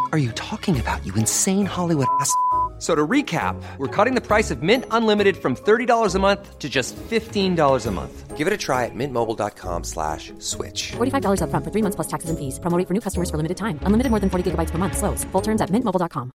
are 0.11 0.17
you 0.17 0.31
talking 0.31 0.79
about, 0.79 1.05
you 1.05 1.13
insane 1.13 1.67
Hollywood 1.67 2.07
ass? 2.19 2.33
So 2.79 2.95
to 2.95 3.05
recap, 3.05 3.61
we're 3.77 3.95
cutting 3.95 4.15
the 4.15 4.25
price 4.25 4.49
of 4.49 4.63
Mint 4.63 4.85
Unlimited 4.89 5.37
from 5.37 5.55
$30 5.55 6.15
a 6.15 6.17
month 6.17 6.57
to 6.57 6.67
just 6.67 6.95
$15 6.95 7.85
a 7.85 7.91
month. 7.91 8.35
Give 8.35 8.47
it 8.47 8.53
a 8.53 8.57
try 8.57 8.85
at 8.85 8.95
mintmobile.com 8.95 9.83
slash 9.83 10.33
switch. 10.39 10.93
$45 10.93 11.43
up 11.43 11.51
front 11.51 11.63
for 11.63 11.69
three 11.69 11.83
months 11.83 11.95
plus 11.95 12.07
taxes 12.07 12.31
and 12.31 12.39
fees. 12.39 12.57
Promoting 12.57 12.87
for 12.87 12.95
new 12.95 12.99
customers 12.99 13.29
for 13.29 13.37
limited 13.37 13.57
time. 13.57 13.77
Unlimited 13.83 14.09
more 14.09 14.19
than 14.19 14.31
40 14.31 14.49
gigabytes 14.49 14.71
per 14.71 14.79
month. 14.79 14.97
Slows. 14.97 15.23
Full 15.25 15.41
terms 15.41 15.61
at 15.61 15.69
mintmobile.com. 15.69 16.31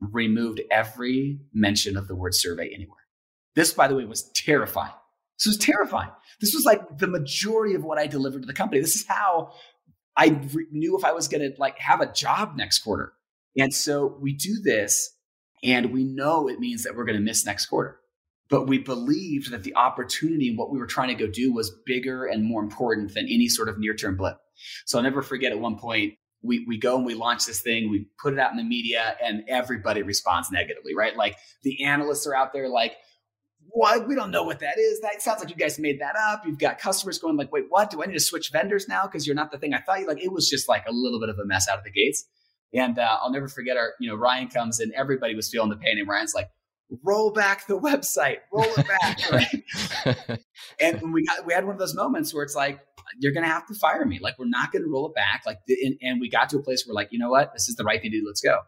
removed 0.00 0.60
every 0.70 1.40
mention 1.52 1.96
of 1.96 2.08
the 2.08 2.14
word 2.14 2.34
survey 2.34 2.70
anywhere. 2.72 3.00
This, 3.54 3.72
by 3.72 3.88
the 3.88 3.96
way, 3.96 4.04
was 4.04 4.30
terrifying. 4.34 4.92
This 5.38 5.46
was 5.46 5.58
terrifying. 5.58 6.10
This 6.40 6.54
was 6.54 6.64
like 6.64 6.98
the 6.98 7.06
majority 7.06 7.74
of 7.74 7.84
what 7.84 7.98
I 7.98 8.06
delivered 8.06 8.42
to 8.42 8.46
the 8.46 8.52
company. 8.52 8.80
This 8.80 8.94
is 8.94 9.06
how 9.06 9.52
I 10.18 10.40
re- 10.52 10.66
knew 10.72 10.98
if 10.98 11.04
I 11.04 11.12
was 11.12 11.28
going 11.28 11.40
to 11.40 11.58
like 11.58 11.78
have 11.78 12.00
a 12.00 12.12
job 12.12 12.56
next 12.56 12.80
quarter. 12.80 13.12
And 13.56 13.72
so 13.72 14.18
we 14.20 14.34
do 14.34 14.60
this 14.62 15.14
and 15.62 15.92
we 15.92 16.04
know 16.04 16.48
it 16.48 16.58
means 16.58 16.82
that 16.82 16.96
we're 16.96 17.04
going 17.04 17.16
to 17.16 17.24
miss 17.24 17.46
next 17.46 17.66
quarter. 17.66 17.98
But 18.50 18.66
we 18.66 18.78
believed 18.78 19.52
that 19.52 19.62
the 19.62 19.76
opportunity 19.76 20.48
and 20.48 20.58
what 20.58 20.70
we 20.70 20.78
were 20.78 20.86
trying 20.86 21.08
to 21.08 21.14
go 21.14 21.30
do 21.30 21.52
was 21.52 21.70
bigger 21.86 22.24
and 22.24 22.44
more 22.44 22.62
important 22.62 23.14
than 23.14 23.26
any 23.26 23.48
sort 23.48 23.68
of 23.68 23.78
near 23.78 23.94
term 23.94 24.16
blip. 24.16 24.38
So 24.86 24.98
I'll 24.98 25.04
never 25.04 25.22
forget 25.22 25.52
at 25.52 25.60
one 25.60 25.78
point, 25.78 26.14
we, 26.42 26.64
we 26.66 26.78
go 26.78 26.96
and 26.96 27.04
we 27.04 27.14
launch 27.14 27.46
this 27.46 27.60
thing, 27.60 27.90
we 27.90 28.06
put 28.20 28.32
it 28.32 28.38
out 28.38 28.50
in 28.50 28.56
the 28.56 28.64
media, 28.64 29.16
and 29.22 29.42
everybody 29.48 30.02
responds 30.02 30.50
negatively, 30.50 30.94
right? 30.94 31.16
Like 31.16 31.36
the 31.62 31.84
analysts 31.84 32.26
are 32.26 32.34
out 32.34 32.52
there 32.52 32.68
like, 32.68 32.96
what? 33.70 34.08
We 34.08 34.14
don't 34.14 34.30
know 34.30 34.42
what 34.42 34.60
that 34.60 34.78
is. 34.78 35.00
That 35.00 35.20
sounds 35.22 35.40
like 35.40 35.50
you 35.50 35.56
guys 35.56 35.78
made 35.78 36.00
that 36.00 36.16
up. 36.16 36.44
You've 36.46 36.58
got 36.58 36.78
customers 36.78 37.18
going 37.18 37.36
like, 37.36 37.52
wait, 37.52 37.64
what? 37.68 37.90
Do 37.90 38.02
I 38.02 38.06
need 38.06 38.14
to 38.14 38.20
switch 38.20 38.50
vendors 38.50 38.88
now 38.88 39.02
because 39.06 39.26
you're 39.26 39.36
not 39.36 39.50
the 39.50 39.58
thing 39.58 39.74
I 39.74 39.80
thought 39.80 40.00
you 40.00 40.06
like? 40.06 40.22
It 40.22 40.32
was 40.32 40.48
just 40.48 40.68
like 40.68 40.84
a 40.86 40.92
little 40.92 41.20
bit 41.20 41.28
of 41.28 41.38
a 41.38 41.44
mess 41.44 41.68
out 41.68 41.78
of 41.78 41.84
the 41.84 41.90
gates. 41.90 42.24
And 42.74 42.98
uh, 42.98 43.18
I'll 43.22 43.30
never 43.30 43.48
forget 43.48 43.76
our, 43.76 43.94
you 43.98 44.10
know, 44.10 44.16
Ryan 44.16 44.48
comes 44.48 44.80
and 44.80 44.92
everybody 44.92 45.34
was 45.34 45.48
feeling 45.50 45.70
the 45.70 45.76
pain, 45.76 45.98
and 45.98 46.06
Ryan's 46.06 46.34
like, 46.34 46.50
roll 47.02 47.30
back 47.30 47.66
the 47.66 47.78
website, 47.78 48.38
roll 48.52 48.66
it 48.76 48.86
back. 48.86 49.30
right? 50.28 50.40
and 50.80 51.12
we 51.12 51.24
got 51.24 51.46
we 51.46 51.52
had 51.52 51.64
one 51.64 51.74
of 51.74 51.78
those 51.78 51.94
moments 51.94 52.34
where 52.34 52.42
it's 52.42 52.54
like, 52.54 52.80
you're 53.18 53.32
gonna 53.32 53.48
have 53.48 53.66
to 53.68 53.74
fire 53.74 54.04
me. 54.04 54.18
Like 54.20 54.38
we're 54.38 54.48
not 54.48 54.72
gonna 54.72 54.88
roll 54.88 55.06
it 55.06 55.14
back. 55.14 55.42
Like 55.46 55.58
and, 55.68 55.96
and 56.02 56.20
we 56.20 56.28
got 56.28 56.50
to 56.50 56.58
a 56.58 56.62
place 56.62 56.86
where 56.86 56.94
like, 56.94 57.08
you 57.10 57.18
know 57.18 57.30
what, 57.30 57.52
this 57.52 57.68
is 57.68 57.76
the 57.76 57.84
right 57.84 58.00
thing 58.00 58.10
to 58.10 58.20
do. 58.20 58.26
Let's 58.26 58.40
go. 58.40 58.58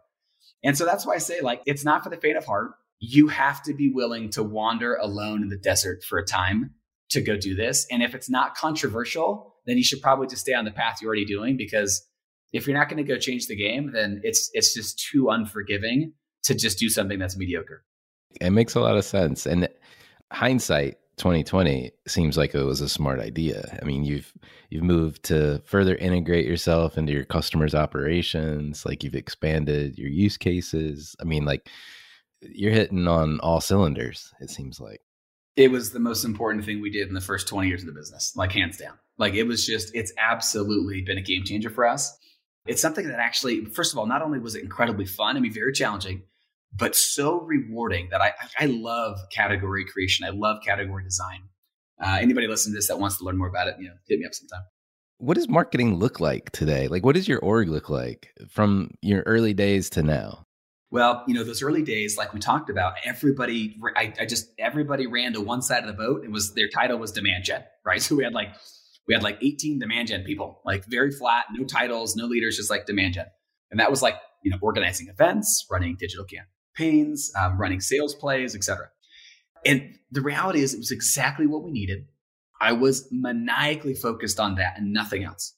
And 0.62 0.76
so 0.76 0.84
that's 0.84 1.06
why 1.06 1.14
I 1.14 1.18
say 1.18 1.40
like 1.40 1.62
it's 1.66 1.84
not 1.84 2.04
for 2.04 2.10
the 2.10 2.16
faint 2.16 2.36
of 2.36 2.44
heart. 2.44 2.72
You 3.00 3.28
have 3.28 3.62
to 3.64 3.74
be 3.74 3.90
willing 3.92 4.30
to 4.30 4.42
wander 4.42 4.94
alone 4.94 5.42
in 5.42 5.48
the 5.48 5.56
desert 5.56 6.04
for 6.04 6.18
a 6.18 6.24
time 6.24 6.74
to 7.10 7.20
go 7.20 7.36
do 7.36 7.54
this. 7.54 7.86
And 7.90 8.02
if 8.02 8.14
it's 8.14 8.30
not 8.30 8.54
controversial, 8.54 9.54
then 9.66 9.76
you 9.76 9.82
should 9.82 10.00
probably 10.00 10.26
just 10.26 10.42
stay 10.42 10.54
on 10.54 10.64
the 10.64 10.70
path 10.70 10.98
you're 11.00 11.08
already 11.08 11.24
doing 11.24 11.56
because 11.56 12.06
if 12.52 12.66
you're 12.66 12.76
not 12.76 12.88
going 12.88 13.04
to 13.04 13.08
go 13.10 13.18
change 13.18 13.46
the 13.46 13.56
game, 13.56 13.92
then 13.92 14.20
it's 14.24 14.50
it's 14.52 14.74
just 14.74 14.98
too 14.98 15.28
unforgiving 15.28 16.12
to 16.44 16.54
just 16.54 16.78
do 16.78 16.88
something 16.88 17.18
that's 17.18 17.36
mediocre. 17.36 17.84
It 18.40 18.50
makes 18.50 18.74
a 18.74 18.80
lot 18.80 18.96
of 18.96 19.04
sense. 19.04 19.46
And 19.46 19.68
hindsight 20.32 20.98
2020 21.18 21.92
seems 22.06 22.36
like 22.36 22.54
it 22.54 22.62
was 22.62 22.80
a 22.80 22.88
smart 22.88 23.20
idea. 23.20 23.78
I 23.80 23.84
mean, 23.84 24.04
you've 24.04 24.32
you've 24.70 24.82
moved 24.82 25.22
to 25.24 25.60
further 25.64 25.96
integrate 25.96 26.46
yourself 26.46 26.96
into 26.96 27.12
your 27.12 27.24
customers' 27.24 27.74
operations, 27.74 28.86
like 28.86 29.04
you've 29.04 29.14
expanded 29.14 29.98
your 29.98 30.08
use 30.08 30.36
cases. 30.36 31.14
I 31.20 31.24
mean, 31.24 31.44
like 31.44 31.68
you're 32.42 32.72
hitting 32.72 33.06
on 33.06 33.40
all 33.40 33.60
cylinders, 33.60 34.32
it 34.40 34.50
seems 34.50 34.80
like. 34.80 35.00
It 35.56 35.70
was 35.70 35.92
the 35.92 36.00
most 36.00 36.24
important 36.24 36.64
thing 36.64 36.80
we 36.80 36.90
did 36.90 37.08
in 37.08 37.14
the 37.14 37.20
first 37.20 37.48
20 37.48 37.68
years 37.68 37.82
of 37.82 37.86
the 37.86 37.92
business, 37.92 38.32
like 38.36 38.52
hands 38.52 38.78
down. 38.78 38.98
Like 39.18 39.34
it 39.34 39.44
was 39.44 39.66
just 39.66 39.94
it's 39.94 40.12
absolutely 40.18 41.02
been 41.02 41.18
a 41.18 41.22
game 41.22 41.44
changer 41.44 41.70
for 41.70 41.86
us. 41.86 42.16
It's 42.66 42.80
something 42.80 43.08
that 43.08 43.18
actually, 43.18 43.64
first 43.66 43.92
of 43.92 43.98
all, 43.98 44.06
not 44.06 44.22
only 44.22 44.38
was 44.38 44.54
it 44.54 44.62
incredibly 44.62 45.06
fun, 45.06 45.36
I 45.36 45.40
mean, 45.40 45.52
very 45.52 45.72
challenging, 45.72 46.22
but 46.72 46.94
so 46.94 47.40
rewarding 47.40 48.08
that 48.10 48.20
I, 48.20 48.32
I 48.58 48.66
love 48.66 49.18
category 49.32 49.84
creation. 49.84 50.26
I 50.26 50.30
love 50.30 50.62
category 50.64 51.04
design. 51.04 51.40
Uh, 52.02 52.18
anybody 52.20 52.46
listening 52.46 52.74
to 52.74 52.78
this 52.78 52.88
that 52.88 52.98
wants 52.98 53.18
to 53.18 53.24
learn 53.24 53.36
more 53.36 53.48
about 53.48 53.68
it, 53.68 53.76
you 53.78 53.88
know, 53.88 53.94
hit 54.08 54.18
me 54.18 54.26
up 54.26 54.34
sometime. 54.34 54.62
What 55.18 55.34
does 55.34 55.48
marketing 55.48 55.96
look 55.96 56.20
like 56.20 56.50
today? 56.50 56.88
Like, 56.88 57.04
what 57.04 57.14
does 57.14 57.28
your 57.28 57.40
org 57.40 57.68
look 57.68 57.90
like 57.90 58.32
from 58.48 58.92
your 59.02 59.22
early 59.26 59.52
days 59.52 59.90
to 59.90 60.02
now? 60.02 60.46
Well, 60.92 61.24
you 61.28 61.34
know, 61.34 61.44
those 61.44 61.62
early 61.62 61.82
days, 61.82 62.16
like 62.16 62.34
we 62.34 62.40
talked 62.40 62.68
about, 62.68 62.94
everybody, 63.04 63.78
I, 63.96 64.12
I 64.20 64.26
just, 64.26 64.48
everybody 64.58 65.06
ran 65.06 65.32
to 65.34 65.40
one 65.40 65.62
side 65.62 65.84
of 65.84 65.86
the 65.86 65.92
boat. 65.92 66.24
It 66.24 66.32
was 66.32 66.54
their 66.54 66.68
title 66.68 66.98
was 66.98 67.12
demand 67.12 67.44
gen, 67.44 67.64
right? 67.84 68.02
So 68.10 68.16
we 68.16 68.24
had 68.24 68.32
like, 68.32 68.48
we 69.06 69.14
had 69.14 69.22
like 69.22 69.38
18 69.40 69.78
demand 69.78 70.08
gen 70.08 70.24
people, 70.24 70.60
like 70.64 70.84
very 70.86 71.12
flat, 71.12 71.44
no 71.52 71.64
titles, 71.64 72.16
no 72.16 72.26
leaders, 72.26 72.56
just 72.56 72.70
like 72.70 72.86
demand 72.86 73.14
gen. 73.14 73.26
And 73.70 73.78
that 73.78 73.90
was 73.90 74.02
like, 74.02 74.16
you 74.42 74.50
know, 74.50 74.58
organizing 74.60 75.08
events, 75.08 75.66
running 75.70 75.96
digital 75.98 76.24
camp 76.24 76.48
campaigns, 76.80 77.32
um, 77.38 77.58
running 77.58 77.80
sales 77.80 78.14
plays, 78.14 78.54
etc. 78.54 78.88
And 79.64 79.94
the 80.10 80.20
reality 80.20 80.62
is, 80.62 80.74
it 80.74 80.78
was 80.78 80.90
exactly 80.90 81.46
what 81.46 81.62
we 81.62 81.70
needed. 81.70 82.06
I 82.60 82.72
was 82.72 83.08
maniacally 83.10 83.94
focused 83.94 84.38
on 84.38 84.56
that 84.56 84.74
and 84.76 84.92
nothing 84.92 85.24
else. 85.24 85.54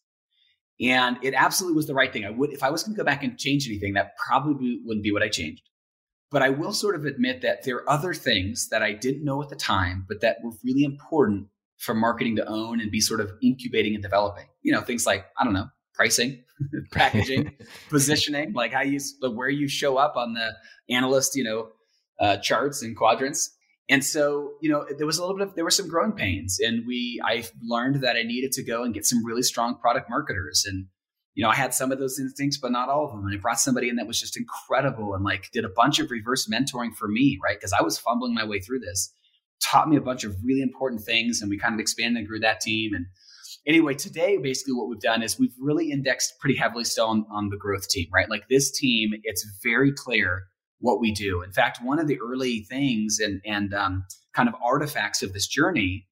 And 0.82 1.18
it 1.22 1.34
absolutely 1.34 1.76
was 1.76 1.86
the 1.86 1.94
right 1.94 2.12
thing. 2.12 2.24
I 2.24 2.30
would, 2.30 2.52
if 2.52 2.62
I 2.62 2.70
was 2.70 2.82
going 2.82 2.94
to 2.94 2.98
go 2.98 3.04
back 3.04 3.22
and 3.22 3.38
change 3.38 3.68
anything, 3.68 3.94
that 3.94 4.16
probably 4.16 4.80
wouldn't 4.84 5.04
be 5.04 5.12
what 5.12 5.22
I 5.22 5.28
changed. 5.28 5.62
But 6.30 6.42
I 6.42 6.48
will 6.48 6.72
sort 6.72 6.96
of 6.96 7.04
admit 7.04 7.42
that 7.42 7.62
there 7.62 7.76
are 7.76 7.90
other 7.90 8.14
things 8.14 8.68
that 8.70 8.82
I 8.82 8.92
didn't 8.92 9.24
know 9.24 9.42
at 9.42 9.48
the 9.48 9.56
time, 9.56 10.04
but 10.08 10.22
that 10.22 10.38
were 10.42 10.52
really 10.64 10.82
important 10.82 11.48
for 11.78 11.94
marketing 11.94 12.36
to 12.36 12.48
own 12.48 12.80
and 12.80 12.90
be 12.90 13.00
sort 13.00 13.20
of 13.20 13.30
incubating 13.42 13.94
and 13.94 14.02
developing. 14.02 14.46
You 14.62 14.72
know, 14.72 14.80
things 14.80 15.06
like, 15.06 15.26
I 15.38 15.44
don't 15.44 15.52
know, 15.52 15.68
pricing, 15.94 16.42
packaging, 16.92 17.52
positioning, 17.90 18.52
like 18.54 18.72
how 18.72 18.82
you 18.82 18.98
where 19.20 19.48
you 19.48 19.68
show 19.68 19.98
up 19.98 20.16
on 20.16 20.34
the 20.34 20.52
analyst, 20.92 21.36
you 21.36 21.44
know, 21.44 21.68
uh, 22.18 22.38
charts 22.38 22.82
and 22.82 22.96
quadrants. 22.96 23.54
And 23.92 24.02
so, 24.02 24.54
you 24.62 24.70
know, 24.70 24.86
there 24.96 25.06
was 25.06 25.18
a 25.18 25.20
little 25.20 25.36
bit 25.36 25.48
of 25.48 25.54
there 25.54 25.64
were 25.64 25.70
some 25.70 25.86
growing 25.86 26.12
pains, 26.12 26.58
and 26.58 26.86
we 26.86 27.20
I 27.22 27.44
learned 27.62 27.96
that 27.96 28.16
I 28.16 28.22
needed 28.22 28.50
to 28.52 28.64
go 28.64 28.84
and 28.84 28.94
get 28.94 29.04
some 29.04 29.22
really 29.22 29.42
strong 29.42 29.76
product 29.76 30.08
marketers. 30.08 30.64
And 30.66 30.86
you 31.34 31.44
know, 31.44 31.50
I 31.50 31.54
had 31.54 31.74
some 31.74 31.92
of 31.92 31.98
those 31.98 32.18
instincts, 32.18 32.56
but 32.56 32.72
not 32.72 32.88
all 32.88 33.04
of 33.04 33.10
them. 33.10 33.26
And 33.26 33.36
I 33.36 33.38
brought 33.38 33.60
somebody 33.60 33.90
in 33.90 33.96
that 33.96 34.06
was 34.06 34.18
just 34.18 34.38
incredible 34.38 35.14
and 35.14 35.22
like 35.22 35.50
did 35.52 35.66
a 35.66 35.68
bunch 35.76 35.98
of 35.98 36.10
reverse 36.10 36.48
mentoring 36.48 36.94
for 36.94 37.06
me, 37.06 37.38
right? 37.44 37.58
Because 37.58 37.74
I 37.74 37.82
was 37.82 37.98
fumbling 37.98 38.32
my 38.32 38.46
way 38.46 38.60
through 38.60 38.80
this, 38.80 39.14
taught 39.62 39.90
me 39.90 39.96
a 39.96 40.00
bunch 40.00 40.24
of 40.24 40.36
really 40.42 40.62
important 40.62 41.02
things, 41.02 41.42
and 41.42 41.50
we 41.50 41.58
kind 41.58 41.74
of 41.74 41.80
expanded 41.80 42.20
and 42.20 42.26
grew 42.26 42.40
that 42.40 42.62
team. 42.62 42.94
And 42.94 43.04
anyway, 43.66 43.92
today, 43.92 44.38
basically 44.38 44.72
what 44.72 44.88
we've 44.88 45.00
done 45.00 45.22
is 45.22 45.38
we've 45.38 45.54
really 45.60 45.90
indexed 45.90 46.40
pretty 46.40 46.56
heavily 46.56 46.84
still 46.84 47.08
on, 47.08 47.26
on 47.30 47.50
the 47.50 47.58
growth 47.58 47.90
team, 47.90 48.08
right? 48.10 48.30
Like 48.30 48.48
this 48.48 48.70
team, 48.70 49.10
it's 49.22 49.46
very 49.62 49.92
clear 49.92 50.44
what 50.82 51.00
we 51.00 51.12
do. 51.12 51.42
In 51.42 51.52
fact, 51.52 51.78
one 51.82 51.98
of 51.98 52.08
the 52.08 52.18
early 52.20 52.66
things 52.68 53.18
and, 53.20 53.40
and 53.46 53.72
um, 53.72 54.04
kind 54.34 54.48
of 54.48 54.54
artifacts 54.62 55.22
of 55.22 55.32
this 55.32 55.46
journey 55.46 56.06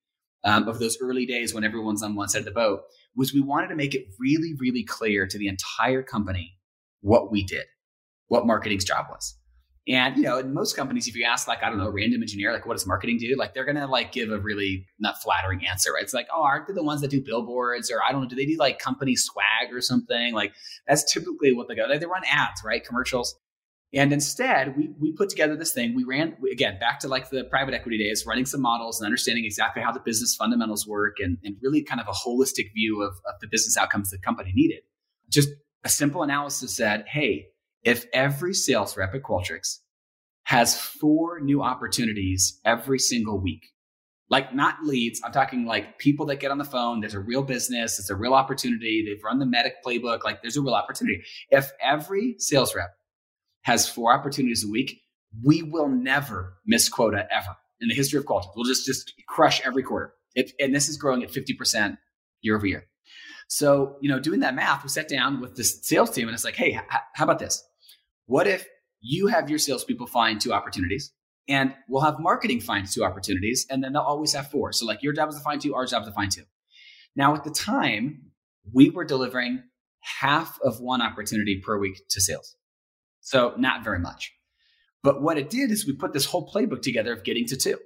um, 0.44 0.68
of 0.68 0.78
those 0.78 0.96
early 1.02 1.26
days 1.26 1.52
when 1.52 1.64
everyone's 1.64 2.02
on 2.02 2.14
one 2.14 2.28
side 2.28 2.38
of 2.38 2.44
the 2.46 2.50
boat 2.50 2.80
was 3.14 3.34
we 3.34 3.40
wanted 3.42 3.68
to 3.68 3.74
make 3.74 3.94
it 3.94 4.06
really, 4.18 4.54
really 4.58 4.84
clear 4.84 5.26
to 5.26 5.36
the 5.36 5.48
entire 5.48 6.02
company 6.02 6.56
what 7.00 7.30
we 7.30 7.44
did, 7.44 7.66
what 8.28 8.46
marketing's 8.46 8.84
job 8.84 9.06
was. 9.10 9.36
And 9.88 10.16
you 10.16 10.22
know, 10.22 10.38
in 10.38 10.54
most 10.54 10.76
companies, 10.76 11.08
if 11.08 11.16
you 11.16 11.24
ask 11.24 11.48
like 11.48 11.64
I 11.64 11.68
don't 11.68 11.78
know, 11.78 11.86
a 11.86 11.90
random 11.90 12.22
engineer, 12.22 12.52
like 12.52 12.66
what 12.66 12.74
does 12.74 12.86
marketing 12.86 13.18
do? 13.18 13.34
Like 13.36 13.54
they're 13.54 13.64
gonna 13.64 13.88
like 13.88 14.12
give 14.12 14.30
a 14.30 14.38
really 14.38 14.86
not 15.00 15.20
flattering 15.20 15.66
answer, 15.66 15.92
right? 15.92 16.02
It's 16.02 16.14
like, 16.14 16.28
oh, 16.32 16.42
aren't 16.42 16.68
they 16.68 16.74
the 16.74 16.84
ones 16.84 17.00
that 17.00 17.10
do 17.10 17.20
billboards, 17.20 17.90
or 17.90 18.00
I 18.06 18.12
don't 18.12 18.22
know, 18.22 18.28
do 18.28 18.36
they 18.36 18.46
do 18.46 18.56
like 18.56 18.78
company 18.78 19.16
swag 19.16 19.72
or 19.72 19.80
something? 19.80 20.32
Like 20.32 20.52
that's 20.86 21.10
typically 21.10 21.52
what 21.54 21.66
they 21.66 21.74
go. 21.74 21.86
Like, 21.88 21.98
they 21.98 22.06
run 22.06 22.22
ads, 22.30 22.62
right? 22.64 22.84
Commercials. 22.84 23.34
And 23.92 24.12
instead, 24.12 24.76
we 24.76 24.90
we 25.00 25.12
put 25.12 25.30
together 25.30 25.56
this 25.56 25.72
thing. 25.72 25.94
We 25.96 26.04
ran 26.04 26.36
again 26.52 26.78
back 26.78 27.00
to 27.00 27.08
like 27.08 27.30
the 27.30 27.44
private 27.44 27.74
equity 27.74 27.98
days, 27.98 28.24
running 28.24 28.46
some 28.46 28.60
models 28.60 29.00
and 29.00 29.06
understanding 29.06 29.44
exactly 29.44 29.82
how 29.82 29.90
the 29.90 30.00
business 30.00 30.36
fundamentals 30.36 30.86
work, 30.86 31.16
and, 31.18 31.38
and 31.42 31.56
really 31.60 31.82
kind 31.82 32.00
of 32.00 32.06
a 32.06 32.12
holistic 32.12 32.72
view 32.72 33.02
of, 33.02 33.14
of 33.26 33.40
the 33.40 33.48
business 33.48 33.76
outcomes 33.76 34.10
the 34.10 34.18
company 34.18 34.52
needed. 34.54 34.82
Just 35.28 35.48
a 35.82 35.88
simple 35.88 36.22
analysis 36.22 36.76
said, 36.76 37.04
hey, 37.08 37.46
if 37.82 38.06
every 38.12 38.54
sales 38.54 38.96
rep 38.96 39.14
at 39.14 39.22
Qualtrics 39.22 39.78
has 40.44 40.78
four 40.78 41.40
new 41.40 41.62
opportunities 41.62 42.60
every 42.64 42.98
single 42.98 43.40
week, 43.40 43.72
like 44.28 44.54
not 44.54 44.84
leads, 44.84 45.20
I'm 45.24 45.32
talking 45.32 45.64
like 45.66 45.98
people 45.98 46.26
that 46.26 46.36
get 46.36 46.52
on 46.52 46.58
the 46.58 46.64
phone, 46.64 47.00
there's 47.00 47.14
a 47.14 47.20
real 47.20 47.42
business, 47.42 47.98
it's 47.98 48.10
a 48.10 48.14
real 48.14 48.34
opportunity, 48.34 49.04
they've 49.04 49.22
run 49.24 49.40
the 49.40 49.46
MEDDIC 49.46 49.72
playbook, 49.84 50.22
like 50.22 50.42
there's 50.42 50.56
a 50.56 50.62
real 50.62 50.74
opportunity. 50.74 51.22
If 51.50 51.72
every 51.82 52.36
sales 52.38 52.74
rep 52.74 52.90
has 53.62 53.88
four 53.88 54.12
opportunities 54.12 54.64
a 54.64 54.70
week, 54.70 55.00
we 55.44 55.62
will 55.62 55.88
never 55.88 56.54
miss 56.66 56.88
quota 56.88 57.26
ever 57.30 57.56
in 57.80 57.88
the 57.88 57.94
history 57.94 58.18
of 58.18 58.24
Qualtrics. 58.24 58.52
We'll 58.56 58.64
just, 58.64 58.86
just 58.86 59.12
crush 59.28 59.60
every 59.62 59.82
quarter. 59.82 60.12
It, 60.34 60.52
and 60.60 60.74
this 60.74 60.88
is 60.88 60.96
growing 60.96 61.22
at 61.22 61.30
50% 61.30 61.98
year 62.42 62.56
over 62.56 62.66
year. 62.66 62.86
So, 63.48 63.96
you 64.00 64.08
know, 64.08 64.20
doing 64.20 64.40
that 64.40 64.54
math, 64.54 64.82
we 64.82 64.88
sat 64.88 65.08
down 65.08 65.40
with 65.40 65.56
the 65.56 65.64
sales 65.64 66.10
team 66.10 66.28
and 66.28 66.34
it's 66.34 66.44
like, 66.44 66.56
hey, 66.56 66.76
h- 66.76 67.00
how 67.14 67.24
about 67.24 67.40
this? 67.40 67.64
What 68.26 68.46
if 68.46 68.66
you 69.00 69.26
have 69.26 69.50
your 69.50 69.58
salespeople 69.58 70.06
find 70.06 70.40
two 70.40 70.52
opportunities 70.52 71.12
and 71.48 71.74
we'll 71.88 72.02
have 72.02 72.20
marketing 72.20 72.60
find 72.60 72.86
two 72.88 73.04
opportunities 73.04 73.66
and 73.68 73.82
then 73.82 73.92
they'll 73.92 74.02
always 74.02 74.34
have 74.34 74.50
four. 74.50 74.72
So 74.72 74.86
like 74.86 75.02
your 75.02 75.12
job 75.12 75.30
is 75.30 75.34
to 75.34 75.40
find 75.40 75.60
two, 75.60 75.74
our 75.74 75.86
job 75.86 76.02
is 76.02 76.08
to 76.08 76.14
find 76.14 76.30
two. 76.30 76.44
Now 77.16 77.34
at 77.34 77.42
the 77.42 77.50
time, 77.50 78.30
we 78.72 78.90
were 78.90 79.04
delivering 79.04 79.64
half 80.20 80.58
of 80.62 80.80
one 80.80 81.02
opportunity 81.02 81.60
per 81.64 81.78
week 81.78 82.02
to 82.10 82.20
sales. 82.20 82.54
So 83.20 83.54
not 83.56 83.84
very 83.84 83.98
much. 83.98 84.32
But 85.02 85.22
what 85.22 85.38
it 85.38 85.50
did 85.50 85.70
is 85.70 85.86
we 85.86 85.94
put 85.94 86.12
this 86.12 86.26
whole 86.26 86.50
playbook 86.52 86.82
together 86.82 87.12
of 87.12 87.24
getting 87.24 87.46
to 87.46 87.56
two. 87.56 87.78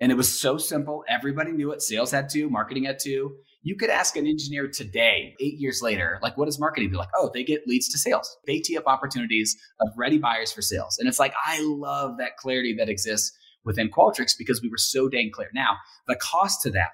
And 0.00 0.12
it 0.12 0.14
was 0.14 0.32
so 0.32 0.58
simple. 0.58 1.04
Everybody 1.08 1.52
knew 1.52 1.72
it. 1.72 1.82
Sales 1.82 2.12
had 2.12 2.28
two, 2.28 2.48
marketing 2.48 2.84
had 2.84 2.98
two. 3.02 3.36
You 3.62 3.76
could 3.76 3.90
ask 3.90 4.16
an 4.16 4.26
engineer 4.26 4.68
today, 4.68 5.34
eight 5.40 5.58
years 5.58 5.82
later, 5.82 6.20
like, 6.22 6.36
what 6.36 6.48
is 6.48 6.60
marketing? 6.60 6.90
They're 6.90 6.98
like, 6.98 7.08
oh, 7.16 7.30
they 7.34 7.42
get 7.42 7.66
leads 7.66 7.88
to 7.88 7.98
sales. 7.98 8.36
They 8.46 8.60
tee 8.60 8.76
up 8.78 8.86
opportunities 8.86 9.56
of 9.80 9.88
ready 9.96 10.18
buyers 10.18 10.52
for 10.52 10.62
sales. 10.62 10.96
And 10.98 11.08
it's 11.08 11.18
like, 11.18 11.34
I 11.44 11.60
love 11.62 12.18
that 12.18 12.36
clarity 12.36 12.76
that 12.78 12.88
exists 12.88 13.36
within 13.64 13.90
Qualtrics 13.90 14.34
because 14.38 14.62
we 14.62 14.68
were 14.68 14.78
so 14.78 15.08
dang 15.08 15.30
clear. 15.32 15.50
Now, 15.52 15.76
the 16.06 16.14
cost 16.14 16.62
to 16.62 16.70
that 16.70 16.90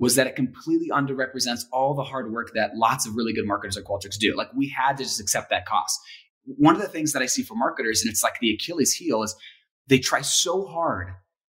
was 0.00 0.16
that 0.16 0.26
it 0.26 0.36
completely 0.36 0.90
underrepresents 0.92 1.62
all 1.72 1.94
the 1.94 2.04
hard 2.04 2.32
work 2.32 2.52
that 2.54 2.76
lots 2.76 3.06
of 3.06 3.16
really 3.16 3.32
good 3.32 3.46
marketers 3.46 3.76
at 3.76 3.84
Qualtrics 3.84 4.18
do. 4.18 4.36
Like 4.36 4.48
we 4.54 4.68
had 4.68 4.96
to 4.98 5.04
just 5.04 5.20
accept 5.20 5.50
that 5.50 5.66
cost. 5.66 5.98
One 6.56 6.74
of 6.74 6.80
the 6.80 6.88
things 6.88 7.12
that 7.12 7.22
I 7.22 7.26
see 7.26 7.42
for 7.42 7.54
marketers, 7.54 8.02
and 8.02 8.10
it's 8.10 8.22
like 8.22 8.38
the 8.40 8.52
Achilles 8.52 8.94
heel, 8.94 9.22
is 9.22 9.36
they 9.88 9.98
try 9.98 10.22
so 10.22 10.66
hard 10.66 11.08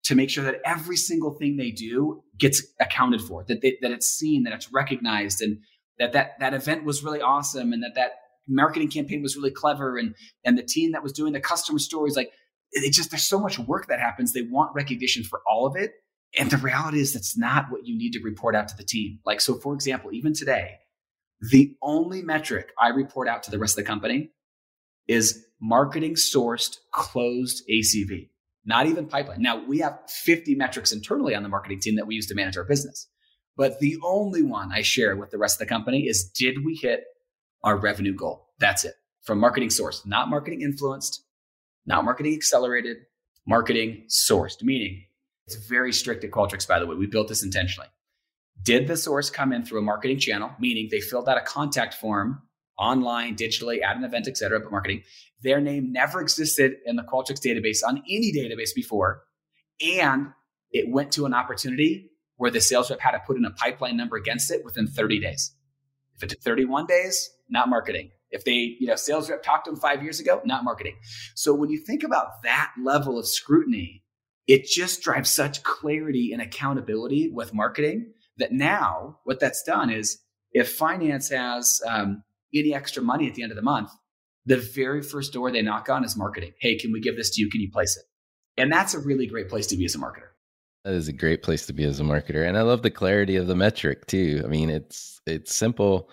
to 0.06 0.16
make 0.16 0.30
sure 0.30 0.44
that 0.44 0.62
every 0.66 0.98
single 0.98 1.36
thing 1.36 1.58
they 1.58 1.72
do 1.72 2.24
gets 2.38 2.64
accounted 2.80 3.22
for, 3.22 3.44
that 3.48 3.62
they, 3.62 3.78
that 3.82 3.92
it's 3.92 4.08
seen, 4.08 4.44
that 4.44 4.54
it's 4.54 4.72
recognized, 4.72 5.42
and 5.42 5.58
that 6.00 6.14
that 6.14 6.40
that 6.40 6.54
event 6.54 6.86
was 6.86 7.04
really 7.04 7.22
awesome, 7.22 7.74
and 7.74 7.84
that 7.84 7.96
that 7.96 8.12
marketing 8.48 8.90
campaign 8.90 9.22
was 9.22 9.36
really 9.36 9.52
clever, 9.52 9.98
and 9.98 10.16
and 10.44 10.58
the 10.58 10.64
team 10.64 10.92
that 10.92 11.04
was 11.04 11.12
doing 11.12 11.34
the 11.34 11.40
customer 11.40 11.80
stories, 11.80 12.16
like 12.16 12.32
it 12.72 12.94
just 12.94 13.12
there's 13.12 13.28
so 13.28 13.40
much 13.40 13.58
work 13.60 13.88
that 13.88 14.00
happens. 14.00 14.34
They 14.34 14.44
want 14.44 14.76
recognition 14.76 15.24
for 15.24 15.42
all 15.50 15.66
of 15.66 15.76
it, 15.76 15.92
and 16.38 16.52
the 16.52 16.58
reality 16.58 17.00
is 17.00 17.14
that's 17.14 17.38
not 17.38 17.66
what 17.70 17.86
you 17.86 17.98
need 17.98 18.12
to 18.12 18.22
report 18.22 18.56
out 18.56 18.68
to 18.70 18.78
the 18.78 18.84
team. 18.84 19.20
Like 19.26 19.42
so, 19.42 19.56
for 19.56 19.74
example, 19.74 20.12
even 20.14 20.34
today, 20.34 20.76
the 21.52 21.76
only 21.82 22.22
metric 22.22 22.70
I 22.80 22.90
report 22.90 23.28
out 23.28 23.44
to 23.44 23.52
the 23.52 23.60
rest 23.60 23.78
of 23.78 23.84
the 23.84 23.88
company 23.88 24.32
is 25.08 25.46
marketing 25.60 26.16
sourced 26.16 26.78
closed 26.92 27.64
ACV 27.70 28.30
not 28.66 28.88
even 28.88 29.08
pipeline. 29.08 29.42
Now 29.42 29.64
we 29.64 29.80
have 29.80 30.00
50 30.10 30.56
metrics 30.56 30.92
internally 30.92 31.36
on 31.36 31.44
the 31.44 31.50
marketing 31.50 31.80
team 31.80 31.96
that 31.96 32.08
we 32.08 32.16
use 32.16 32.28
to 32.28 32.36
manage 32.36 32.58
our 32.58 32.64
business. 32.64 33.08
But 33.56 33.80
the 33.80 33.98
only 34.04 34.44
one 34.44 34.72
I 34.74 34.82
share 34.82 35.16
with 35.16 35.32
the 35.32 35.38
rest 35.38 35.62
of 35.62 35.68
the 35.68 35.74
company 35.74 36.08
is 36.08 36.30
did 36.30 36.66
we 36.66 36.76
hit 36.76 37.04
our 37.64 37.78
revenue 37.78 38.14
goal? 38.14 38.48
That's 38.60 38.84
it. 38.84 38.96
From 39.24 39.40
marketing 39.40 39.70
source, 39.70 40.06
not 40.06 40.30
marketing 40.30 40.62
influenced, 40.62 41.24
not 41.86 42.04
marketing 42.04 42.34
accelerated, 42.34 42.98
marketing 43.48 44.06
sourced, 44.10 44.62
meaning 44.62 45.04
it's 45.48 45.56
very 45.56 45.94
strict 45.94 46.24
at 46.24 46.32
Qualtrics, 46.32 46.68
by 46.68 46.80
the 46.80 46.86
way. 46.86 46.96
We 46.96 47.08
built 47.08 47.28
this 47.28 47.44
intentionally. 47.44 47.88
Did 48.62 48.88
the 48.88 48.98
source 48.98 49.30
come 49.30 49.54
in 49.54 49.64
through 49.64 49.80
a 49.80 49.84
marketing 49.84 50.20
channel, 50.20 50.52
meaning 50.60 50.90
they 50.90 51.02
filled 51.02 51.30
out 51.30 51.38
a 51.38 51.42
contact 51.42 51.94
form 51.94 52.42
online, 52.78 53.36
digitally, 53.36 53.82
at 53.84 53.96
an 53.96 54.04
event, 54.04 54.28
et 54.28 54.38
cetera, 54.38 54.60
but 54.60 54.72
marketing. 54.72 55.04
Their 55.42 55.62
name 55.62 55.92
never 55.92 56.22
existed 56.22 56.76
in 56.86 56.96
the 56.96 57.04
Qualtrics 57.04 57.40
database 57.40 57.88
on 57.88 58.04
any 58.10 58.34
database 58.34 58.74
before. 58.74 59.24
And 59.82 60.28
it 60.72 60.92
went 60.92 61.12
to 61.14 61.26
an 61.26 61.34
opportunity 61.34 62.12
where 62.38 62.52
the 62.52 62.62
sales 62.62 62.90
rep 62.90 63.00
had 63.00 63.12
to 63.12 63.20
put 63.20 63.38
in 63.38 63.46
a 63.46 63.52
pipeline 63.52 63.98
number 63.98 64.18
against 64.18 64.52
it 64.52 64.64
within 64.66 64.88
30 64.88 65.20
days. 65.20 65.54
If 66.16 66.24
it 66.24 66.30
took 66.30 66.42
31 66.42 66.86
days, 66.86 67.30
not 67.50 67.70
marketing. 67.70 68.12
If 68.30 68.44
they, 68.44 68.76
you 68.80 68.88
know, 68.88 68.96
sales 68.96 69.30
rep 69.30 69.44
talked 69.44 69.66
to 69.66 69.72
them 69.72 69.80
five 69.80 70.04
years 70.04 70.20
ago, 70.20 70.42
not 70.46 70.64
marketing. 70.64 70.96
So 71.36 71.54
when 71.54 71.70
you 71.70 71.80
think 71.80 72.04
about 72.04 72.44
that 72.44 72.72
level 72.82 73.18
of 73.18 73.28
scrutiny, 73.28 74.04
it 74.48 74.66
just 74.66 75.02
drives 75.02 75.30
such 75.30 75.64
clarity 75.64 76.32
and 76.34 76.42
accountability 76.42 77.32
with 77.34 77.54
marketing 77.54 78.14
that 78.38 78.52
now 78.52 79.20
what 79.24 79.40
that's 79.40 79.64
done 79.64 79.90
is 79.90 80.20
if 80.52 80.76
finance 80.76 81.30
has 81.30 81.82
um, 81.88 82.24
any 82.56 82.74
extra 82.74 83.04
money 83.04 83.28
at 83.28 83.36
the 83.36 83.44
end 83.44 83.52
of 83.52 83.56
the 83.56 83.62
month, 83.62 83.92
the 84.46 84.58
very 84.58 85.02
first 85.02 85.34
door 85.34 85.52
they 85.52 85.62
knock 85.62 85.90
on 85.90 86.04
is 86.04 86.16
marketing. 86.16 86.54
Hey, 86.60 86.78
can 86.78 86.92
we 86.92 87.00
give 87.00 87.16
this 87.16 87.32
to 87.32 87.42
you? 87.42 87.50
Can 87.50 87.62
you 87.62 87.72
place 87.72 87.98
it? 87.98 88.04
And 88.62 88.72
that's 88.72 88.94
a 88.94 89.00
really 89.00 89.28
great 89.28 89.50
place 89.50 89.68
to 89.68 89.78
be 89.78 89.86
as 89.86 89.96
a 89.96 89.98
marketer. 89.98 90.30
That 90.84 90.94
is 90.94 91.08
a 91.08 91.14
great 91.14 91.42
place 91.42 91.66
to 91.66 91.74
be 91.74 91.84
as 91.84 92.00
a 92.00 92.04
marketer. 92.04 92.48
And 92.48 92.58
I 92.58 92.62
love 92.62 92.84
the 92.84 92.92
clarity 92.92 93.36
of 93.38 93.48
the 93.48 93.56
metric 93.56 94.06
too. 94.06 94.42
I 94.46 94.48
mean, 94.48 94.70
it's 94.70 95.20
it's 95.26 95.56
simple, 95.56 96.10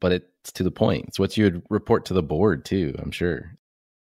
but 0.00 0.12
it's 0.12 0.52
to 0.52 0.64
the 0.64 0.72
point. 0.72 1.04
It's 1.06 1.18
what 1.18 1.36
you 1.36 1.44
would 1.44 1.62
report 1.70 2.04
to 2.06 2.14
the 2.14 2.22
board 2.22 2.64
too, 2.64 2.94
I'm 2.98 3.12
sure. 3.12 3.56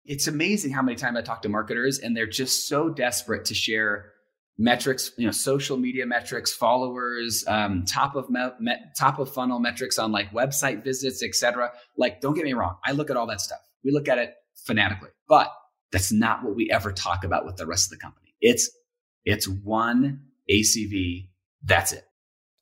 It's 0.06 0.26
amazing 0.26 0.72
how 0.72 0.82
many 0.82 0.96
times 0.96 1.18
I 1.18 1.22
talk 1.22 1.42
to 1.42 1.48
marketers 1.48 1.98
and 1.98 2.16
they're 2.16 2.26
just 2.26 2.68
so 2.68 2.88
desperate 2.88 3.44
to 3.46 3.54
share 3.54 4.12
metrics, 4.58 5.12
you 5.16 5.26
know, 5.26 5.32
social 5.32 5.76
media 5.76 6.06
metrics, 6.06 6.52
followers, 6.52 7.44
um, 7.46 7.84
top 7.84 8.16
of 8.16 8.30
me- 8.30 8.50
me- 8.60 8.76
top 8.98 9.18
of 9.18 9.32
funnel 9.32 9.58
metrics 9.58 9.98
on 9.98 10.12
like 10.12 10.30
website 10.32 10.82
visits, 10.82 11.22
etc. 11.22 11.72
Like, 11.96 12.20
don't 12.20 12.34
get 12.34 12.44
me 12.44 12.54
wrong, 12.54 12.76
I 12.84 12.92
look 12.92 13.10
at 13.10 13.16
all 13.16 13.26
that 13.26 13.40
stuff. 13.40 13.60
We 13.84 13.92
look 13.92 14.08
at 14.08 14.18
it 14.18 14.34
fanatically, 14.54 15.10
but 15.28 15.52
that's 15.92 16.10
not 16.12 16.42
what 16.42 16.56
we 16.56 16.70
ever 16.70 16.92
talk 16.92 17.24
about 17.24 17.44
with 17.44 17.56
the 17.56 17.66
rest 17.66 17.86
of 17.86 17.98
the 17.98 18.02
company. 18.02 18.34
It's 18.40 18.70
it's 19.24 19.48
one 19.48 20.22
ACV. 20.50 21.28
That's 21.62 21.92
it. 21.92 22.04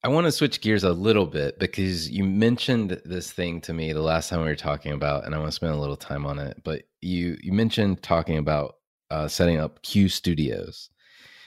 I 0.02 0.08
want 0.08 0.26
to 0.26 0.32
switch 0.32 0.60
gears 0.60 0.84
a 0.84 0.92
little 0.92 1.26
bit 1.26 1.58
because 1.58 2.10
you 2.10 2.24
mentioned 2.24 3.00
this 3.04 3.32
thing 3.32 3.62
to 3.62 3.72
me 3.72 3.92
the 3.92 4.02
last 4.02 4.28
time 4.28 4.40
we 4.40 4.46
were 4.46 4.56
talking 4.56 4.92
about, 4.92 5.24
and 5.24 5.34
I 5.34 5.38
want 5.38 5.48
to 5.48 5.54
spend 5.54 5.72
a 5.72 5.78
little 5.78 5.96
time 5.96 6.26
on 6.26 6.38
it. 6.38 6.60
But 6.62 6.82
you 7.00 7.38
you 7.40 7.52
mentioned 7.52 8.02
talking 8.02 8.36
about 8.36 8.76
uh, 9.10 9.28
setting 9.28 9.58
up 9.58 9.82
Q 9.82 10.08
studios 10.08 10.90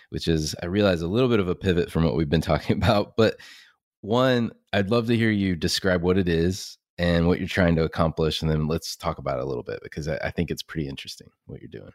which 0.09 0.27
is, 0.27 0.55
I 0.61 0.67
realize, 0.67 1.01
a 1.01 1.07
little 1.07 1.29
bit 1.29 1.39
of 1.39 1.47
a 1.47 1.55
pivot 1.55 1.91
from 1.91 2.03
what 2.03 2.15
we've 2.15 2.29
been 2.29 2.41
talking 2.41 2.77
about. 2.77 3.15
But 3.17 3.37
one, 4.01 4.51
I'd 4.73 4.89
love 4.89 5.07
to 5.07 5.15
hear 5.15 5.31
you 5.31 5.55
describe 5.55 6.01
what 6.01 6.17
it 6.17 6.27
is 6.27 6.77
and 6.97 7.27
what 7.27 7.39
you're 7.39 7.47
trying 7.47 7.75
to 7.75 7.83
accomplish. 7.83 8.41
And 8.41 8.49
then 8.49 8.67
let's 8.67 8.95
talk 8.95 9.17
about 9.17 9.37
it 9.37 9.43
a 9.43 9.47
little 9.47 9.63
bit 9.63 9.79
because 9.83 10.07
I, 10.07 10.17
I 10.17 10.31
think 10.31 10.49
it's 10.51 10.63
pretty 10.63 10.87
interesting 10.87 11.27
what 11.45 11.61
you're 11.61 11.69
doing. 11.69 11.91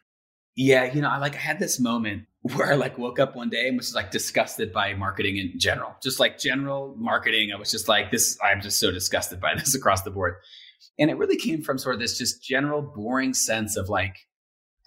Yeah, 0.55 0.93
you 0.93 1.01
know, 1.01 1.09
I 1.09 1.17
like 1.17 1.35
I 1.35 1.39
had 1.39 1.59
this 1.59 1.81
moment 1.81 2.25
where 2.43 2.71
I 2.71 2.75
like 2.75 2.99
woke 2.99 3.19
up 3.19 3.35
one 3.35 3.49
day 3.49 3.69
and 3.69 3.77
was 3.77 3.95
like 3.95 4.11
disgusted 4.11 4.73
by 4.73 4.95
marketing 4.95 5.39
in 5.39 5.59
general. 5.59 5.95
Just 6.03 6.21
like 6.21 6.39
general 6.39 6.95
marketing. 6.99 7.53
I 7.53 7.57
was 7.59 7.71
just 7.71 7.89
like, 7.89 8.11
this, 8.11 8.39
I'm 8.43 8.61
just 8.61 8.79
so 8.79 8.91
disgusted 8.91 9.41
by 9.41 9.55
this 9.57 9.75
across 9.75 10.03
the 10.03 10.11
board. 10.11 10.35
And 10.99 11.11
it 11.11 11.17
really 11.17 11.39
came 11.39 11.63
from 11.63 11.79
sort 11.79 11.95
of 11.95 12.01
this 12.01 12.19
just 12.19 12.43
general 12.43 12.83
boring 12.83 13.33
sense 13.33 13.77
of 13.77 13.89
like, 13.89 14.17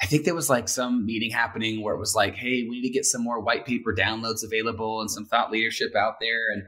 I 0.06 0.08
think 0.08 0.24
there 0.24 0.36
was 0.36 0.52
like 0.52 0.70
some 0.70 1.04
meeting 1.04 1.32
happening 1.32 1.82
where 1.82 1.96
it 1.96 2.00
was 2.00 2.14
like, 2.14 2.36
hey, 2.36 2.62
we 2.62 2.80
need 2.80 2.84
to 2.84 2.94
get 2.94 3.06
some 3.06 3.24
more 3.24 3.40
white 3.40 3.66
paper 3.66 3.92
downloads 3.92 4.44
available 4.44 5.02
and 5.02 5.10
some 5.10 5.26
thought 5.26 5.50
leadership 5.50 5.96
out 5.96 6.20
there. 6.22 6.42
And 6.54 6.62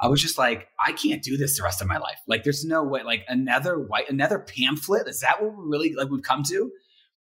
I 0.00 0.08
was 0.08 0.20
just 0.20 0.38
like, 0.38 0.66
I 0.84 0.90
can't 0.90 1.22
do 1.22 1.36
this 1.36 1.56
the 1.56 1.62
rest 1.62 1.80
of 1.80 1.86
my 1.86 1.98
life. 1.98 2.18
Like, 2.26 2.42
there's 2.42 2.64
no 2.64 2.82
way, 2.82 3.04
like 3.04 3.24
another 3.28 3.78
white, 3.78 4.10
another 4.10 4.40
pamphlet. 4.40 5.06
Is 5.06 5.20
that 5.20 5.40
what 5.40 5.56
we 5.56 5.62
really 5.68 5.94
like 5.94 6.10
we've 6.10 6.24
come 6.24 6.42
to? 6.48 6.72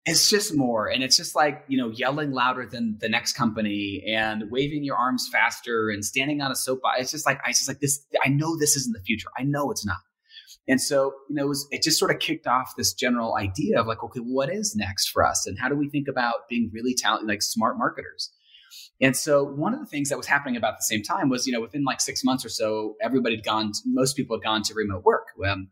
It's 0.04 0.28
just 0.28 0.54
more. 0.54 0.88
And 0.88 1.02
it's 1.02 1.16
just 1.16 1.34
like, 1.34 1.64
you 1.68 1.78
know, 1.78 1.88
yelling 1.88 2.32
louder 2.32 2.66
than 2.66 2.98
the 3.00 3.09
next 3.09 3.32
company 3.32 4.04
and 4.07 4.50
waving 4.50 4.84
your 4.84 4.96
arms 4.98 5.26
faster 5.32 5.88
and 5.88 6.04
standing 6.04 6.42
on 6.42 6.52
a 6.52 6.54
soapbox. 6.54 7.00
It's 7.00 7.12
just 7.12 7.24
like, 7.24 7.40
I 7.46 7.52
just 7.52 7.66
like 7.66 7.80
this. 7.80 8.04
I 8.22 8.28
know 8.28 8.59
this 8.59 8.76
isn't 8.76 8.92
the 8.92 9.02
future. 9.02 9.30
I 9.38 9.44
know 9.44 9.70
it's 9.70 9.86
not. 9.86 9.96
And 10.69 10.81
so, 10.81 11.14
you 11.29 11.37
know, 11.37 11.45
it, 11.45 11.49
was, 11.49 11.69
it 11.71 11.83
just 11.83 11.99
sort 11.99 12.11
of 12.11 12.19
kicked 12.19 12.47
off 12.47 12.75
this 12.77 12.93
general 12.93 13.37
idea 13.37 13.81
of 13.81 13.87
like, 13.87 14.03
okay, 14.03 14.21
what 14.21 14.51
is 14.51 14.75
next 14.75 15.11
for 15.11 15.25
us? 15.25 15.47
And 15.47 15.59
how 15.59 15.69
do 15.69 15.77
we 15.77 15.89
think 15.89 16.09
about 16.09 16.49
being 16.49 16.71
really 16.73 16.95
talented, 16.95 17.29
like 17.29 17.43
smart 17.43 17.79
marketers? 17.79 18.33
And 19.01 19.17
so 19.17 19.45
one 19.45 19.75
of 19.75 19.81
the 19.81 19.87
things 19.87 20.09
that 20.09 20.17
was 20.17 20.27
happening 20.27 20.57
about 20.57 20.77
the 20.77 20.83
same 20.83 21.03
time 21.03 21.29
was, 21.29 21.47
you 21.47 21.53
know, 21.53 21.61
within 21.61 21.85
like 21.85 22.01
six 22.01 22.25
months 22.25 22.45
or 22.45 22.49
so, 22.49 22.97
everybody 23.01 23.37
had 23.37 23.45
gone, 23.45 23.73
to, 23.73 23.81
most 23.87 24.17
people 24.17 24.37
had 24.37 24.43
gone 24.43 24.62
to 24.62 24.75
remote 24.75 25.05
work. 25.05 25.29
Um, 25.47 25.69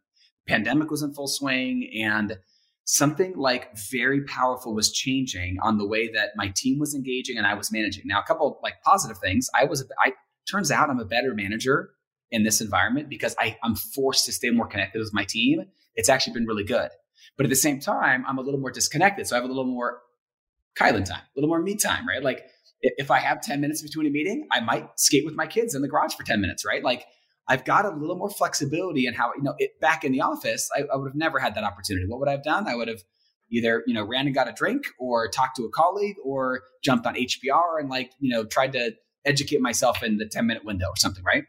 pandemic 0.46 0.90
was 0.90 1.02
in 1.02 1.14
full 1.14 1.26
swing 1.26 1.90
and 2.02 2.38
something 2.84 3.34
like 3.36 3.76
very 3.90 4.22
powerful 4.24 4.74
was 4.74 4.92
changing 4.92 5.56
on 5.62 5.78
the 5.78 5.86
way 5.86 6.06
that 6.12 6.30
my 6.36 6.52
team 6.54 6.78
was 6.78 6.94
engaging 6.94 7.38
and 7.38 7.46
I 7.46 7.54
was 7.54 7.72
managing. 7.72 8.04
Now, 8.06 8.20
a 8.20 8.24
couple 8.24 8.60
like 8.62 8.74
positive 8.84 9.18
things. 9.18 9.48
I 9.58 9.64
was, 9.64 9.84
I 10.04 10.12
turns 10.48 10.70
out 10.70 10.90
I'm 10.90 11.00
a 11.00 11.04
better 11.06 11.34
manager 11.34 11.93
in 12.34 12.42
this 12.42 12.60
environment 12.60 13.08
because 13.08 13.34
I, 13.38 13.56
I'm 13.62 13.76
forced 13.76 14.26
to 14.26 14.32
stay 14.32 14.50
more 14.50 14.66
connected 14.66 14.98
with 14.98 15.14
my 15.14 15.24
team. 15.24 15.62
It's 15.94 16.08
actually 16.08 16.34
been 16.34 16.46
really 16.46 16.64
good. 16.64 16.90
But 17.36 17.46
at 17.46 17.50
the 17.50 17.56
same 17.56 17.78
time, 17.78 18.24
I'm 18.26 18.38
a 18.38 18.42
little 18.42 18.58
more 18.58 18.72
disconnected. 18.72 19.28
So 19.28 19.36
I 19.36 19.38
have 19.38 19.44
a 19.44 19.48
little 19.48 19.64
more 19.64 20.00
Kylan 20.76 21.04
time, 21.04 21.20
a 21.20 21.34
little 21.36 21.48
more 21.48 21.62
me 21.62 21.76
time, 21.76 22.06
right? 22.08 22.22
Like 22.22 22.42
if 22.80 23.10
I 23.12 23.20
have 23.20 23.40
10 23.40 23.60
minutes 23.60 23.82
between 23.82 24.06
a 24.08 24.10
meeting, 24.10 24.48
I 24.50 24.60
might 24.60 24.88
skate 24.96 25.24
with 25.24 25.34
my 25.34 25.46
kids 25.46 25.76
in 25.76 25.82
the 25.82 25.88
garage 25.88 26.14
for 26.14 26.24
10 26.24 26.40
minutes, 26.40 26.64
right? 26.64 26.82
Like 26.82 27.06
I've 27.48 27.64
got 27.64 27.84
a 27.84 27.90
little 27.90 28.16
more 28.16 28.30
flexibility 28.30 29.06
in 29.06 29.14
how, 29.14 29.32
you 29.36 29.42
know, 29.42 29.54
it, 29.58 29.80
back 29.80 30.02
in 30.02 30.10
the 30.10 30.20
office, 30.20 30.68
I, 30.76 30.82
I 30.92 30.96
would 30.96 31.06
have 31.06 31.14
never 31.14 31.38
had 31.38 31.54
that 31.54 31.62
opportunity. 31.62 32.06
What 32.08 32.18
would 32.18 32.28
I 32.28 32.32
have 32.32 32.42
done? 32.42 32.66
I 32.66 32.74
would 32.74 32.88
have 32.88 33.02
either, 33.52 33.84
you 33.86 33.94
know, 33.94 34.04
ran 34.04 34.26
and 34.26 34.34
got 34.34 34.48
a 34.48 34.52
drink 34.52 34.86
or 34.98 35.28
talked 35.28 35.56
to 35.56 35.64
a 35.64 35.70
colleague 35.70 36.16
or 36.24 36.62
jumped 36.82 37.06
on 37.06 37.14
HBR 37.14 37.78
and 37.78 37.88
like, 37.88 38.10
you 38.18 38.34
know, 38.34 38.44
tried 38.44 38.72
to 38.72 38.92
educate 39.24 39.60
myself 39.60 40.02
in 40.02 40.16
the 40.16 40.26
10 40.26 40.46
minute 40.46 40.64
window 40.64 40.86
or 40.86 40.96
something, 40.96 41.22
right? 41.24 41.44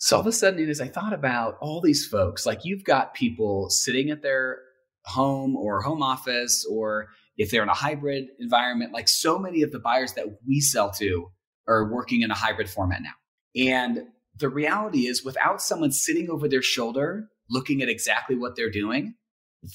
So 0.00 0.16
all 0.16 0.22
of 0.22 0.26
a 0.26 0.32
sudden, 0.32 0.66
as 0.70 0.80
I 0.80 0.88
thought 0.88 1.12
about 1.12 1.58
all 1.60 1.82
these 1.82 2.06
folks, 2.06 2.46
like 2.46 2.64
you've 2.64 2.84
got 2.84 3.12
people 3.12 3.68
sitting 3.68 4.08
at 4.08 4.22
their 4.22 4.60
home 5.04 5.54
or 5.54 5.82
home 5.82 6.02
office, 6.02 6.66
or 6.70 7.08
if 7.36 7.50
they're 7.50 7.62
in 7.62 7.68
a 7.68 7.74
hybrid 7.74 8.28
environment, 8.38 8.94
like 8.94 9.08
so 9.08 9.38
many 9.38 9.60
of 9.60 9.72
the 9.72 9.78
buyers 9.78 10.14
that 10.14 10.24
we 10.46 10.60
sell 10.60 10.90
to 10.92 11.30
are 11.68 11.92
working 11.92 12.22
in 12.22 12.30
a 12.30 12.34
hybrid 12.34 12.70
format 12.70 13.02
now. 13.02 13.10
And 13.54 14.06
the 14.38 14.48
reality 14.48 15.06
is, 15.06 15.22
without 15.22 15.60
someone 15.60 15.92
sitting 15.92 16.30
over 16.30 16.48
their 16.48 16.62
shoulder 16.62 17.28
looking 17.50 17.82
at 17.82 17.90
exactly 17.90 18.36
what 18.36 18.56
they're 18.56 18.70
doing, 18.70 19.16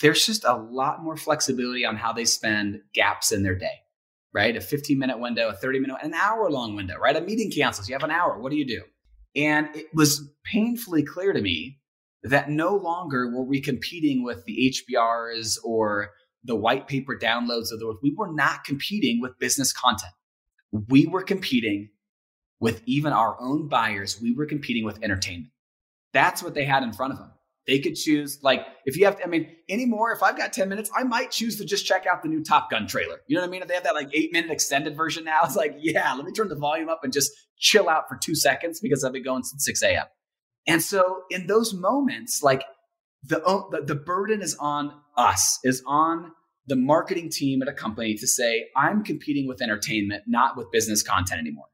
there's 0.01 0.25
just 0.25 0.43
a 0.43 0.55
lot 0.55 1.03
more 1.03 1.17
flexibility 1.17 1.85
on 1.85 1.97
how 1.97 2.13
they 2.13 2.25
spend 2.25 2.79
gaps 2.95 3.31
in 3.31 3.43
their 3.43 3.55
day, 3.55 3.75
right? 4.33 4.57
A 4.57 4.61
15 4.61 4.97
minute 4.97 5.19
window, 5.19 5.49
a 5.49 5.53
30 5.53 5.81
minute, 5.81 5.97
an 6.01 6.15
hour 6.15 6.49
long 6.49 6.75
window, 6.75 6.97
right? 6.97 7.15
A 7.15 7.21
meeting 7.21 7.51
cancels, 7.51 7.87
you 7.87 7.93
have 7.93 8.03
an 8.03 8.09
hour. 8.09 8.39
What 8.39 8.49
do 8.51 8.57
you 8.57 8.65
do? 8.65 8.81
And 9.35 9.75
it 9.75 9.87
was 9.93 10.29
painfully 10.43 11.03
clear 11.03 11.33
to 11.33 11.41
me 11.41 11.79
that 12.23 12.49
no 12.49 12.75
longer 12.75 13.29
were 13.29 13.43
we 13.43 13.61
competing 13.61 14.23
with 14.23 14.43
the 14.45 14.73
HBRs 14.73 15.57
or 15.63 16.11
the 16.43 16.55
white 16.55 16.87
paper 16.87 17.17
downloads 17.17 17.71
of 17.71 17.79
the 17.79 17.85
world. 17.85 17.99
We 18.01 18.13
were 18.15 18.31
not 18.31 18.63
competing 18.63 19.21
with 19.21 19.37
business 19.39 19.73
content. 19.73 20.13
We 20.71 21.05
were 21.07 21.23
competing 21.23 21.89
with 22.59 22.81
even 22.85 23.13
our 23.13 23.35
own 23.39 23.67
buyers. 23.67 24.19
We 24.21 24.33
were 24.33 24.45
competing 24.45 24.85
with 24.85 25.03
entertainment. 25.03 25.51
That's 26.13 26.41
what 26.41 26.53
they 26.53 26.65
had 26.65 26.83
in 26.83 26.93
front 26.93 27.13
of 27.13 27.19
them. 27.19 27.31
They 27.67 27.79
could 27.79 27.95
choose, 27.95 28.39
like, 28.43 28.61
if 28.85 28.95
you 28.95 29.05
have, 29.05 29.17
to, 29.17 29.23
I 29.23 29.27
mean, 29.27 29.47
anymore, 29.69 30.11
if 30.11 30.21
I've 30.21 30.37
got 30.37 30.53
10 30.53 30.69
minutes, 30.69 30.91
I 30.95 31.03
might 31.03 31.31
choose 31.31 31.57
to 31.57 31.65
just 31.65 31.85
check 31.85 32.05
out 32.05 32.21
the 32.21 32.29
new 32.29 32.43
Top 32.43 32.69
Gun 32.69 32.85
trailer. 32.85 33.21
You 33.27 33.35
know 33.35 33.41
what 33.41 33.47
I 33.47 33.51
mean? 33.51 33.63
If 33.63 33.67
they 33.67 33.73
have 33.73 33.83
that 33.85 33.95
like 33.95 34.09
eight 34.13 34.31
minute 34.31 34.51
extended 34.51 34.95
version 34.95 35.23
now, 35.23 35.39
it's 35.43 35.55
like, 35.55 35.75
yeah, 35.79 36.13
let 36.13 36.25
me 36.25 36.31
turn 36.31 36.47
the 36.47 36.55
volume 36.55 36.89
up 36.89 37.03
and 37.03 37.11
just 37.11 37.31
chill 37.57 37.89
out 37.89 38.03
for 38.07 38.17
two 38.21 38.35
seconds 38.35 38.79
because 38.79 39.03
I've 39.03 39.13
been 39.13 39.23
going 39.23 39.43
since 39.43 39.65
6 39.65 39.81
a.m. 39.81 40.05
And 40.67 40.81
so 40.81 41.23
in 41.31 41.47
those 41.47 41.73
moments, 41.73 42.41
like 42.43 42.63
the, 43.23 43.39
the, 43.71 43.81
the 43.81 43.95
burden 43.95 44.41
is 44.41 44.55
on 44.59 44.93
us, 45.17 45.59
is 45.63 45.81
on 45.87 46.31
the 46.67 46.75
marketing 46.75 47.29
team 47.29 47.61
at 47.61 47.67
a 47.67 47.73
company 47.73 48.15
to 48.15 48.27
say, 48.27 48.67
I'm 48.75 49.03
competing 49.03 49.47
with 49.47 49.61
entertainment, 49.61 50.23
not 50.27 50.57
with 50.57 50.71
business 50.71 51.01
content 51.03 51.39
anymore. 51.39 51.65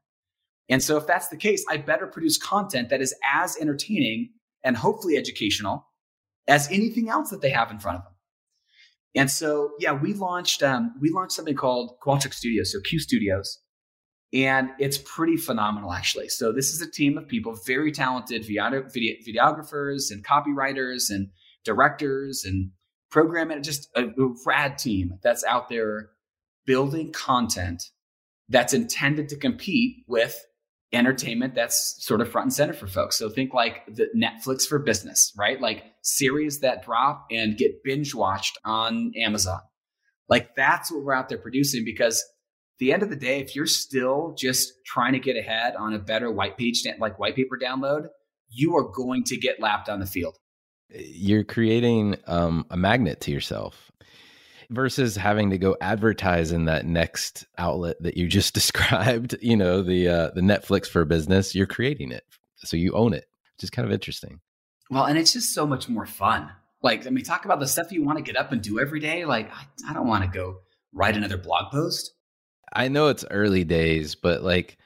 And 0.68 0.82
so 0.82 0.96
if 0.96 1.06
that's 1.06 1.28
the 1.28 1.36
case, 1.36 1.64
I 1.68 1.76
better 1.78 2.06
produce 2.06 2.38
content 2.38 2.88
that 2.90 3.00
is 3.00 3.14
as 3.30 3.56
entertaining 3.58 4.30
and 4.64 4.76
hopefully 4.76 5.16
educational 5.16 5.86
as 6.48 6.68
anything 6.70 7.08
else 7.08 7.30
that 7.30 7.40
they 7.40 7.50
have 7.50 7.70
in 7.70 7.78
front 7.78 7.98
of 7.98 8.04
them. 8.04 8.12
And 9.14 9.30
so, 9.30 9.72
yeah, 9.78 9.92
we 9.92 10.14
launched 10.14 10.62
um, 10.62 10.94
we 11.00 11.10
launched 11.10 11.34
something 11.34 11.54
called 11.54 11.96
Qualtrics 12.00 12.34
Studios, 12.34 12.72
so 12.72 12.80
Q 12.80 12.98
Studios, 12.98 13.58
and 14.32 14.70
it's 14.78 14.98
pretty 14.98 15.36
phenomenal 15.36 15.92
actually. 15.92 16.28
So 16.28 16.52
this 16.52 16.72
is 16.72 16.80
a 16.80 16.90
team 16.90 17.18
of 17.18 17.28
people, 17.28 17.54
very 17.66 17.92
talented 17.92 18.42
video, 18.42 18.82
video, 18.88 19.14
videographers 19.26 20.10
and 20.10 20.24
copywriters 20.24 21.10
and 21.10 21.28
directors 21.64 22.44
and 22.44 22.70
program 23.10 23.62
just 23.62 23.88
a, 23.94 24.04
a 24.04 24.34
rad 24.46 24.78
team 24.78 25.18
that's 25.22 25.44
out 25.44 25.68
there 25.68 26.10
building 26.64 27.12
content 27.12 27.82
that's 28.48 28.72
intended 28.72 29.28
to 29.28 29.36
compete 29.36 29.96
with 30.08 30.42
entertainment 30.92 31.54
that's 31.54 31.96
sort 32.04 32.20
of 32.20 32.30
front 32.30 32.46
and 32.46 32.52
center 32.52 32.72
for 32.72 32.86
folks. 32.86 33.18
So 33.18 33.28
think 33.28 33.54
like 33.54 33.82
the 33.86 34.08
Netflix 34.16 34.66
for 34.66 34.78
business, 34.78 35.32
right? 35.36 35.60
Like 35.60 35.84
series 36.02 36.60
that 36.60 36.84
drop 36.84 37.26
and 37.30 37.56
get 37.56 37.82
binge 37.82 38.14
watched 38.14 38.58
on 38.64 39.12
Amazon. 39.16 39.60
Like 40.28 40.54
that's 40.54 40.90
what 40.90 41.04
we're 41.04 41.14
out 41.14 41.28
there 41.28 41.38
producing 41.38 41.84
because 41.84 42.22
the 42.78 42.92
end 42.92 43.02
of 43.02 43.10
the 43.10 43.16
day, 43.16 43.38
if 43.38 43.54
you're 43.54 43.66
still 43.66 44.34
just 44.36 44.72
trying 44.84 45.12
to 45.12 45.18
get 45.18 45.36
ahead 45.36 45.76
on 45.76 45.94
a 45.94 45.98
better 45.98 46.30
white 46.32 46.58
page, 46.58 46.82
like 46.98 47.18
white 47.18 47.36
paper 47.36 47.58
download, 47.62 48.08
you 48.48 48.76
are 48.76 48.90
going 48.90 49.24
to 49.24 49.36
get 49.36 49.60
lapped 49.60 49.88
on 49.88 50.00
the 50.00 50.06
field. 50.06 50.36
You're 50.88 51.44
creating 51.44 52.16
um, 52.26 52.66
a 52.70 52.76
magnet 52.76 53.20
to 53.22 53.30
yourself 53.30 53.91
versus 54.72 55.16
having 55.16 55.50
to 55.50 55.58
go 55.58 55.76
advertise 55.80 56.52
in 56.52 56.64
that 56.64 56.86
next 56.86 57.46
outlet 57.58 57.96
that 58.00 58.16
you 58.16 58.26
just 58.26 58.54
described 58.62 59.36
you 59.40 59.56
know 59.56 59.82
the 59.82 60.08
uh, 60.08 60.30
the 60.34 60.40
netflix 60.40 60.86
for 60.86 61.04
business 61.04 61.54
you're 61.54 61.66
creating 61.66 62.10
it 62.10 62.24
so 62.56 62.76
you 62.76 62.92
own 62.92 63.12
it 63.12 63.26
which 63.56 63.64
is 63.64 63.70
kind 63.70 63.86
of 63.86 63.92
interesting. 63.92 64.40
Well 64.90 65.04
and 65.04 65.18
it's 65.18 65.32
just 65.32 65.54
so 65.54 65.66
much 65.66 65.88
more 65.88 66.06
fun. 66.06 66.50
Like 66.82 67.06
i 67.06 67.10
mean 67.10 67.24
talk 67.24 67.44
about 67.44 67.60
the 67.60 67.68
stuff 67.68 67.92
you 67.92 68.02
want 68.02 68.18
to 68.18 68.24
get 68.24 68.36
up 68.36 68.50
and 68.50 68.60
do 68.60 68.80
every 68.80 68.98
day 68.98 69.24
like 69.24 69.50
i, 69.54 69.64
I 69.88 69.92
don't 69.92 70.08
want 70.08 70.24
to 70.24 70.30
go 70.30 70.58
write 70.92 71.16
another 71.16 71.36
blog 71.36 71.70
post. 71.70 72.12
I 72.72 72.88
know 72.88 73.08
it's 73.08 73.24
early 73.30 73.64
days 73.64 74.14
but 74.14 74.42
like 74.42 74.78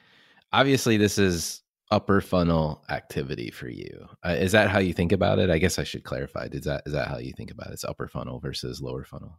obviously 0.52 0.96
this 0.96 1.16
is 1.18 1.62
upper 1.90 2.20
funnel 2.20 2.82
activity 2.90 3.50
for 3.50 3.68
you. 3.68 4.08
Uh, 4.24 4.30
is 4.30 4.52
that 4.52 4.68
how 4.68 4.80
you 4.80 4.92
think 4.92 5.12
about 5.12 5.38
it? 5.38 5.50
I 5.50 5.58
guess 5.58 5.78
i 5.78 5.84
should 5.84 6.02
clarify. 6.02 6.48
Is 6.50 6.64
that 6.64 6.82
is 6.84 6.92
that 6.92 7.08
how 7.08 7.18
you 7.18 7.32
think 7.32 7.50
about 7.50 7.68
it? 7.68 7.74
It's 7.74 7.84
upper 7.84 8.08
funnel 8.08 8.40
versus 8.40 8.82
lower 8.82 9.04
funnel 9.04 9.38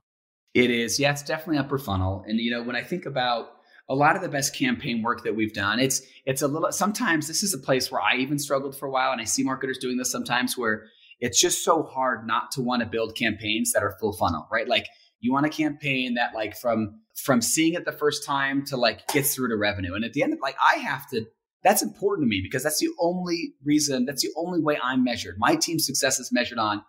it 0.54 0.70
is. 0.70 1.00
Yeah, 1.00 1.12
it's 1.12 1.24
definitely 1.24 1.58
upper 1.58 1.78
funnel. 1.78 2.24
And 2.28 2.40
you 2.40 2.52
know, 2.52 2.64
when 2.64 2.76
I 2.76 2.84
think 2.84 3.06
about 3.06 3.50
a 3.90 3.96
lot 3.96 4.16
of 4.16 4.22
the 4.22 4.30
best 4.30 4.56
campaign 4.56 5.02
work 5.02 5.24
that 5.24 5.36
we've 5.36 5.54
done, 5.54 5.80
it's 5.80 6.02
it's 6.26 6.42
a 6.42 6.48
little 6.48 6.72
sometimes 6.72 7.28
this 7.28 7.44
is 7.44 7.54
a 7.54 7.60
place 7.60 7.92
where 7.92 8.02
I 8.02 8.16
even 8.18 8.40
struggled 8.40 8.78
for 8.78 8.88
a 8.88 8.92
while 8.92 9.12
and 9.12 9.22
I 9.22 9.26
see 9.26 9.44
marketers 9.44 9.78
doing 9.78 9.98
this 9.98 10.12
sometimes 10.12 10.58
where 10.58 10.86
it's 11.20 11.40
just 11.40 11.64
so 11.64 11.84
hard 11.84 12.28
not 12.28 12.52
to 12.52 12.62
want 12.62 12.82
to 12.82 12.88
build 12.88 13.16
campaigns 13.16 13.72
that 13.74 13.84
are 13.84 13.98
full 14.00 14.14
funnel, 14.14 14.48
right? 14.52 14.68
Like 14.68 14.88
you 15.20 15.32
want 15.32 15.46
a 15.46 15.50
campaign 15.50 16.16
that 16.16 16.34
like 16.34 16.56
from 16.56 17.02
from 17.16 17.42
seeing 17.42 17.74
it 17.74 17.86
the 17.86 17.92
first 17.92 18.26
time 18.26 18.64
to 18.66 18.78
like 18.78 19.08
gets 19.08 19.34
through 19.34 19.50
to 19.50 19.58
revenue. 19.58 19.96
And 19.96 20.06
at 20.06 20.14
the 20.14 20.24
end 20.24 20.34
of 20.34 20.40
like 20.42 20.58
I 20.62 20.78
have 20.78 21.10
to 21.10 21.26
that's 21.64 21.82
important 21.82 22.26
to 22.26 22.30
me 22.30 22.42
because 22.42 22.64
that's 22.64 22.80
the 22.80 22.90
only 23.00 23.54
reason, 23.64 24.06
that's 24.06 24.22
the 24.22 24.32
only 24.38 24.62
way 24.62 24.78
I'm 24.82 25.04
measured. 25.04 25.36
My 25.38 25.56
team's 25.56 25.86
success 25.86 26.20
is 26.20 26.32
measured 26.32 26.60
on 26.60 26.84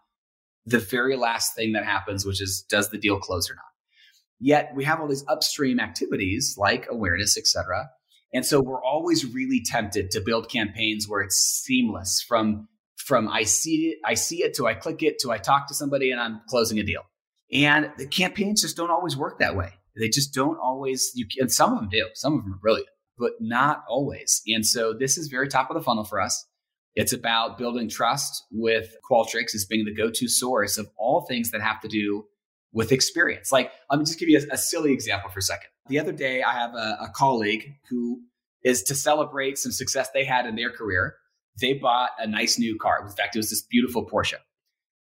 the 0.66 0.78
very 0.78 1.16
last 1.16 1.54
thing 1.54 1.72
that 1.72 1.84
happens, 1.84 2.24
which 2.24 2.42
is 2.42 2.64
does 2.68 2.90
the 2.90 2.98
deal 2.98 3.18
close 3.18 3.50
or 3.50 3.54
not? 3.54 3.64
Yet 4.40 4.72
we 4.74 4.84
have 4.84 5.00
all 5.00 5.08
these 5.08 5.24
upstream 5.28 5.80
activities 5.80 6.54
like 6.56 6.86
awareness, 6.90 7.36
et 7.36 7.46
cetera. 7.46 7.88
And 8.32 8.44
so 8.44 8.60
we're 8.60 8.82
always 8.82 9.24
really 9.24 9.62
tempted 9.64 10.10
to 10.12 10.20
build 10.20 10.50
campaigns 10.50 11.08
where 11.08 11.22
it's 11.22 11.36
seamless 11.36 12.24
from 12.26 12.68
from 12.96 13.28
I 13.28 13.44
see 13.44 13.88
it, 13.88 13.98
I 14.04 14.14
see 14.14 14.42
it 14.42 14.54
to 14.54 14.66
I 14.66 14.74
click 14.74 15.02
it 15.02 15.18
to 15.20 15.30
I 15.30 15.38
talk 15.38 15.68
to 15.68 15.74
somebody 15.74 16.10
and 16.10 16.20
I'm 16.20 16.42
closing 16.48 16.78
a 16.78 16.82
deal. 16.82 17.02
And 17.52 17.90
the 17.96 18.06
campaigns 18.06 18.60
just 18.60 18.76
don't 18.76 18.90
always 18.90 19.16
work 19.16 19.38
that 19.38 19.56
way. 19.56 19.72
They 19.96 20.08
just 20.08 20.34
don't 20.34 20.58
always 20.62 21.10
you 21.14 21.26
and 21.38 21.50
some 21.50 21.72
of 21.72 21.80
them 21.80 21.88
do. 21.88 22.06
Some 22.14 22.34
of 22.34 22.44
them 22.44 22.54
are 22.54 22.58
brilliant, 22.58 22.88
but 23.16 23.32
not 23.40 23.82
always. 23.88 24.42
And 24.46 24.64
so 24.66 24.92
this 24.92 25.16
is 25.16 25.28
very 25.28 25.48
top 25.48 25.70
of 25.70 25.74
the 25.74 25.82
funnel 25.82 26.04
for 26.04 26.20
us. 26.20 26.46
It's 26.98 27.12
about 27.12 27.58
building 27.58 27.88
trust 27.88 28.42
with 28.50 28.96
Qualtrics 29.08 29.54
as 29.54 29.64
being 29.64 29.84
the 29.84 29.94
go-to 29.94 30.26
source 30.26 30.78
of 30.78 30.88
all 30.96 31.20
things 31.28 31.52
that 31.52 31.60
have 31.60 31.80
to 31.82 31.88
do 31.88 32.24
with 32.72 32.90
experience. 32.90 33.52
Like, 33.52 33.70
let 33.88 34.00
me 34.00 34.04
just 34.04 34.18
give 34.18 34.28
you 34.28 34.36
a, 34.36 34.54
a 34.54 34.58
silly 34.58 34.92
example 34.92 35.30
for 35.30 35.38
a 35.38 35.42
second. 35.42 35.68
The 35.86 36.00
other 36.00 36.10
day, 36.10 36.42
I 36.42 36.52
have 36.54 36.74
a, 36.74 36.98
a 37.02 37.12
colleague 37.14 37.72
who 37.88 38.22
is 38.64 38.82
to 38.82 38.96
celebrate 38.96 39.58
some 39.58 39.70
success 39.70 40.10
they 40.12 40.24
had 40.24 40.44
in 40.44 40.56
their 40.56 40.72
career. 40.72 41.14
They 41.60 41.74
bought 41.74 42.10
a 42.18 42.26
nice 42.26 42.58
new 42.58 42.76
car. 42.76 43.00
In 43.06 43.12
fact, 43.12 43.36
it 43.36 43.38
was 43.38 43.50
this 43.50 43.62
beautiful 43.62 44.04
Porsche. 44.04 44.34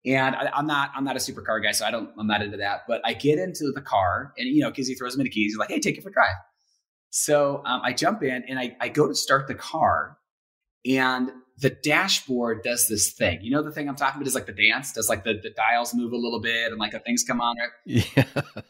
And 0.06 0.36
I, 0.36 0.56
am 0.56 0.68
not 0.68 0.92
I'm 0.94 1.02
not 1.04 1.16
a 1.16 1.18
supercar 1.18 1.60
guy, 1.64 1.72
so 1.72 1.84
I 1.84 1.90
don't 1.90 2.10
I'm 2.16 2.28
not 2.28 2.42
into 2.42 2.58
that. 2.58 2.82
But 2.86 3.00
I 3.04 3.14
get 3.14 3.40
into 3.40 3.72
the 3.74 3.82
car, 3.82 4.32
and 4.38 4.48
you 4.48 4.62
know, 4.62 4.70
because 4.70 4.86
he 4.86 4.94
throws 4.94 5.16
me 5.16 5.24
the 5.24 5.30
keys, 5.30 5.52
he's 5.52 5.58
like, 5.58 5.70
"Hey, 5.70 5.80
take 5.80 5.98
it 5.98 6.02
for 6.02 6.10
a 6.10 6.12
drive." 6.12 6.34
So 7.10 7.62
um, 7.64 7.80
I 7.84 7.92
jump 7.92 8.22
in 8.22 8.44
and 8.48 8.58
I, 8.58 8.76
I 8.80 8.88
go 8.88 9.06
to 9.06 9.14
start 9.14 9.46
the 9.48 9.54
car, 9.54 10.16
and 10.84 11.30
the 11.58 11.70
dashboard 11.70 12.62
does 12.62 12.86
this 12.88 13.12
thing. 13.12 13.40
You 13.42 13.52
know 13.52 13.62
the 13.62 13.72
thing 13.72 13.88
I'm 13.88 13.96
talking 13.96 14.20
about 14.20 14.26
is 14.26 14.34
like 14.34 14.46
the 14.46 14.52
dance, 14.52 14.92
does 14.92 15.08
like 15.08 15.24
the, 15.24 15.34
the 15.42 15.50
dials 15.50 15.94
move 15.94 16.12
a 16.12 16.16
little 16.16 16.40
bit 16.40 16.70
and 16.70 16.78
like 16.78 16.92
the 16.92 16.98
things 16.98 17.24
come 17.24 17.40
on. 17.40 17.56
Right? 17.56 17.70
Yeah. 18.16 18.24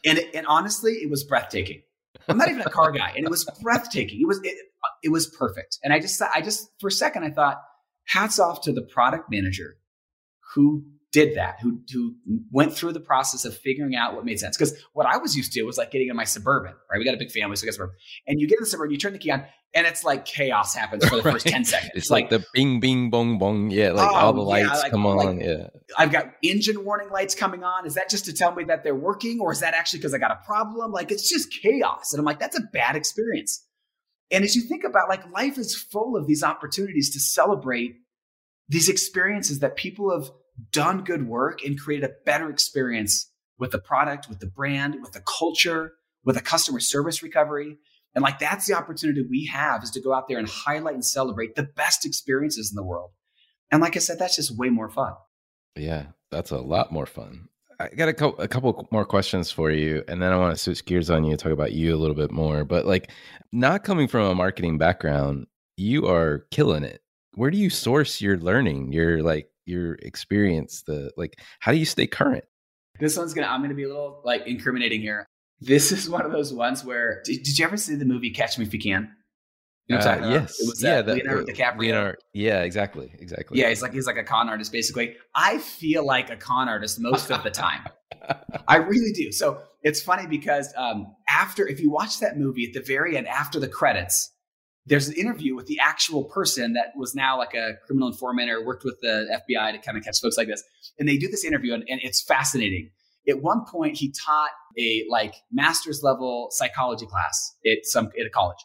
And 0.05 0.17
it, 0.17 0.35
and 0.35 0.45
honestly, 0.47 0.93
it 0.93 1.09
was 1.09 1.23
breathtaking. 1.23 1.81
I'm 2.27 2.37
not 2.37 2.49
even 2.49 2.61
a 2.61 2.69
car 2.69 2.91
guy, 2.91 3.13
and 3.15 3.25
it 3.25 3.29
was 3.29 3.45
breathtaking. 3.61 4.21
It 4.21 4.27
was 4.27 4.39
it, 4.43 4.55
it 5.01 5.09
was 5.09 5.27
perfect. 5.27 5.79
And 5.83 5.93
I 5.93 5.99
just 5.99 6.21
I 6.21 6.41
just 6.41 6.69
for 6.79 6.87
a 6.87 6.91
second 6.91 7.23
I 7.23 7.31
thought, 7.31 7.61
hats 8.05 8.39
off 8.39 8.61
to 8.61 8.71
the 8.71 8.81
product 8.81 9.29
manager 9.29 9.77
who 10.53 10.83
did 11.13 11.35
that, 11.35 11.59
who 11.61 11.79
who 11.93 12.15
went 12.51 12.73
through 12.73 12.91
the 12.91 12.99
process 12.99 13.45
of 13.45 13.55
figuring 13.55 13.95
out 13.95 14.15
what 14.15 14.25
made 14.25 14.39
sense. 14.39 14.57
Because 14.57 14.75
what 14.93 15.05
I 15.05 15.17
was 15.17 15.37
used 15.37 15.53
to 15.53 15.63
was 15.63 15.77
like 15.77 15.91
getting 15.91 16.09
in 16.09 16.15
my 16.15 16.23
suburban, 16.23 16.73
right? 16.91 16.97
We 16.97 17.05
got 17.05 17.13
a 17.13 17.17
big 17.17 17.31
family, 17.31 17.55
so 17.55 17.65
got 17.65 17.75
suburban, 17.75 17.95
and 18.27 18.41
you 18.41 18.47
get 18.47 18.57
in 18.57 18.63
the 18.63 18.69
suburban, 18.69 18.91
you 18.91 18.97
turn 18.97 19.13
the 19.13 19.19
key 19.19 19.29
on, 19.29 19.45
and 19.75 19.85
it's 19.85 20.03
like 20.03 20.25
chaos 20.25 20.73
happens 20.73 21.07
for 21.07 21.17
the 21.17 21.21
right. 21.23 21.33
first 21.33 21.47
ten 21.47 21.63
seconds. 21.63 21.91
It's 21.93 22.09
like, 22.09 22.31
like, 22.31 22.41
the 22.41 22.45
bing, 22.53 22.79
bing, 22.79 23.11
bong, 23.11 23.37
bong, 23.37 23.69
yeah, 23.69 23.91
like 23.91 24.09
oh, 24.09 24.15
all 24.15 24.33
the 24.33 24.41
lights 24.41 24.69
yeah, 24.73 24.77
like, 24.79 24.91
come 24.91 25.05
on, 25.05 25.37
like, 25.37 25.45
yeah. 25.45 25.67
I've 25.97 26.11
got 26.11 26.33
engine 26.41 26.83
warning 26.83 27.11
lights 27.11 27.35
coming 27.35 27.63
on. 27.63 27.85
Is 27.85 27.93
that 27.93 28.09
just 28.09 28.25
to 28.25 28.33
tell 28.33 28.53
me 28.53 28.63
that 28.65 28.83
they're 28.83 28.95
working, 28.95 29.39
or 29.39 29.51
is 29.51 29.59
that 29.59 29.75
actually 29.75 29.99
because 29.99 30.15
I 30.15 30.17
got 30.17 30.31
a 30.31 30.39
problem? 30.45 30.91
Like 30.91 31.11
it's 31.11 31.29
just 31.29 31.53
chaos, 31.61 32.11
and 32.11 32.19
I'm 32.19 32.25
like, 32.25 32.39
that's 32.39 32.57
a 32.57 32.63
bad 32.73 32.95
experience. 32.95 33.63
And 34.31 34.43
as 34.43 34.55
you 34.55 34.63
think 34.63 34.83
about 34.83 35.09
like 35.09 35.31
life 35.31 35.59
is 35.59 35.75
full 35.75 36.17
of 36.17 36.25
these 36.25 36.43
opportunities 36.43 37.11
to 37.11 37.19
celebrate 37.19 37.97
these 38.67 38.89
experiences 38.89 39.59
that 39.59 39.75
people 39.75 40.11
have 40.11 40.31
done 40.71 41.03
good 41.03 41.27
work 41.27 41.63
and 41.63 41.79
created 41.79 42.09
a 42.09 42.13
better 42.25 42.49
experience 42.49 43.31
with 43.57 43.71
the 43.71 43.79
product, 43.79 44.29
with 44.29 44.39
the 44.39 44.47
brand, 44.47 44.97
with 45.01 45.13
the 45.13 45.21
culture, 45.21 45.93
with 46.23 46.37
a 46.37 46.41
customer 46.41 46.79
service 46.79 47.23
recovery. 47.23 47.77
And 48.15 48.23
like 48.23 48.39
that's 48.39 48.67
the 48.67 48.75
opportunity 48.75 49.25
we 49.27 49.45
have 49.47 49.83
is 49.83 49.91
to 49.91 50.01
go 50.01 50.13
out 50.13 50.27
there 50.27 50.37
and 50.37 50.47
highlight 50.47 50.93
and 50.93 51.05
celebrate 51.05 51.55
the 51.55 51.63
best 51.63 52.05
experiences 52.05 52.71
in 52.71 52.75
the 52.75 52.83
world. 52.83 53.11
And 53.71 53.81
like 53.81 53.95
I 53.95 53.99
said, 53.99 54.19
that's 54.19 54.35
just 54.35 54.55
way 54.55 54.69
more 54.69 54.89
fun. 54.89 55.13
Yeah, 55.75 56.07
that's 56.29 56.51
a 56.51 56.59
lot 56.59 56.91
more 56.91 57.07
fun. 57.07 57.49
I 57.79 57.87
got 57.89 58.07
a 58.07 58.13
couple, 58.13 58.39
a 58.39 58.47
couple 58.47 58.87
more 58.91 59.05
questions 59.05 59.49
for 59.49 59.71
you, 59.71 60.03
and 60.07 60.21
then 60.21 60.31
I 60.31 60.37
want 60.37 60.55
to 60.55 60.61
switch 60.61 60.85
gears 60.85 61.09
on 61.09 61.23
you, 61.23 61.31
and 61.31 61.39
talk 61.39 61.51
about 61.51 61.73
you 61.73 61.95
a 61.95 61.97
little 61.97 62.15
bit 62.15 62.31
more. 62.31 62.63
But 62.63 62.85
like, 62.85 63.09
not 63.51 63.83
coming 63.83 64.07
from 64.07 64.27
a 64.27 64.35
marketing 64.35 64.77
background, 64.77 65.47
you 65.75 66.07
are 66.07 66.45
killing 66.51 66.83
it. 66.83 67.01
Where 67.33 67.49
do 67.49 67.57
you 67.57 67.71
source 67.71 68.21
your 68.21 68.37
learning, 68.37 68.93
your 68.93 69.23
like 69.23 69.49
your 69.65 69.95
experience 69.95 70.83
the 70.83 71.11
like 71.17 71.39
how 71.59 71.71
do 71.71 71.77
you 71.77 71.85
stay 71.85 72.07
current 72.07 72.43
this 72.99 73.17
one's 73.17 73.33
gonna 73.33 73.47
i'm 73.47 73.61
gonna 73.61 73.73
be 73.73 73.83
a 73.83 73.87
little 73.87 74.21
like 74.23 74.45
incriminating 74.45 75.01
here 75.01 75.25
this 75.59 75.91
is 75.91 76.09
one 76.17 76.25
of 76.25 76.31
those 76.31 76.53
ones 76.53 76.83
where 76.83 77.21
did, 77.25 77.43
did 77.43 77.57
you 77.57 77.65
ever 77.65 77.77
see 77.77 77.95
the 77.95 78.05
movie 78.05 78.29
catch 78.29 78.57
me 78.57 78.65
if 78.65 78.73
you 78.73 78.79
can 78.79 79.09
You 79.87 79.97
know 79.97 80.01
uh, 80.01 80.29
yes. 80.29 80.59
It 80.61 80.67
was 80.67 80.81
yeah, 80.81 81.01
that 81.01 81.15
Leonardo 81.15 81.43
DiCaprio. 81.43 81.79
Leonardo, 81.79 82.17
yeah, 82.33 82.61
exactly, 82.61 83.11
exactly. 83.19 83.59
Yeah, 83.59 83.67
he's 83.67 83.81
like 83.81 83.91
he's 83.91 84.07
like 84.07 84.15
a 84.15 84.23
con 84.23 84.47
artist 84.47 84.71
basically. 84.71 85.17
I 85.35 85.57
feel 85.57 86.05
like 86.05 86.29
a 86.29 86.37
con 86.37 86.69
artist 86.69 87.01
most 87.01 87.29
of 87.29 87.43
the 87.43 87.51
time. 87.51 87.81
I 88.67 88.77
really 88.77 89.11
do. 89.11 89.33
So 89.33 89.61
it's 89.81 90.01
funny 90.01 90.25
because 90.25 90.73
um, 90.77 91.13
after 91.27 91.67
if 91.67 91.81
you 91.81 91.91
watch 91.91 92.19
that 92.19 92.37
movie 92.37 92.65
at 92.65 92.73
the 92.73 92.81
very 92.81 93.17
end, 93.17 93.27
after 93.27 93.59
the 93.59 93.67
credits, 93.67 94.31
there's 94.85 95.07
an 95.07 95.15
interview 95.15 95.55
with 95.55 95.67
the 95.67 95.79
actual 95.81 96.25
person 96.25 96.73
that 96.73 96.87
was 96.95 97.15
now 97.15 97.37
like 97.37 97.53
a 97.53 97.73
criminal 97.85 98.09
informant 98.09 98.49
or 98.49 98.65
worked 98.65 98.83
with 98.83 98.99
the 99.01 99.39
FBI 99.49 99.71
to 99.71 99.77
kind 99.77 99.97
of 99.97 100.03
catch 100.03 100.19
folks 100.21 100.37
like 100.37 100.47
this. 100.47 100.63
And 100.99 101.07
they 101.07 101.17
do 101.17 101.29
this 101.29 101.45
interview, 101.45 101.73
and, 101.73 101.83
and 101.87 102.01
it's 102.03 102.21
fascinating. 102.21 102.89
At 103.27 103.41
one 103.41 103.63
point, 103.65 103.97
he 103.97 104.13
taught 104.25 104.49
a 104.77 105.05
like 105.09 105.35
master's 105.51 106.03
level 106.03 106.49
psychology 106.51 107.05
class 107.05 107.55
at 107.65 107.85
some 107.85 108.07
at 108.19 108.25
a 108.25 108.29
college, 108.29 108.57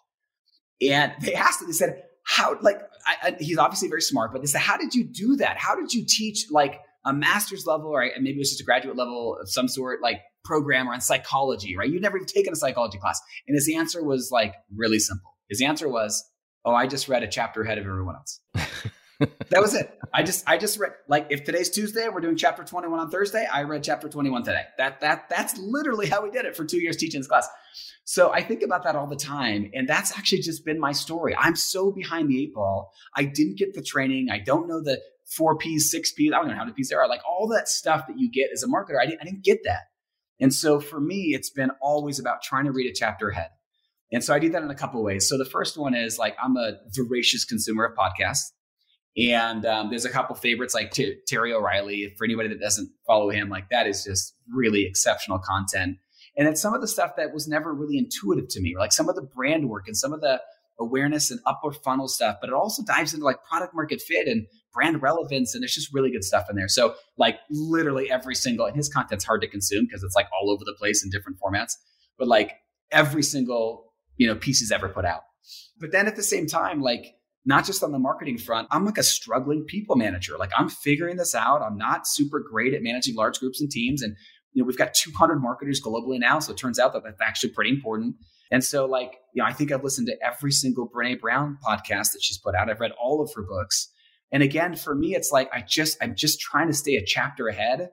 and 0.82 1.12
they 1.20 1.34
asked 1.34 1.62
him. 1.62 1.68
They 1.68 1.72
said, 1.72 2.02
"How 2.26 2.56
like 2.60 2.80
I, 3.06 3.28
I, 3.28 3.36
he's 3.38 3.58
obviously 3.58 3.88
very 3.88 4.02
smart, 4.02 4.32
but 4.32 4.42
they 4.42 4.46
said, 4.46 4.60
how 4.60 4.76
did 4.76 4.94
you 4.94 5.04
do 5.04 5.36
that? 5.36 5.56
How 5.56 5.76
did 5.76 5.92
you 5.92 6.04
teach 6.06 6.46
like 6.50 6.80
a 7.04 7.12
master's 7.12 7.66
level, 7.66 7.90
or 7.90 8.10
maybe 8.20 8.36
it 8.36 8.38
was 8.38 8.50
just 8.50 8.60
a 8.60 8.64
graduate 8.64 8.96
level 8.96 9.38
of 9.40 9.48
some 9.48 9.68
sort, 9.68 10.02
like 10.02 10.20
program 10.44 10.88
on 10.88 11.00
psychology, 11.00 11.76
right? 11.76 11.88
You've 11.88 12.02
never 12.02 12.16
even 12.16 12.26
taken 12.26 12.52
a 12.52 12.56
psychology 12.56 12.98
class." 12.98 13.20
And 13.46 13.54
his 13.54 13.70
answer 13.72 14.02
was 14.02 14.30
like 14.32 14.54
really 14.74 14.98
simple. 14.98 15.37
His 15.48 15.62
answer 15.62 15.88
was, 15.88 16.24
"Oh, 16.64 16.74
I 16.74 16.86
just 16.86 17.08
read 17.08 17.22
a 17.22 17.28
chapter 17.28 17.62
ahead 17.62 17.78
of 17.78 17.86
everyone 17.86 18.16
else." 18.16 18.40
that 19.18 19.60
was 19.60 19.74
it. 19.74 19.98
I 20.14 20.22
just 20.22 20.48
I 20.48 20.58
just 20.58 20.78
read 20.78 20.92
like 21.08 21.26
if 21.30 21.44
today's 21.44 21.70
Tuesday, 21.70 22.08
we're 22.08 22.20
doing 22.20 22.36
chapter 22.36 22.62
21 22.62 22.98
on 22.98 23.10
Thursday, 23.10 23.46
I 23.52 23.62
read 23.62 23.82
chapter 23.82 24.08
21 24.08 24.44
today. 24.44 24.62
That 24.78 25.00
that 25.00 25.28
that's 25.28 25.58
literally 25.58 26.08
how 26.08 26.22
we 26.22 26.30
did 26.30 26.44
it 26.44 26.56
for 26.56 26.64
2 26.64 26.80
years 26.80 26.96
teaching 26.96 27.20
this 27.20 27.26
class. 27.26 27.48
So 28.04 28.32
I 28.32 28.42
think 28.42 28.62
about 28.62 28.84
that 28.84 28.94
all 28.94 29.06
the 29.06 29.16
time 29.16 29.70
and 29.74 29.88
that's 29.88 30.16
actually 30.16 30.42
just 30.42 30.64
been 30.64 30.78
my 30.78 30.92
story. 30.92 31.34
I'm 31.36 31.56
so 31.56 31.90
behind 31.90 32.28
the 32.30 32.42
eight 32.42 32.54
ball. 32.54 32.92
I 33.16 33.24
didn't 33.24 33.58
get 33.58 33.74
the 33.74 33.82
training. 33.82 34.28
I 34.30 34.38
don't 34.38 34.68
know 34.68 34.80
the 34.80 35.00
4 35.26 35.58
Ps, 35.58 35.90
6 35.90 36.12
Ps, 36.12 36.20
I 36.32 36.38
don't 36.38 36.48
know 36.48 36.54
how 36.54 36.64
many 36.64 36.80
Ps 36.80 36.88
there 36.88 37.00
are. 37.00 37.08
Like 37.08 37.20
all 37.28 37.48
that 37.48 37.68
stuff 37.68 38.06
that 38.06 38.18
you 38.18 38.30
get 38.30 38.50
as 38.52 38.62
a 38.62 38.66
marketer, 38.66 38.98
I 39.00 39.06
didn't, 39.06 39.20
I 39.20 39.24
didn't 39.24 39.44
get 39.44 39.58
that. 39.64 39.82
And 40.40 40.54
so 40.54 40.80
for 40.80 41.00
me, 41.00 41.34
it's 41.34 41.50
been 41.50 41.70
always 41.82 42.18
about 42.18 42.42
trying 42.42 42.64
to 42.64 42.72
read 42.72 42.88
a 42.88 42.94
chapter 42.94 43.28
ahead. 43.28 43.50
And 44.10 44.24
so 44.24 44.34
I 44.34 44.38
do 44.38 44.48
that 44.50 44.62
in 44.62 44.70
a 44.70 44.74
couple 44.74 45.02
ways. 45.02 45.28
So 45.28 45.36
the 45.36 45.44
first 45.44 45.76
one 45.76 45.94
is 45.94 46.18
like 46.18 46.36
I'm 46.42 46.56
a 46.56 46.78
voracious 46.94 47.44
consumer 47.44 47.84
of 47.84 47.96
podcasts. 47.96 48.52
And 49.16 49.66
um, 49.66 49.90
there's 49.90 50.04
a 50.04 50.10
couple 50.10 50.36
favorites 50.36 50.74
like 50.74 50.92
T- 50.92 51.16
Terry 51.26 51.52
O'Reilly. 51.52 52.14
For 52.16 52.24
anybody 52.24 52.48
that 52.50 52.60
doesn't 52.60 52.90
follow 53.06 53.30
him, 53.30 53.48
like 53.48 53.68
that 53.70 53.86
is 53.86 54.04
just 54.04 54.34
really 54.48 54.84
exceptional 54.84 55.38
content. 55.38 55.96
And 56.36 56.46
it's 56.46 56.62
some 56.62 56.72
of 56.72 56.80
the 56.80 56.88
stuff 56.88 57.12
that 57.16 57.34
was 57.34 57.48
never 57.48 57.74
really 57.74 57.98
intuitive 57.98 58.48
to 58.50 58.60
me, 58.60 58.76
like 58.78 58.92
some 58.92 59.08
of 59.08 59.16
the 59.16 59.22
brand 59.22 59.68
work 59.68 59.88
and 59.88 59.96
some 59.96 60.12
of 60.12 60.20
the 60.20 60.40
awareness 60.78 61.32
and 61.32 61.40
upper 61.46 61.72
funnel 61.72 62.06
stuff. 62.06 62.36
But 62.40 62.48
it 62.48 62.54
also 62.54 62.84
dives 62.84 63.12
into 63.12 63.26
like 63.26 63.42
product 63.42 63.74
market 63.74 64.00
fit 64.00 64.28
and 64.28 64.46
brand 64.72 65.02
relevance. 65.02 65.52
And 65.52 65.62
there's 65.62 65.74
just 65.74 65.92
really 65.92 66.12
good 66.12 66.22
stuff 66.22 66.46
in 66.48 66.54
there. 66.54 66.68
So 66.68 66.94
like 67.16 67.40
literally 67.50 68.08
every 68.10 68.36
single, 68.36 68.66
and 68.66 68.76
his 68.76 68.88
content's 68.88 69.24
hard 69.24 69.40
to 69.40 69.48
consume 69.48 69.86
because 69.86 70.04
it's 70.04 70.14
like 70.14 70.28
all 70.40 70.50
over 70.50 70.64
the 70.64 70.76
place 70.78 71.02
in 71.02 71.10
different 71.10 71.38
formats. 71.40 71.72
But 72.16 72.28
like 72.28 72.52
every 72.92 73.24
single, 73.24 73.87
you 74.18 74.26
know, 74.26 74.34
piece 74.34 74.60
he's 74.60 74.70
ever 74.70 74.88
put 74.88 75.06
out. 75.06 75.22
But 75.80 75.92
then 75.92 76.06
at 76.06 76.16
the 76.16 76.22
same 76.22 76.46
time, 76.46 76.82
like 76.82 77.14
not 77.48 77.64
just 77.64 77.82
on 77.82 77.92
the 77.92 77.98
marketing 77.98 78.36
front. 78.36 78.68
I'm 78.70 78.84
like 78.84 78.98
a 78.98 79.02
struggling 79.02 79.64
people 79.64 79.96
manager. 79.96 80.36
Like 80.38 80.50
I'm 80.56 80.68
figuring 80.68 81.16
this 81.16 81.34
out. 81.34 81.62
I'm 81.62 81.78
not 81.78 82.06
super 82.06 82.40
great 82.40 82.74
at 82.74 82.82
managing 82.82 83.14
large 83.14 83.40
groups 83.40 83.58
and 83.60 83.70
teams. 83.70 84.02
And, 84.02 84.14
you 84.52 84.62
know, 84.62 84.66
we've 84.66 84.76
got 84.76 84.92
200 84.92 85.36
marketers 85.36 85.80
globally 85.80 86.20
now. 86.20 86.40
So 86.40 86.52
it 86.52 86.58
turns 86.58 86.78
out 86.78 86.92
that 86.92 87.04
that's 87.04 87.22
actually 87.22 87.52
pretty 87.52 87.70
important. 87.70 88.16
And 88.50 88.62
so, 88.62 88.84
like, 88.84 89.14
you 89.34 89.42
know, 89.42 89.48
I 89.48 89.54
think 89.54 89.72
I've 89.72 89.82
listened 89.82 90.08
to 90.08 90.16
every 90.22 90.52
single 90.52 90.88
Brene 90.88 91.20
Brown 91.20 91.58
podcast 91.66 92.12
that 92.12 92.20
she's 92.22 92.38
put 92.38 92.54
out. 92.54 92.68
I've 92.68 92.80
read 92.80 92.92
all 93.00 93.22
of 93.22 93.30
her 93.34 93.42
books. 93.42 93.88
And 94.30 94.42
again, 94.42 94.76
for 94.76 94.94
me, 94.94 95.14
it's 95.14 95.32
like 95.32 95.48
I 95.50 95.62
just, 95.66 95.96
I'm 96.02 96.14
just 96.14 96.40
trying 96.40 96.66
to 96.68 96.74
stay 96.74 96.96
a 96.96 97.04
chapter 97.04 97.48
ahead. 97.48 97.88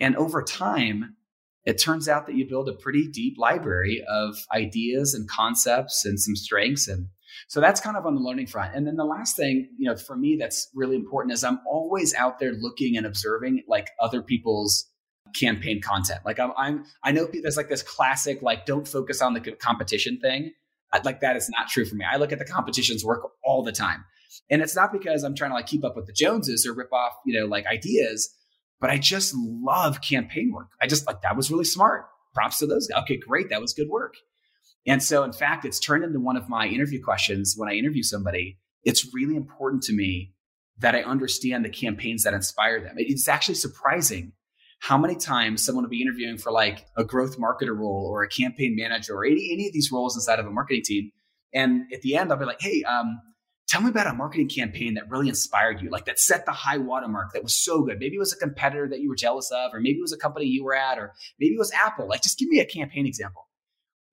And 0.00 0.16
over 0.16 0.42
time, 0.42 1.16
it 1.64 1.80
turns 1.80 2.08
out 2.08 2.26
that 2.26 2.34
you 2.34 2.48
build 2.48 2.68
a 2.68 2.72
pretty 2.72 3.08
deep 3.08 3.38
library 3.38 4.04
of 4.08 4.36
ideas 4.52 5.14
and 5.14 5.28
concepts 5.28 6.04
and 6.04 6.18
some 6.18 6.34
strengths. 6.34 6.88
And 6.88 7.08
so 7.48 7.60
that's 7.60 7.80
kind 7.80 7.96
of 7.96 8.04
on 8.04 8.14
the 8.14 8.20
learning 8.20 8.48
front. 8.48 8.74
And 8.74 8.86
then 8.86 8.96
the 8.96 9.04
last 9.04 9.36
thing, 9.36 9.68
you 9.78 9.88
know, 9.88 9.96
for 9.96 10.16
me 10.16 10.36
that's 10.38 10.68
really 10.74 10.96
important 10.96 11.32
is 11.32 11.44
I'm 11.44 11.60
always 11.66 12.14
out 12.14 12.38
there 12.40 12.52
looking 12.52 12.96
and 12.96 13.06
observing 13.06 13.62
like 13.68 13.90
other 14.00 14.22
people's 14.22 14.88
campaign 15.34 15.80
content. 15.80 16.20
Like 16.24 16.40
I'm, 16.40 16.52
I'm 16.56 16.84
I 17.02 17.12
know 17.12 17.28
there's 17.32 17.56
like 17.56 17.68
this 17.68 17.82
classic 17.82 18.42
like 18.42 18.66
don't 18.66 18.86
focus 18.86 19.22
on 19.22 19.34
the 19.34 19.40
competition 19.40 20.18
thing. 20.20 20.52
Like 21.04 21.20
that 21.20 21.36
is 21.36 21.48
not 21.48 21.68
true 21.68 21.86
for 21.86 21.94
me. 21.94 22.04
I 22.10 22.16
look 22.16 22.32
at 22.32 22.38
the 22.38 22.44
competition's 22.44 23.04
work 23.04 23.22
all 23.44 23.62
the 23.62 23.72
time. 23.72 24.04
And 24.50 24.60
it's 24.60 24.76
not 24.76 24.92
because 24.92 25.22
I'm 25.22 25.34
trying 25.34 25.50
to 25.50 25.54
like 25.54 25.66
keep 25.66 25.84
up 25.84 25.96
with 25.96 26.06
the 26.06 26.12
Joneses 26.12 26.66
or 26.66 26.74
rip 26.74 26.92
off, 26.92 27.12
you 27.24 27.38
know, 27.38 27.46
like 27.46 27.66
ideas, 27.66 28.34
but 28.82 28.90
I 28.90 28.98
just 28.98 29.32
love 29.36 30.02
campaign 30.02 30.52
work. 30.52 30.72
I 30.82 30.88
just 30.88 31.06
like 31.06 31.22
that 31.22 31.36
was 31.36 31.52
really 31.52 31.64
smart. 31.64 32.06
Props 32.34 32.58
to 32.58 32.66
those 32.66 32.88
guys. 32.88 33.02
Okay, 33.04 33.16
great. 33.16 33.48
That 33.48 33.60
was 33.60 33.72
good 33.72 33.88
work. 33.88 34.14
And 34.88 35.00
so, 35.00 35.22
in 35.22 35.32
fact, 35.32 35.64
it's 35.64 35.78
turned 35.78 36.02
into 36.02 36.18
one 36.18 36.36
of 36.36 36.48
my 36.48 36.66
interview 36.66 37.00
questions 37.00 37.54
when 37.56 37.68
I 37.68 37.74
interview 37.74 38.02
somebody. 38.02 38.58
It's 38.82 39.14
really 39.14 39.36
important 39.36 39.84
to 39.84 39.92
me 39.94 40.34
that 40.78 40.96
I 40.96 41.02
understand 41.02 41.64
the 41.64 41.68
campaigns 41.68 42.24
that 42.24 42.34
inspire 42.34 42.80
them. 42.80 42.96
It's 42.96 43.28
actually 43.28 43.54
surprising 43.54 44.32
how 44.80 44.98
many 44.98 45.14
times 45.14 45.64
someone 45.64 45.84
will 45.84 45.90
be 45.90 46.02
interviewing 46.02 46.36
for 46.36 46.50
like 46.50 46.84
a 46.96 47.04
growth 47.04 47.38
marketer 47.38 47.78
role 47.78 48.08
or 48.10 48.24
a 48.24 48.28
campaign 48.28 48.74
manager 48.76 49.14
or 49.14 49.24
any, 49.24 49.50
any 49.52 49.68
of 49.68 49.72
these 49.72 49.92
roles 49.92 50.16
inside 50.16 50.40
of 50.40 50.46
a 50.46 50.50
marketing 50.50 50.82
team. 50.84 51.12
And 51.54 51.82
at 51.94 52.00
the 52.00 52.16
end, 52.16 52.32
I'll 52.32 52.38
be 52.38 52.46
like, 52.46 52.60
hey, 52.60 52.82
um, 52.82 53.20
tell 53.68 53.80
me 53.80 53.88
about 53.88 54.06
a 54.06 54.12
marketing 54.12 54.48
campaign 54.48 54.94
that 54.94 55.10
really 55.10 55.28
inspired 55.28 55.80
you, 55.80 55.90
like 55.90 56.04
that 56.04 56.18
set 56.18 56.44
the 56.46 56.52
high 56.52 56.78
watermark 56.78 57.32
that 57.32 57.42
was 57.42 57.54
so 57.54 57.82
good. 57.82 57.98
Maybe 57.98 58.16
it 58.16 58.20
was 58.20 58.32
a 58.32 58.36
competitor 58.36 58.88
that 58.88 59.00
you 59.00 59.08
were 59.08 59.16
jealous 59.16 59.50
of, 59.50 59.72
or 59.72 59.80
maybe 59.80 59.98
it 59.98 60.02
was 60.02 60.12
a 60.12 60.18
company 60.18 60.46
you 60.46 60.64
were 60.64 60.74
at, 60.74 60.98
or 60.98 61.12
maybe 61.38 61.54
it 61.54 61.58
was 61.58 61.72
Apple. 61.72 62.06
Like, 62.06 62.22
just 62.22 62.38
give 62.38 62.48
me 62.48 62.60
a 62.60 62.66
campaign 62.66 63.06
example. 63.06 63.48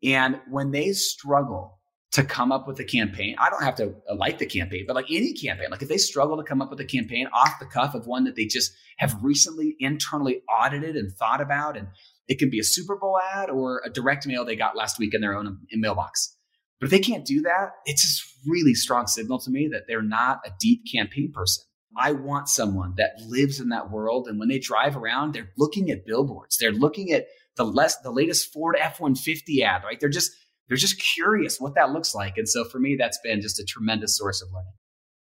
And 0.03 0.39
when 0.49 0.71
they 0.71 0.91
struggle 0.93 1.79
to 2.11 2.23
come 2.23 2.51
up 2.51 2.67
with 2.67 2.79
a 2.79 2.83
campaign, 2.83 3.35
I 3.37 3.49
don't 3.49 3.63
have 3.63 3.75
to 3.75 3.95
uh, 4.09 4.15
like 4.15 4.39
the 4.39 4.45
campaign, 4.45 4.85
but 4.87 4.95
like 4.95 5.11
any 5.11 5.33
campaign, 5.33 5.67
like 5.69 5.81
if 5.81 5.89
they 5.89 5.97
struggle 5.97 6.37
to 6.37 6.43
come 6.43 6.61
up 6.61 6.69
with 6.71 6.79
a 6.79 6.85
campaign 6.85 7.27
off 7.33 7.59
the 7.59 7.65
cuff 7.65 7.93
of 7.93 8.07
one 8.07 8.23
that 8.23 8.35
they 8.35 8.45
just 8.45 8.71
have 8.97 9.15
recently 9.21 9.75
internally 9.79 10.41
audited 10.49 10.95
and 10.95 11.11
thought 11.11 11.41
about, 11.41 11.77
and 11.77 11.87
it 12.27 12.39
can 12.39 12.49
be 12.49 12.59
a 12.59 12.63
Super 12.63 12.95
Bowl 12.95 13.19
ad 13.33 13.49
or 13.49 13.81
a 13.85 13.89
direct 13.89 14.25
mail 14.25 14.45
they 14.45 14.55
got 14.55 14.75
last 14.75 14.97
week 14.97 15.13
in 15.13 15.21
their 15.21 15.37
own 15.37 15.47
um, 15.47 15.59
mailbox. 15.73 16.35
But 16.79 16.85
if 16.85 16.91
they 16.91 16.99
can't 16.99 17.25
do 17.25 17.41
that, 17.41 17.71
it's 17.85 18.01
just 18.01 18.28
really 18.47 18.73
strong 18.73 19.07
signal 19.07 19.39
to 19.39 19.51
me 19.51 19.67
that 19.71 19.83
they're 19.87 20.01
not 20.01 20.39
a 20.45 20.51
deep 20.59 20.83
campaign 20.91 21.31
person. 21.33 21.63
I 21.97 22.11
want 22.11 22.49
someone 22.49 22.93
that 22.97 23.19
lives 23.27 23.59
in 23.59 23.69
that 23.69 23.89
world. 23.89 24.27
And 24.27 24.39
when 24.39 24.47
they 24.47 24.59
drive 24.59 24.95
around, 24.95 25.33
they're 25.33 25.51
looking 25.57 25.89
at 25.89 26.05
billboards. 26.05 26.57
They're 26.57 26.71
looking 26.71 27.11
at 27.11 27.27
the 27.55 27.65
less 27.65 27.97
the 27.97 28.11
latest 28.11 28.53
Ford 28.53 28.77
F-150 28.79 29.63
ad, 29.63 29.83
right? 29.83 29.99
They're 29.99 30.09
just 30.09 30.31
they're 30.67 30.77
just 30.77 31.01
curious 31.01 31.59
what 31.59 31.75
that 31.75 31.91
looks 31.91 32.13
like. 32.13 32.37
And 32.37 32.47
so 32.47 32.63
for 32.63 32.79
me, 32.79 32.95
that's 32.97 33.19
been 33.23 33.41
just 33.41 33.59
a 33.59 33.65
tremendous 33.65 34.15
source 34.15 34.41
of 34.41 34.49
learning. 34.53 34.73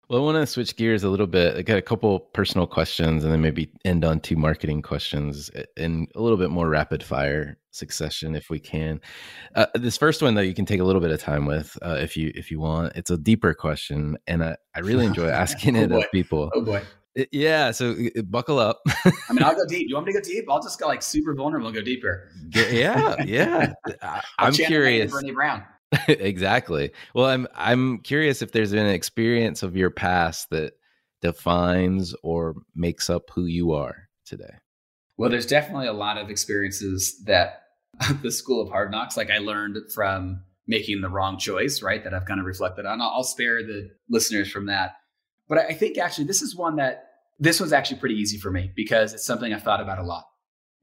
Well, 0.09 0.21
I 0.21 0.25
want 0.25 0.37
to 0.37 0.47
switch 0.47 0.77
gears 0.77 1.03
a 1.03 1.09
little 1.09 1.27
bit. 1.27 1.57
I 1.57 1.63
got 1.63 1.79
a 1.79 1.83
couple 1.83 2.21
personal 2.21 2.67
questions 2.67 3.25
and 3.25 3.33
then 3.33 3.41
maybe 3.41 3.71
end 3.85 4.05
on 4.05 4.21
two 4.21 4.37
marketing 4.37 4.83
questions 4.83 5.51
in 5.77 6.07
a 6.15 6.21
little 6.21 6.37
bit 6.37 6.51
more 6.51 6.69
rapid 6.69 7.03
fire 7.03 7.57
succession 7.71 8.37
if 8.37 8.51
we 8.51 8.61
can. 8.61 9.01
Uh, 9.55 9.67
this 9.75 9.97
first 9.97 10.23
one 10.23 10.35
though 10.35 10.43
you 10.43 10.55
can 10.55 10.67
take 10.67 10.81
a 10.81 10.85
little 10.85 11.01
bit 11.01 11.11
of 11.11 11.21
time 11.21 11.47
with 11.47 11.77
uh, 11.83 11.97
if 12.01 12.17
you 12.17 12.33
if 12.35 12.51
you 12.51 12.61
want. 12.61 12.93
It's 12.95 13.11
a 13.11 13.17
deeper 13.17 13.55
question 13.55 14.19
and 14.27 14.45
I, 14.45 14.57
I 14.75 14.81
really 14.81 15.07
enjoy 15.11 15.29
asking 15.29 15.77
oh 15.77 15.83
it 15.83 15.93
of 15.93 16.11
people. 16.13 16.51
Oh 16.55 16.61
boy. 16.61 16.83
Yeah, 17.31 17.71
so 17.71 17.95
buckle 18.25 18.59
up. 18.59 18.81
I 19.05 19.33
mean, 19.33 19.45
I'll 19.45 19.55
go 19.55 19.65
deep. 19.69 19.89
You 19.89 19.95
want 19.95 20.07
me 20.07 20.13
to 20.13 20.19
go 20.19 20.25
deep? 20.25 20.47
I'll 20.51 20.61
just 20.61 20.81
go 20.81 20.89
like 20.89 21.01
super 21.01 21.33
vulnerable 21.33 21.69
and 21.69 21.77
go 21.77 21.83
deeper. 21.83 22.29
Yeah, 22.51 23.15
yeah. 23.25 23.73
I'm 24.39 24.53
curious. 24.53 25.13
Brene 25.13 25.33
Brown. 25.33 25.63
exactly. 26.09 26.93
Well, 27.15 27.27
I'm 27.27 27.47
I'm 27.55 27.99
curious 27.99 28.43
if 28.43 28.53
there's 28.53 28.73
been 28.73 28.87
an 28.87 28.95
experience 28.95 29.63
of 29.63 29.77
your 29.77 29.91
past 29.91 30.51
that 30.51 30.75
defines 31.23 32.15
or 32.23 32.55
makes 32.75 33.09
up 33.09 33.31
who 33.35 33.47
you 33.47 33.73
are 33.73 34.09
today. 34.27 34.55
Well, 35.17 35.31
there's 35.31 35.47
definitely 35.47 35.87
a 35.87 35.93
lot 35.93 36.19
of 36.19 36.31
experiences 36.31 37.23
that 37.27 37.63
the 38.23 38.31
school 38.31 38.61
of 38.61 38.69
hard 38.69 38.91
knocks, 38.91 39.17
like 39.17 39.31
I 39.31 39.39
learned 39.39 39.79
from 39.93 40.43
making 40.67 41.01
the 41.03 41.09
wrong 41.09 41.39
choice, 41.39 41.83
right? 41.83 42.03
That 42.03 42.15
I've 42.15 42.25
kind 42.25 42.41
of 42.41 42.47
reflected 42.47 42.87
on. 42.87 43.01
I'll 43.01 43.23
spare 43.23 43.63
the 43.63 43.91
listeners 44.09 44.51
from 44.51 44.67
that 44.67 44.97
but 45.49 45.59
I 45.59 45.75
think 45.75 45.99
actually 45.99 46.25
this 46.25 46.43
is 46.43 46.57
one 46.57 46.77
that 46.77 47.09
this 47.39 47.61
was 47.61 47.73
actually 47.73 47.99
pretty 47.99 48.17
easy 48.17 48.39
for 48.39 48.51
me 48.51 48.71
because 48.75 49.13
it's 49.13 49.27
something 49.27 49.53
I've 49.53 49.63
thought 49.63 49.81
about 49.81 49.99
a 49.99 50.05
lot. 50.05 50.25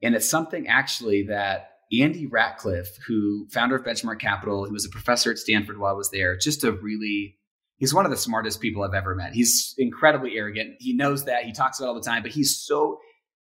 And 0.02 0.14
it's 0.14 0.28
something 0.28 0.66
actually 0.66 1.24
that 1.24 1.70
Andy 2.00 2.26
Rachleff, 2.26 2.88
who 3.06 3.46
founder 3.50 3.76
of 3.76 3.84
Benchmark 3.84 4.18
Capital, 4.18 4.64
who 4.64 4.72
was 4.72 4.86
a 4.86 4.90
professor 4.90 5.30
at 5.30 5.38
Stanford 5.38 5.78
while 5.78 5.92
I 5.92 5.96
was 5.96 6.10
there, 6.10 6.36
just 6.36 6.64
a 6.64 6.72
really 6.72 7.36
he's 7.76 7.92
one 7.92 8.04
of 8.04 8.10
the 8.10 8.16
smartest 8.16 8.60
people 8.60 8.82
I've 8.82 8.94
ever 8.94 9.14
met. 9.14 9.34
He's 9.34 9.74
incredibly 9.76 10.36
arrogant. 10.36 10.76
He 10.78 10.94
knows 10.94 11.24
that. 11.24 11.44
He 11.44 11.52
talks 11.52 11.78
about 11.78 11.88
all 11.88 11.94
the 11.94 12.00
time, 12.00 12.22
but 12.22 12.30
he's 12.30 12.56
so 12.56 12.98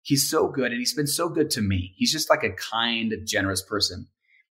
he's 0.03 0.29
so 0.29 0.47
good 0.47 0.71
and 0.71 0.79
he's 0.79 0.93
been 0.93 1.07
so 1.07 1.29
good 1.29 1.49
to 1.51 1.61
me. 1.61 1.93
He's 1.95 2.11
just 2.11 2.29
like 2.29 2.43
a 2.43 2.51
kind, 2.51 3.13
generous 3.25 3.61
person. 3.61 4.07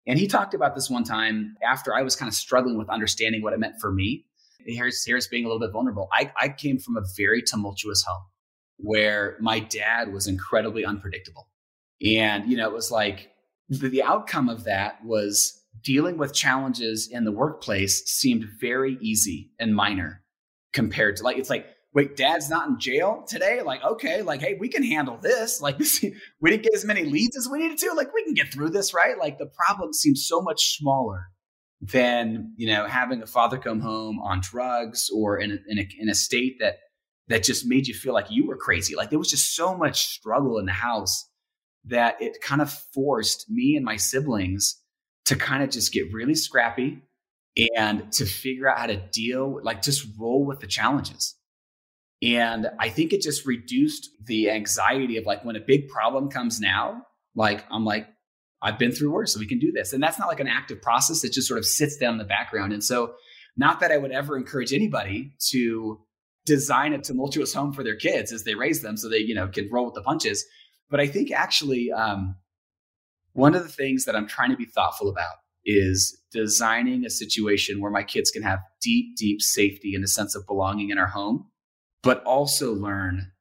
And 0.08 0.18
he 0.18 0.28
talked 0.28 0.54
about 0.54 0.74
this 0.76 0.90
one 0.90 1.04
time 1.04 1.56
after 1.64 1.96
I 1.96 2.02
was 2.02 2.16
kind 2.16 2.28
of 2.28 2.34
struggling 2.34 2.78
with 2.78 2.90
understanding 2.90 3.42
what 3.42 3.54
it 3.54 3.60
meant 3.60 3.76
for 3.80 3.92
me. 3.92 4.26
here's 4.66 5.06
here's 5.06 5.28
being 5.28 5.46
a 5.46 5.48
little 5.48 5.60
bit 5.60 5.72
vulnerable. 5.72 6.10
I, 6.12 6.32
I 6.40 6.50
came 6.50 6.80
from 6.80 6.98
a 6.98 7.04
very 7.16 7.42
tumultuous 7.42 8.04
home 8.04 8.24
where 8.78 9.38
my 9.40 9.60
dad 9.60 10.12
was 10.12 10.28
incredibly 10.28 10.84
unpredictable. 10.84 11.48
And, 12.04 12.50
you 12.50 12.58
know, 12.58 12.68
it 12.68 12.74
was 12.74 12.90
like 12.90 13.30
the, 13.70 13.90
the 13.90 14.04
outcome 14.04 14.50
of 14.50 14.66
that 14.66 15.04
was 15.04 15.62
dealing 15.82 16.18
with 16.18 16.34
challenges 16.34 17.08
in 17.12 17.26
the 17.26 17.32
workplace 17.32 18.04
seemed 18.06 18.46
very 18.60 18.98
easy 19.02 19.52
and 19.60 19.76
minor 19.76 20.24
compared 20.72 21.18
to 21.18 21.24
like 21.24 21.38
it's 21.38 21.50
like 21.50 21.68
wait 21.94 22.16
dad's 22.16 22.50
not 22.50 22.68
in 22.68 22.80
jail 22.80 23.24
today? 23.28 23.62
Like 23.62 23.84
okay 23.84 24.22
like 24.22 24.42
hey 24.42 24.58
we 24.60 24.70
can 24.70 24.84
handle 24.84 25.18
this. 25.18 25.62
Like 25.62 25.80
we 26.42 26.50
didn't 26.50 26.64
get 26.64 26.74
as 26.74 26.86
many 26.86 27.04
leads 27.04 27.38
as 27.38 27.50
we 27.50 27.60
needed 27.60 27.78
to. 27.80 27.94
Like 27.94 28.14
we 28.14 28.24
can 28.24 28.34
get 28.34 28.52
through 28.52 28.70
this 28.70 28.94
right? 28.94 29.18
Like 29.18 29.38
the 29.38 29.46
problem 29.46 29.94
seems 29.94 30.26
so 30.28 30.42
much 30.42 30.78
smaller 30.78 31.28
than 31.82 32.54
you 32.56 32.68
know 32.68 32.88
having 32.88 33.22
a 33.22 33.28
father 33.28 33.58
come 33.58 33.82
home 33.82 34.20
on 34.20 34.40
drugs 34.42 35.10
or 35.14 35.38
in 35.38 35.52
a, 35.52 35.58
in 35.68 35.80
a, 35.80 35.88
in 36.00 36.10
a 36.10 36.16
state 36.16 36.58
that 36.60 36.78
that 37.28 37.44
just 37.44 37.66
made 37.66 37.88
you 37.88 37.94
feel 37.94 38.14
like 38.14 38.30
you 38.30 38.48
were 38.48 38.58
crazy. 38.58 38.96
Like 38.96 39.10
there 39.10 39.20
was 39.20 39.30
just 39.30 39.56
so 39.56 39.76
much 39.76 40.08
struggle 40.08 40.58
in 40.60 40.66
the 40.66 40.74
house 40.74 41.30
that 41.86 42.22
it 42.22 42.42
kind 42.42 42.62
of 42.62 42.72
forced 42.72 43.50
me 43.50 43.76
and 43.76 43.86
my 43.86 43.98
siblings 43.98 44.80
to 45.26 45.36
kind 45.36 45.64
of 45.64 45.70
just 45.70 45.94
get 45.94 46.12
really 46.14 46.36
scrappy 46.36 47.02
and 47.78 48.12
to 48.12 48.26
figure 48.26 48.68
out 48.68 48.80
how 48.80 48.88
to 48.88 48.98
deal 48.98 49.60
like 49.64 49.82
just 49.82 50.08
roll 50.20 50.46
with 50.46 50.60
the 50.60 50.68
challenges. 50.68 51.36
And 52.22 52.68
i 52.80 52.90
think 52.90 53.12
it 53.12 53.22
just 53.22 53.46
reduced 53.46 54.10
the 54.26 54.50
anxiety 54.50 55.18
of 55.18 55.26
like 55.26 55.44
when 55.44 55.56
a 55.56 55.62
big 55.62 55.90
problem 55.90 56.30
comes 56.30 56.60
now 56.60 57.06
like 57.36 57.66
i'm 57.70 57.84
like 57.84 58.08
i've 58.62 58.80
been 58.80 58.94
through 58.94 59.12
worse 59.12 59.34
so 59.34 59.40
we 59.40 59.48
can 59.48 59.60
do 59.60 59.72
this. 59.72 59.94
And 59.94 60.02
that's 60.02 60.18
not 60.18 60.30
like 60.30 60.40
an 60.40 60.48
active 60.48 60.82
process 60.82 61.24
it 61.24 61.34
just 61.34 61.48
sort 61.48 61.58
of 61.58 61.66
sits 61.66 61.98
down 61.98 62.14
in 62.14 62.18
the 62.18 62.24
background. 62.24 62.74
And 62.74 62.84
so 62.84 63.14
not 63.58 63.82
that 63.82 63.92
i 63.92 63.98
would 63.98 64.12
ever 64.12 64.38
encourage 64.38 64.74
anybody 64.74 65.34
to 65.52 66.00
design 66.46 66.94
a 66.94 67.00
tumultuous 67.00 67.54
home 67.54 67.72
for 67.72 67.84
their 67.84 67.96
kids 67.96 68.34
as 68.34 68.44
they 68.44 68.56
raise 68.56 68.82
them 68.82 68.98
so 68.98 69.10
they 69.10 69.20
you 69.20 69.36
know 69.36 69.48
can 69.48 69.70
roll 69.72 69.86
with 69.86 69.96
the 69.96 70.02
punches 70.02 70.46
but 70.94 71.02
i 71.02 71.08
think 71.08 71.32
actually 71.32 71.92
um, 71.92 72.36
one 73.34 73.56
of 73.56 73.64
the 73.64 73.70
things 73.70 74.06
that 74.06 74.16
I'm 74.16 74.28
trying 74.28 74.52
to 74.52 74.58
be 74.58 74.66
thoughtful 74.66 75.10
about 75.10 75.36
is 75.66 76.22
designing 76.32 77.06
a 77.06 77.10
situation 77.10 77.82
where 77.82 77.92
my 77.92 78.04
kids 78.04 78.32
can 78.32 78.44
have 78.44 78.60
deep, 78.82 79.16
deep 79.18 79.42
safety 79.42 79.96
and 79.96 80.04
a 80.04 80.08
sense 80.08 80.36
of 80.36 80.46
belonging 80.46 80.90
in 80.90 80.98
our 80.98 81.08
home, 81.08 81.50
but 82.02 82.24
also 82.24 82.74
learn 82.74 83.32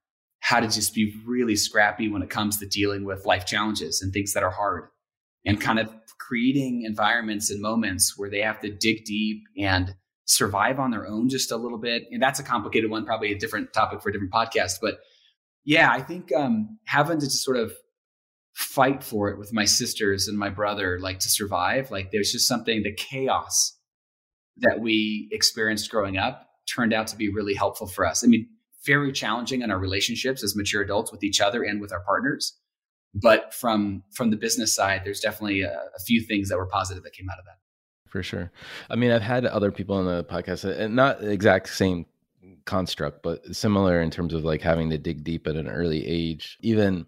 how 0.40 0.60
to 0.60 0.66
just 0.66 0.94
be 0.94 1.14
really 1.26 1.56
scrappy 1.56 2.08
when 2.08 2.22
it 2.22 2.30
comes 2.30 2.58
to 2.58 2.66
dealing 2.66 3.04
with 3.04 3.26
life 3.26 3.44
challenges 3.44 4.02
and 4.02 4.12
things 4.12 4.32
that 4.32 4.42
are 4.42 4.50
hard 4.50 4.88
and 5.44 5.60
kind 5.60 5.78
of 5.78 5.92
creating 6.18 6.82
environments 6.84 7.50
and 7.50 7.60
moments 7.60 8.16
where 8.16 8.30
they 8.30 8.40
have 8.40 8.60
to 8.60 8.70
dig 8.70 9.04
deep 9.04 9.42
and 9.58 9.94
survive 10.24 10.78
on 10.78 10.90
their 10.90 11.06
own 11.06 11.28
just 11.28 11.52
a 11.52 11.56
little 11.56 11.78
bit. 11.78 12.04
And 12.10 12.22
that's 12.22 12.40
a 12.40 12.44
complicated 12.44 12.90
one, 12.90 13.04
probably 13.04 13.32
a 13.32 13.38
different 13.38 13.72
topic 13.72 14.00
for 14.00 14.08
a 14.08 14.12
different 14.12 14.32
podcast. 14.32 14.78
But 14.80 15.00
yeah, 15.64 15.90
I 15.90 16.00
think 16.00 16.32
um, 16.34 16.78
having 16.86 17.18
to 17.20 17.26
just 17.26 17.44
sort 17.44 17.56
of 17.56 17.72
fight 18.54 19.02
for 19.02 19.30
it 19.30 19.38
with 19.38 19.52
my 19.52 19.64
sisters 19.64 20.28
and 20.28 20.38
my 20.38 20.48
brother, 20.48 20.98
like 21.00 21.20
to 21.20 21.28
survive. 21.28 21.90
Like 21.90 22.10
there's 22.10 22.32
just 22.32 22.46
something, 22.46 22.82
the 22.82 22.94
chaos 22.94 23.78
that 24.58 24.80
we 24.80 25.28
experienced 25.32 25.90
growing 25.90 26.18
up 26.18 26.48
turned 26.72 26.92
out 26.92 27.06
to 27.08 27.16
be 27.16 27.32
really 27.32 27.54
helpful 27.54 27.86
for 27.86 28.06
us. 28.06 28.22
I 28.22 28.26
mean, 28.26 28.48
very 28.84 29.12
challenging 29.12 29.62
in 29.62 29.70
our 29.70 29.78
relationships 29.78 30.42
as 30.42 30.56
mature 30.56 30.82
adults 30.82 31.12
with 31.12 31.22
each 31.22 31.40
other 31.40 31.62
and 31.62 31.80
with 31.80 31.92
our 31.92 32.00
partners. 32.00 32.58
But 33.14 33.52
from 33.52 34.02
from 34.14 34.30
the 34.30 34.36
business 34.36 34.74
side, 34.74 35.02
there's 35.04 35.20
definitely 35.20 35.62
a, 35.62 35.70
a 35.72 36.00
few 36.06 36.22
things 36.22 36.48
that 36.48 36.56
were 36.56 36.66
positive 36.66 37.04
that 37.04 37.12
came 37.12 37.28
out 37.30 37.38
of 37.38 37.44
that. 37.44 37.58
For 38.08 38.22
sure. 38.22 38.50
I 38.90 38.96
mean, 38.96 39.10
I've 39.10 39.22
had 39.22 39.46
other 39.46 39.70
people 39.70 39.96
on 39.96 40.06
the 40.06 40.24
podcast, 40.24 40.64
and 40.64 40.96
not 40.96 41.22
exact 41.22 41.68
same 41.68 42.06
construct, 42.64 43.22
but 43.22 43.54
similar 43.54 44.00
in 44.00 44.10
terms 44.10 44.34
of 44.34 44.44
like 44.44 44.62
having 44.62 44.90
to 44.90 44.98
dig 44.98 45.24
deep 45.24 45.46
at 45.46 45.56
an 45.56 45.68
early 45.68 46.06
age. 46.06 46.58
Even 46.60 47.06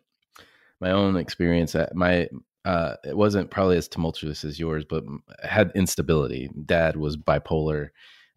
my 0.81 0.91
own 0.91 1.17
experience 1.17 1.75
at 1.75 1.95
my 1.95 2.29
uh, 2.65 2.95
it 3.05 3.17
wasn't 3.17 3.51
probably 3.51 3.77
as 3.77 3.89
tumultuous 3.89 4.45
as 4.45 4.59
yours, 4.59 4.85
but 4.89 5.05
had 5.43 5.71
instability. 5.75 6.49
Dad 6.65 6.97
was 6.97 7.17
bipolar, 7.17 7.91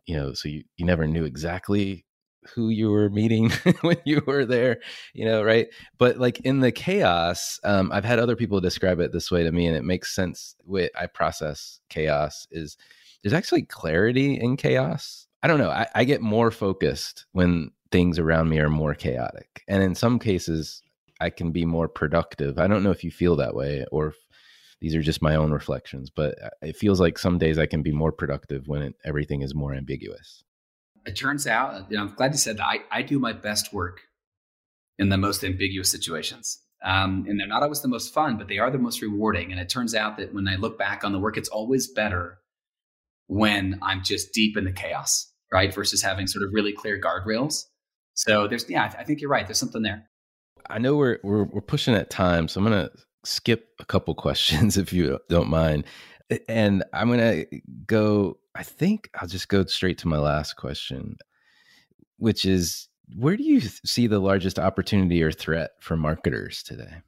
you 0.05 0.17
know, 0.17 0.33
so 0.33 0.49
you, 0.49 0.63
you 0.75 0.85
never 0.85 1.07
knew 1.07 1.23
exactly 1.23 2.05
who 2.53 2.69
you 2.69 2.89
were 2.89 3.09
meeting 3.09 3.49
when 3.81 3.97
you 4.05 4.21
were 4.25 4.45
there, 4.45 4.79
you 5.13 5.25
know, 5.25 5.43
right? 5.43 5.67
But 5.97 6.17
like 6.17 6.39
in 6.41 6.59
the 6.59 6.71
chaos, 6.71 7.59
um, 7.63 7.91
I've 7.91 8.05
had 8.05 8.19
other 8.19 8.35
people 8.35 8.59
describe 8.59 8.99
it 8.99 9.11
this 9.11 9.31
way 9.31 9.43
to 9.43 9.51
me, 9.51 9.67
and 9.67 9.75
it 9.77 9.83
makes 9.83 10.13
sense. 10.13 10.55
Way 10.65 10.89
I 10.99 11.07
process 11.07 11.79
chaos 11.89 12.47
is 12.51 12.77
there's 13.23 13.33
actually 13.33 13.63
clarity 13.63 14.33
in 14.39 14.57
chaos. 14.57 15.26
I 15.43 15.47
don't 15.47 15.59
know. 15.59 15.69
I, 15.69 15.87
I 15.95 16.03
get 16.03 16.21
more 16.21 16.51
focused 16.51 17.25
when 17.31 17.71
things 17.91 18.19
around 18.19 18.49
me 18.49 18.59
are 18.59 18.69
more 18.69 18.93
chaotic, 18.93 19.63
and 19.67 19.83
in 19.83 19.95
some 19.95 20.19
cases, 20.19 20.81
I 21.19 21.29
can 21.29 21.51
be 21.51 21.65
more 21.65 21.87
productive. 21.87 22.59
I 22.59 22.67
don't 22.67 22.83
know 22.83 22.91
if 22.91 23.03
you 23.03 23.11
feel 23.11 23.35
that 23.37 23.55
way 23.55 23.85
or 23.91 24.07
if 24.07 24.15
these 24.81 24.95
are 24.95 25.01
just 25.01 25.21
my 25.21 25.35
own 25.35 25.51
reflections, 25.51 26.09
but 26.09 26.41
uh, 26.43 26.49
it 26.61 26.77
feels 26.77 26.99
like 26.99 27.17
some 27.17 27.37
days 27.37 27.57
I 27.57 27.65
can 27.65 27.81
be 27.81 27.91
more 27.91 28.11
productive 28.11 28.67
when 28.67 28.81
it, 28.81 28.95
everything 29.03 29.41
is 29.41 29.55
more 29.55 29.73
ambiguous. 29.73 30.43
It 31.05 31.15
turns 31.15 31.47
out, 31.47 31.89
you 31.89 31.97
know, 31.97 32.03
I'm 32.03 32.13
glad 32.13 32.33
you 32.33 32.37
said 32.37 32.57
that. 32.57 32.65
I, 32.65 32.79
I 32.91 33.01
do 33.01 33.17
my 33.17 33.33
best 33.33 33.73
work 33.73 34.01
in 34.99 35.09
the 35.09 35.17
most 35.17 35.43
ambiguous 35.43 35.89
situations. 35.89 36.59
Um, 36.83 37.25
and 37.27 37.39
they're 37.39 37.47
not 37.47 37.63
always 37.63 37.81
the 37.81 37.87
most 37.87 38.13
fun, 38.13 38.37
but 38.37 38.47
they 38.47 38.59
are 38.59 38.69
the 38.69 38.77
most 38.77 39.01
rewarding. 39.01 39.51
And 39.51 39.59
it 39.59 39.69
turns 39.69 39.95
out 39.95 40.17
that 40.17 40.33
when 40.33 40.47
I 40.47 40.57
look 40.57 40.77
back 40.77 41.03
on 41.03 41.11
the 41.11 41.19
work, 41.19 41.37
it's 41.37 41.49
always 41.49 41.87
better 41.87 42.39
when 43.27 43.79
I'm 43.81 44.03
just 44.03 44.33
deep 44.33 44.57
in 44.57 44.65
the 44.65 44.71
chaos, 44.71 45.31
right? 45.51 45.73
Versus 45.73 46.01
having 46.01 46.27
sort 46.27 46.43
of 46.43 46.49
really 46.53 46.73
clear 46.73 46.99
guardrails. 46.99 47.63
So 48.13 48.47
there's, 48.47 48.69
yeah, 48.69 48.83
I, 48.83 49.01
I 49.01 49.03
think 49.03 49.21
you're 49.21 49.29
right. 49.29 49.45
There's 49.45 49.59
something 49.59 49.83
there. 49.83 50.09
I 50.69 50.79
know 50.79 50.95
we're 50.95 51.19
we're 51.23 51.43
we're 51.43 51.61
pushing 51.61 51.93
at 51.93 52.09
time, 52.09 52.47
so 52.47 52.59
I'm 52.59 52.65
gonna 52.65 52.89
skip 53.23 53.69
a 53.79 53.85
couple 53.85 54.13
questions 54.15 54.77
if 54.77 54.91
you 54.91 55.19
don't 55.29 55.49
mind, 55.49 55.85
and 56.49 56.83
I'm 56.93 57.09
gonna 57.09 57.45
go. 57.85 58.37
I 58.55 58.63
think 58.63 59.09
I'll 59.15 59.27
just 59.27 59.49
go 59.49 59.63
straight 59.65 59.99
to 59.99 60.07
my 60.07 60.17
last 60.17 60.55
question, 60.55 61.17
which 62.17 62.43
is 62.43 62.89
where 63.15 63.37
do 63.37 63.43
you 63.43 63.61
see 63.61 64.07
the 64.07 64.19
largest 64.19 64.59
opportunity 64.59 65.21
or 65.23 65.31
threat 65.31 65.71
for 65.79 65.95
marketers 65.95 66.63
today? 66.63 67.01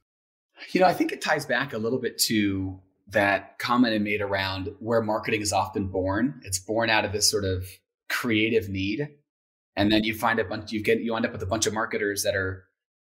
You 0.72 0.80
know, 0.80 0.86
I 0.86 0.94
think 0.94 1.12
it 1.12 1.20
ties 1.20 1.44
back 1.44 1.72
a 1.72 1.78
little 1.78 1.98
bit 1.98 2.18
to 2.18 2.78
that 3.10 3.58
comment 3.58 3.94
I 3.94 3.98
made 3.98 4.20
around 4.20 4.68
where 4.78 5.02
marketing 5.02 5.40
is 5.40 5.52
often 5.52 5.88
born. 5.88 6.40
It's 6.44 6.58
born 6.58 6.90
out 6.90 7.04
of 7.04 7.12
this 7.12 7.30
sort 7.30 7.44
of 7.44 7.64
creative 8.08 8.68
need. 8.68 9.08
And 9.76 9.90
then 9.90 10.04
you 10.04 10.14
find 10.14 10.38
a 10.38 10.44
bunch, 10.44 10.72
you 10.72 10.82
get, 10.82 11.00
you 11.00 11.14
end 11.14 11.26
up 11.26 11.32
with 11.32 11.42
a 11.42 11.46
bunch 11.46 11.66
of 11.66 11.72
marketers 11.72 12.22
that 12.22 12.36
are 12.36 12.64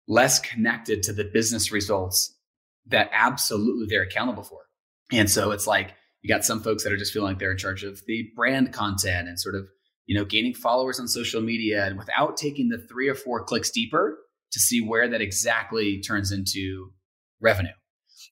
less 0.08 0.40
connected 0.40 1.04
to 1.04 1.14
the 1.14 1.24
business 1.24 1.72
results 1.72 2.36
that 2.88 3.10
absolutely 3.14 3.88
they're 3.90 4.04
accountable 4.04 4.44
for. 4.44 4.62
And 5.12 5.30
so 5.30 5.52
it's 5.52 5.68
like 5.68 5.94
you 6.22 6.28
got 6.28 6.46
some 6.46 6.62
folks 6.62 6.84
that 6.84 6.94
are 6.94 6.98
just 6.98 7.14
feeling 7.14 7.32
like 7.32 7.40
they're 7.40 7.52
in 7.52 7.58
charge 7.58 7.84
of 7.84 8.02
the 8.08 8.30
brand 8.36 8.74
content 8.74 9.28
and 9.28 9.40
sort 9.40 9.56
of, 9.56 9.68
you 10.06 10.18
know, 10.18 10.26
gaining 10.26 10.54
followers 10.54 11.00
on 11.00 11.08
social 11.08 11.42
media 11.42 11.86
and 11.86 11.98
without 11.98 12.38
taking 12.38 12.70
the 12.70 12.86
three 12.90 13.08
or 13.08 13.16
four 13.16 13.44
clicks 13.44 13.72
deeper 13.72 14.18
to 14.52 14.60
see 14.60 14.82
where 14.82 15.08
that 15.08 15.22
exactly 15.22 16.02
turns 16.02 16.32
into 16.32 16.92
revenue. 17.40 17.72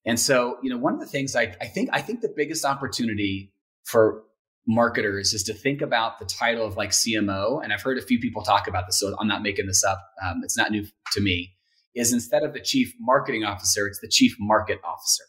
And 0.06 0.20
so, 0.20 0.58
you 0.64 0.70
know, 0.70 0.78
one 0.78 0.94
of 0.94 1.00
the 1.00 1.06
things 1.06 1.36
I, 1.36 1.56
I 1.62 1.66
think 1.66 1.90
I 1.92 2.02
think 2.02 2.22
the 2.22 2.34
biggest 2.36 2.66
opportunity 2.66 3.52
for 3.86 4.24
marketers 4.68 5.34
is 5.34 5.44
to 5.44 5.54
think 5.54 5.82
about 5.82 6.20
the 6.20 6.26
title 6.26 6.66
of 6.66 6.78
like 6.78 6.92
CMO. 6.92 7.64
And 7.64 7.74
I've 7.74 7.82
heard 7.82 7.98
a 7.98 8.02
few 8.02 8.20
people 8.20 8.44
talk 8.44 8.68
about 8.68 8.86
this, 8.88 9.00
so 9.00 9.16
I'm 9.20 9.28
not 9.28 9.42
making 9.42 9.68
this 9.68 9.84
up. 9.84 10.00
Um, 10.24 10.42
it's 10.44 10.58
not 10.58 10.72
new 10.72 10.86
to 11.14 11.22
me 11.22 11.54
is 11.96 12.14
instead 12.14 12.44
of 12.44 12.54
the 12.54 12.60
chief 12.60 12.94
marketing 13.00 13.44
officer, 13.44 13.88
it's 13.88 14.00
the 14.00 14.08
chief 14.08 14.36
market 14.40 14.80
officer. 14.84 15.24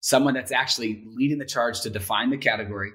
Someone 0.00 0.34
that's 0.34 0.52
actually 0.52 1.02
leading 1.06 1.38
the 1.38 1.44
charge 1.44 1.80
to 1.80 1.90
define 1.90 2.30
the 2.30 2.36
category, 2.36 2.92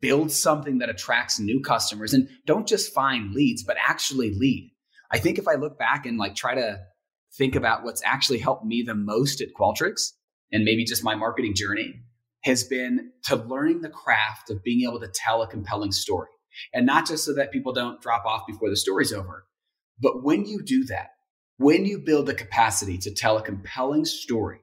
build 0.00 0.30
something 0.30 0.78
that 0.78 0.88
attracts 0.88 1.38
new 1.38 1.60
customers, 1.60 2.14
and 2.14 2.28
don't 2.46 2.66
just 2.66 2.94
find 2.94 3.34
leads, 3.34 3.62
but 3.62 3.76
actually 3.80 4.32
lead. 4.34 4.72
I 5.10 5.18
think 5.18 5.38
if 5.38 5.48
I 5.48 5.54
look 5.54 5.78
back 5.78 6.06
and 6.06 6.18
like 6.18 6.34
try 6.34 6.54
to 6.54 6.78
think 7.36 7.54
about 7.54 7.84
what's 7.84 8.02
actually 8.04 8.38
helped 8.38 8.64
me 8.64 8.82
the 8.82 8.94
most 8.94 9.40
at 9.40 9.48
Qualtrics 9.58 10.12
and 10.52 10.64
maybe 10.64 10.84
just 10.84 11.04
my 11.04 11.14
marketing 11.14 11.54
journey 11.54 12.02
has 12.44 12.64
been 12.64 13.10
to 13.24 13.36
learning 13.36 13.80
the 13.80 13.88
craft 13.88 14.50
of 14.50 14.62
being 14.62 14.88
able 14.88 15.00
to 15.00 15.10
tell 15.12 15.42
a 15.42 15.48
compelling 15.48 15.92
story. 15.92 16.28
And 16.72 16.86
not 16.86 17.06
just 17.06 17.24
so 17.24 17.34
that 17.34 17.52
people 17.52 17.72
don't 17.72 18.00
drop 18.00 18.24
off 18.24 18.46
before 18.46 18.70
the 18.70 18.76
story's 18.76 19.12
over, 19.12 19.44
but 20.00 20.22
when 20.22 20.46
you 20.46 20.62
do 20.62 20.84
that, 20.84 21.10
when 21.58 21.84
you 21.84 21.98
build 21.98 22.26
the 22.26 22.34
capacity 22.34 22.98
to 22.98 23.14
tell 23.14 23.36
a 23.36 23.42
compelling 23.42 24.04
story 24.04 24.60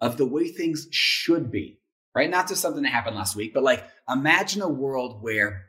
of 0.00 0.16
the 0.16 0.26
way 0.26 0.48
things 0.48 0.86
should 0.90 1.50
be, 1.50 1.80
right? 2.14 2.30
Not 2.30 2.48
just 2.48 2.60
something 2.60 2.82
that 2.82 2.92
happened 2.92 3.16
last 3.16 3.36
week, 3.36 3.52
but 3.54 3.62
like 3.62 3.84
imagine 4.08 4.62
a 4.62 4.68
world 4.68 5.22
where, 5.22 5.66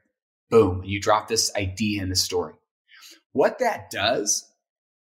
boom, 0.49 0.83
you 0.83 1.01
drop 1.01 1.27
this 1.27 1.53
idea 1.55 2.03
in 2.03 2.09
the 2.09 2.15
story. 2.15 2.53
What 3.31 3.59
that 3.59 3.89
does 3.89 4.49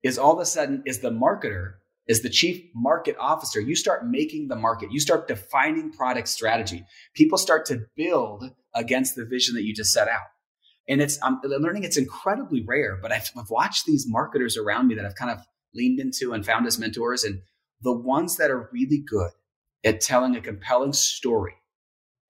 is 0.02 0.18
all 0.18 0.34
of 0.34 0.40
a 0.40 0.46
sudden, 0.46 0.82
is 0.86 1.00
the 1.00 1.10
marketer, 1.10 1.74
is 2.08 2.22
the 2.22 2.28
chief 2.28 2.62
market 2.74 3.16
officer, 3.18 3.60
you 3.60 3.76
start 3.76 4.06
making 4.06 4.48
the 4.48 4.56
market, 4.56 4.90
you 4.90 5.00
start 5.00 5.28
defining 5.28 5.92
product 5.92 6.28
strategy. 6.28 6.84
People 7.14 7.38
start 7.38 7.64
to 7.66 7.82
build 7.96 8.50
against 8.74 9.14
the 9.14 9.24
vision 9.24 9.54
that 9.54 9.62
you 9.62 9.74
just 9.74 9.92
set 9.92 10.08
out. 10.08 10.20
And 10.88 11.00
it's 11.00 11.18
um, 11.22 11.40
I'm 11.44 11.50
learning 11.62 11.84
it's 11.84 11.96
incredibly 11.96 12.64
rare, 12.66 12.98
but 13.00 13.12
I've, 13.12 13.30
I've 13.38 13.50
watched 13.50 13.86
these 13.86 14.04
marketers 14.08 14.56
around 14.56 14.88
me 14.88 14.96
that 14.96 15.06
I've 15.06 15.14
kind 15.14 15.30
of 15.30 15.38
leaned 15.74 16.00
into 16.00 16.32
and 16.32 16.44
found 16.44 16.66
as 16.66 16.78
mentors, 16.78 17.24
and 17.24 17.40
the 17.80 17.96
ones 17.96 18.36
that 18.36 18.50
are 18.50 18.68
really 18.72 19.02
good 19.06 19.30
at 19.84 20.00
telling 20.00 20.36
a 20.36 20.40
compelling 20.40 20.92
story 20.92 21.54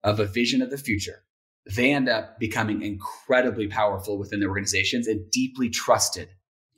of 0.03 0.19
a 0.19 0.25
vision 0.25 0.61
of 0.61 0.69
the 0.69 0.77
future, 0.77 1.23
they 1.65 1.91
end 1.91 2.09
up 2.09 2.39
becoming 2.39 2.83
incredibly 2.83 3.67
powerful 3.67 4.17
within 4.19 4.39
their 4.39 4.49
organizations 4.49 5.07
and 5.07 5.31
deeply 5.31 5.69
trusted 5.69 6.29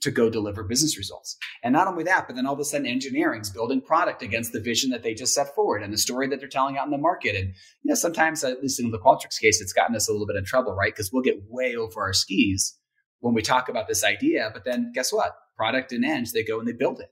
to 0.02 0.10
go 0.10 0.28
deliver 0.28 0.62
business 0.62 0.98
results. 0.98 1.36
And 1.62 1.72
not 1.72 1.88
only 1.88 2.04
that, 2.04 2.26
but 2.26 2.36
then 2.36 2.46
all 2.46 2.54
of 2.54 2.60
a 2.60 2.64
sudden 2.64 2.86
engineering's 2.86 3.50
building 3.50 3.80
product 3.80 4.22
against 4.22 4.52
the 4.52 4.60
vision 4.60 4.90
that 4.90 5.02
they 5.02 5.14
just 5.14 5.34
set 5.34 5.54
forward 5.54 5.82
and 5.82 5.92
the 5.92 5.98
story 5.98 6.28
that 6.28 6.38
they're 6.38 6.48
telling 6.48 6.76
out 6.76 6.84
in 6.84 6.90
the 6.90 6.98
market. 6.98 7.34
And, 7.34 7.48
you 7.82 7.88
know, 7.88 7.94
sometimes, 7.94 8.44
at 8.44 8.62
least 8.62 8.78
in 8.78 8.90
the 8.90 8.98
Qualtrics 8.98 9.40
case, 9.40 9.60
it's 9.60 9.72
gotten 9.72 9.96
us 9.96 10.08
a 10.08 10.12
little 10.12 10.26
bit 10.26 10.36
in 10.36 10.44
trouble, 10.44 10.74
right? 10.74 10.92
Because 10.92 11.10
we'll 11.12 11.22
get 11.22 11.42
way 11.48 11.74
over 11.76 12.02
our 12.02 12.12
skis 12.12 12.78
when 13.20 13.34
we 13.34 13.42
talk 13.42 13.68
about 13.68 13.88
this 13.88 14.04
idea. 14.04 14.50
But 14.52 14.64
then 14.64 14.92
guess 14.94 15.12
what? 15.12 15.34
Product 15.56 15.92
and 15.92 16.04
eng, 16.04 16.26
they 16.34 16.44
go 16.44 16.58
and 16.58 16.68
they 16.68 16.72
build 16.72 17.00
it. 17.00 17.08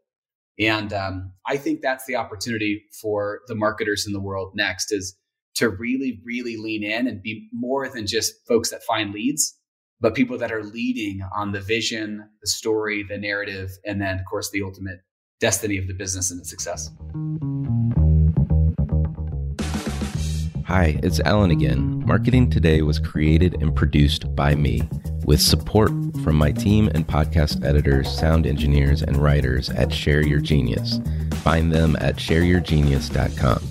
And 0.59 0.93
um, 0.93 1.33
I 1.47 1.57
think 1.57 1.81
that's 1.81 2.05
the 2.07 2.17
opportunity 2.17 2.85
for 3.01 3.41
the 3.49 3.55
marketers 3.55 4.07
in 4.07 4.13
the 4.13 4.21
world 4.21 4.53
next 4.55 4.93
is 4.93 5.17
to 5.57 5.69
really, 5.69 6.21
really 6.25 6.57
lean 6.57 6.85
in 6.85 7.07
and 7.07 7.23
be 7.23 7.49
more 7.53 7.89
than 7.89 8.07
just 8.07 8.35
folks 8.47 8.71
that 8.71 8.83
find 8.83 9.13
leads, 9.13 9.57
but 10.01 10.15
people 10.15 10.39
that 10.39 10.53
are 10.53 10.65
leading 10.65 11.23
on 11.35 11.53
the 11.53 11.61
vision, 11.61 12.29
the 12.41 12.49
story, 12.49 13.05
the 13.09 13.19
narrative, 13.19 13.71
and 13.85 14.01
then, 14.01 14.19
of 14.19 14.25
course, 14.29 14.51
the 14.51 14.63
ultimate 14.63 15.01
destiny 15.41 15.79
of 15.79 15.87
the 15.87 15.95
business 15.95 16.31
and 16.31 16.41
its 16.41 16.51
success. 16.51 16.91
Hi, 20.67 20.99
it's 21.03 21.21
Alan 21.21 21.51
again. 21.51 22.05
Marketing 22.07 22.51
Today 22.51 22.83
was 22.83 22.99
created 22.99 23.63
and 23.63 23.75
produced 23.77 24.35
by 24.35 24.55
me 24.55 24.83
with 25.25 25.41
support 25.41 25.91
from 26.23 26.37
my 26.37 26.53
team 26.53 26.91
and 26.95 27.07
podcast 27.07 27.65
editors, 27.65 28.11
sound 28.11 28.47
engineers, 28.47 29.03
and 29.03 29.17
writers 29.17 29.71
at 29.71 29.93
Share 29.93 30.23
Your 30.23 30.41
Genius. 30.41 31.01
Find 31.43 31.73
them 31.73 31.97
at 32.01 32.17
shareyourgenius.com. 32.17 33.63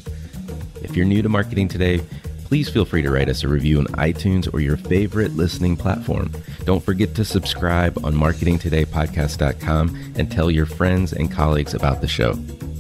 If 0.83 0.95
you're 0.95 1.05
new 1.05 1.21
to 1.21 1.29
Marketing 1.29 1.67
Today, 1.67 2.01
please 2.45 2.69
feel 2.69 2.85
free 2.85 3.01
to 3.01 3.11
write 3.11 3.29
us 3.29 3.43
a 3.43 3.47
review 3.47 3.79
on 3.79 3.85
iTunes 3.87 4.51
or 4.53 4.59
your 4.59 4.77
favorite 4.77 5.35
listening 5.35 5.75
platform. 5.75 6.31
Don't 6.65 6.83
forget 6.83 7.15
to 7.15 7.25
subscribe 7.25 8.03
on 8.05 8.13
marketingtodaypodcast.com 8.13 10.13
and 10.15 10.31
tell 10.31 10.51
your 10.51 10.65
friends 10.65 11.13
and 11.13 11.31
colleagues 11.31 11.73
about 11.73 12.01
the 12.01 12.07
show. 12.07 12.35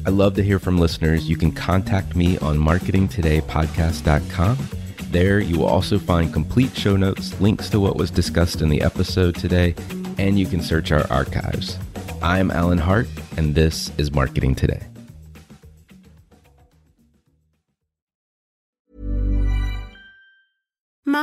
I 0.05 0.09
love 0.09 0.35
to 0.35 0.43
hear 0.43 0.59
from 0.59 0.77
listeners. 0.77 1.29
You 1.29 1.37
can 1.37 1.51
contact 1.51 2.15
me 2.15 2.37
on 2.39 2.57
marketingtodaypodcast.com. 2.57 4.57
There, 5.11 5.39
you 5.39 5.59
will 5.59 5.67
also 5.67 5.99
find 5.99 6.33
complete 6.33 6.75
show 6.75 6.95
notes, 6.95 7.39
links 7.39 7.69
to 7.69 7.79
what 7.79 7.95
was 7.95 8.11
discussed 8.11 8.61
in 8.61 8.69
the 8.69 8.81
episode 8.81 9.35
today, 9.35 9.75
and 10.17 10.39
you 10.39 10.45
can 10.45 10.61
search 10.61 10.91
our 10.91 11.09
archives. 11.11 11.77
I'm 12.21 12.51
Alan 12.51 12.79
Hart, 12.79 13.07
and 13.37 13.53
this 13.53 13.91
is 13.97 14.11
Marketing 14.11 14.55
Today. 14.55 14.92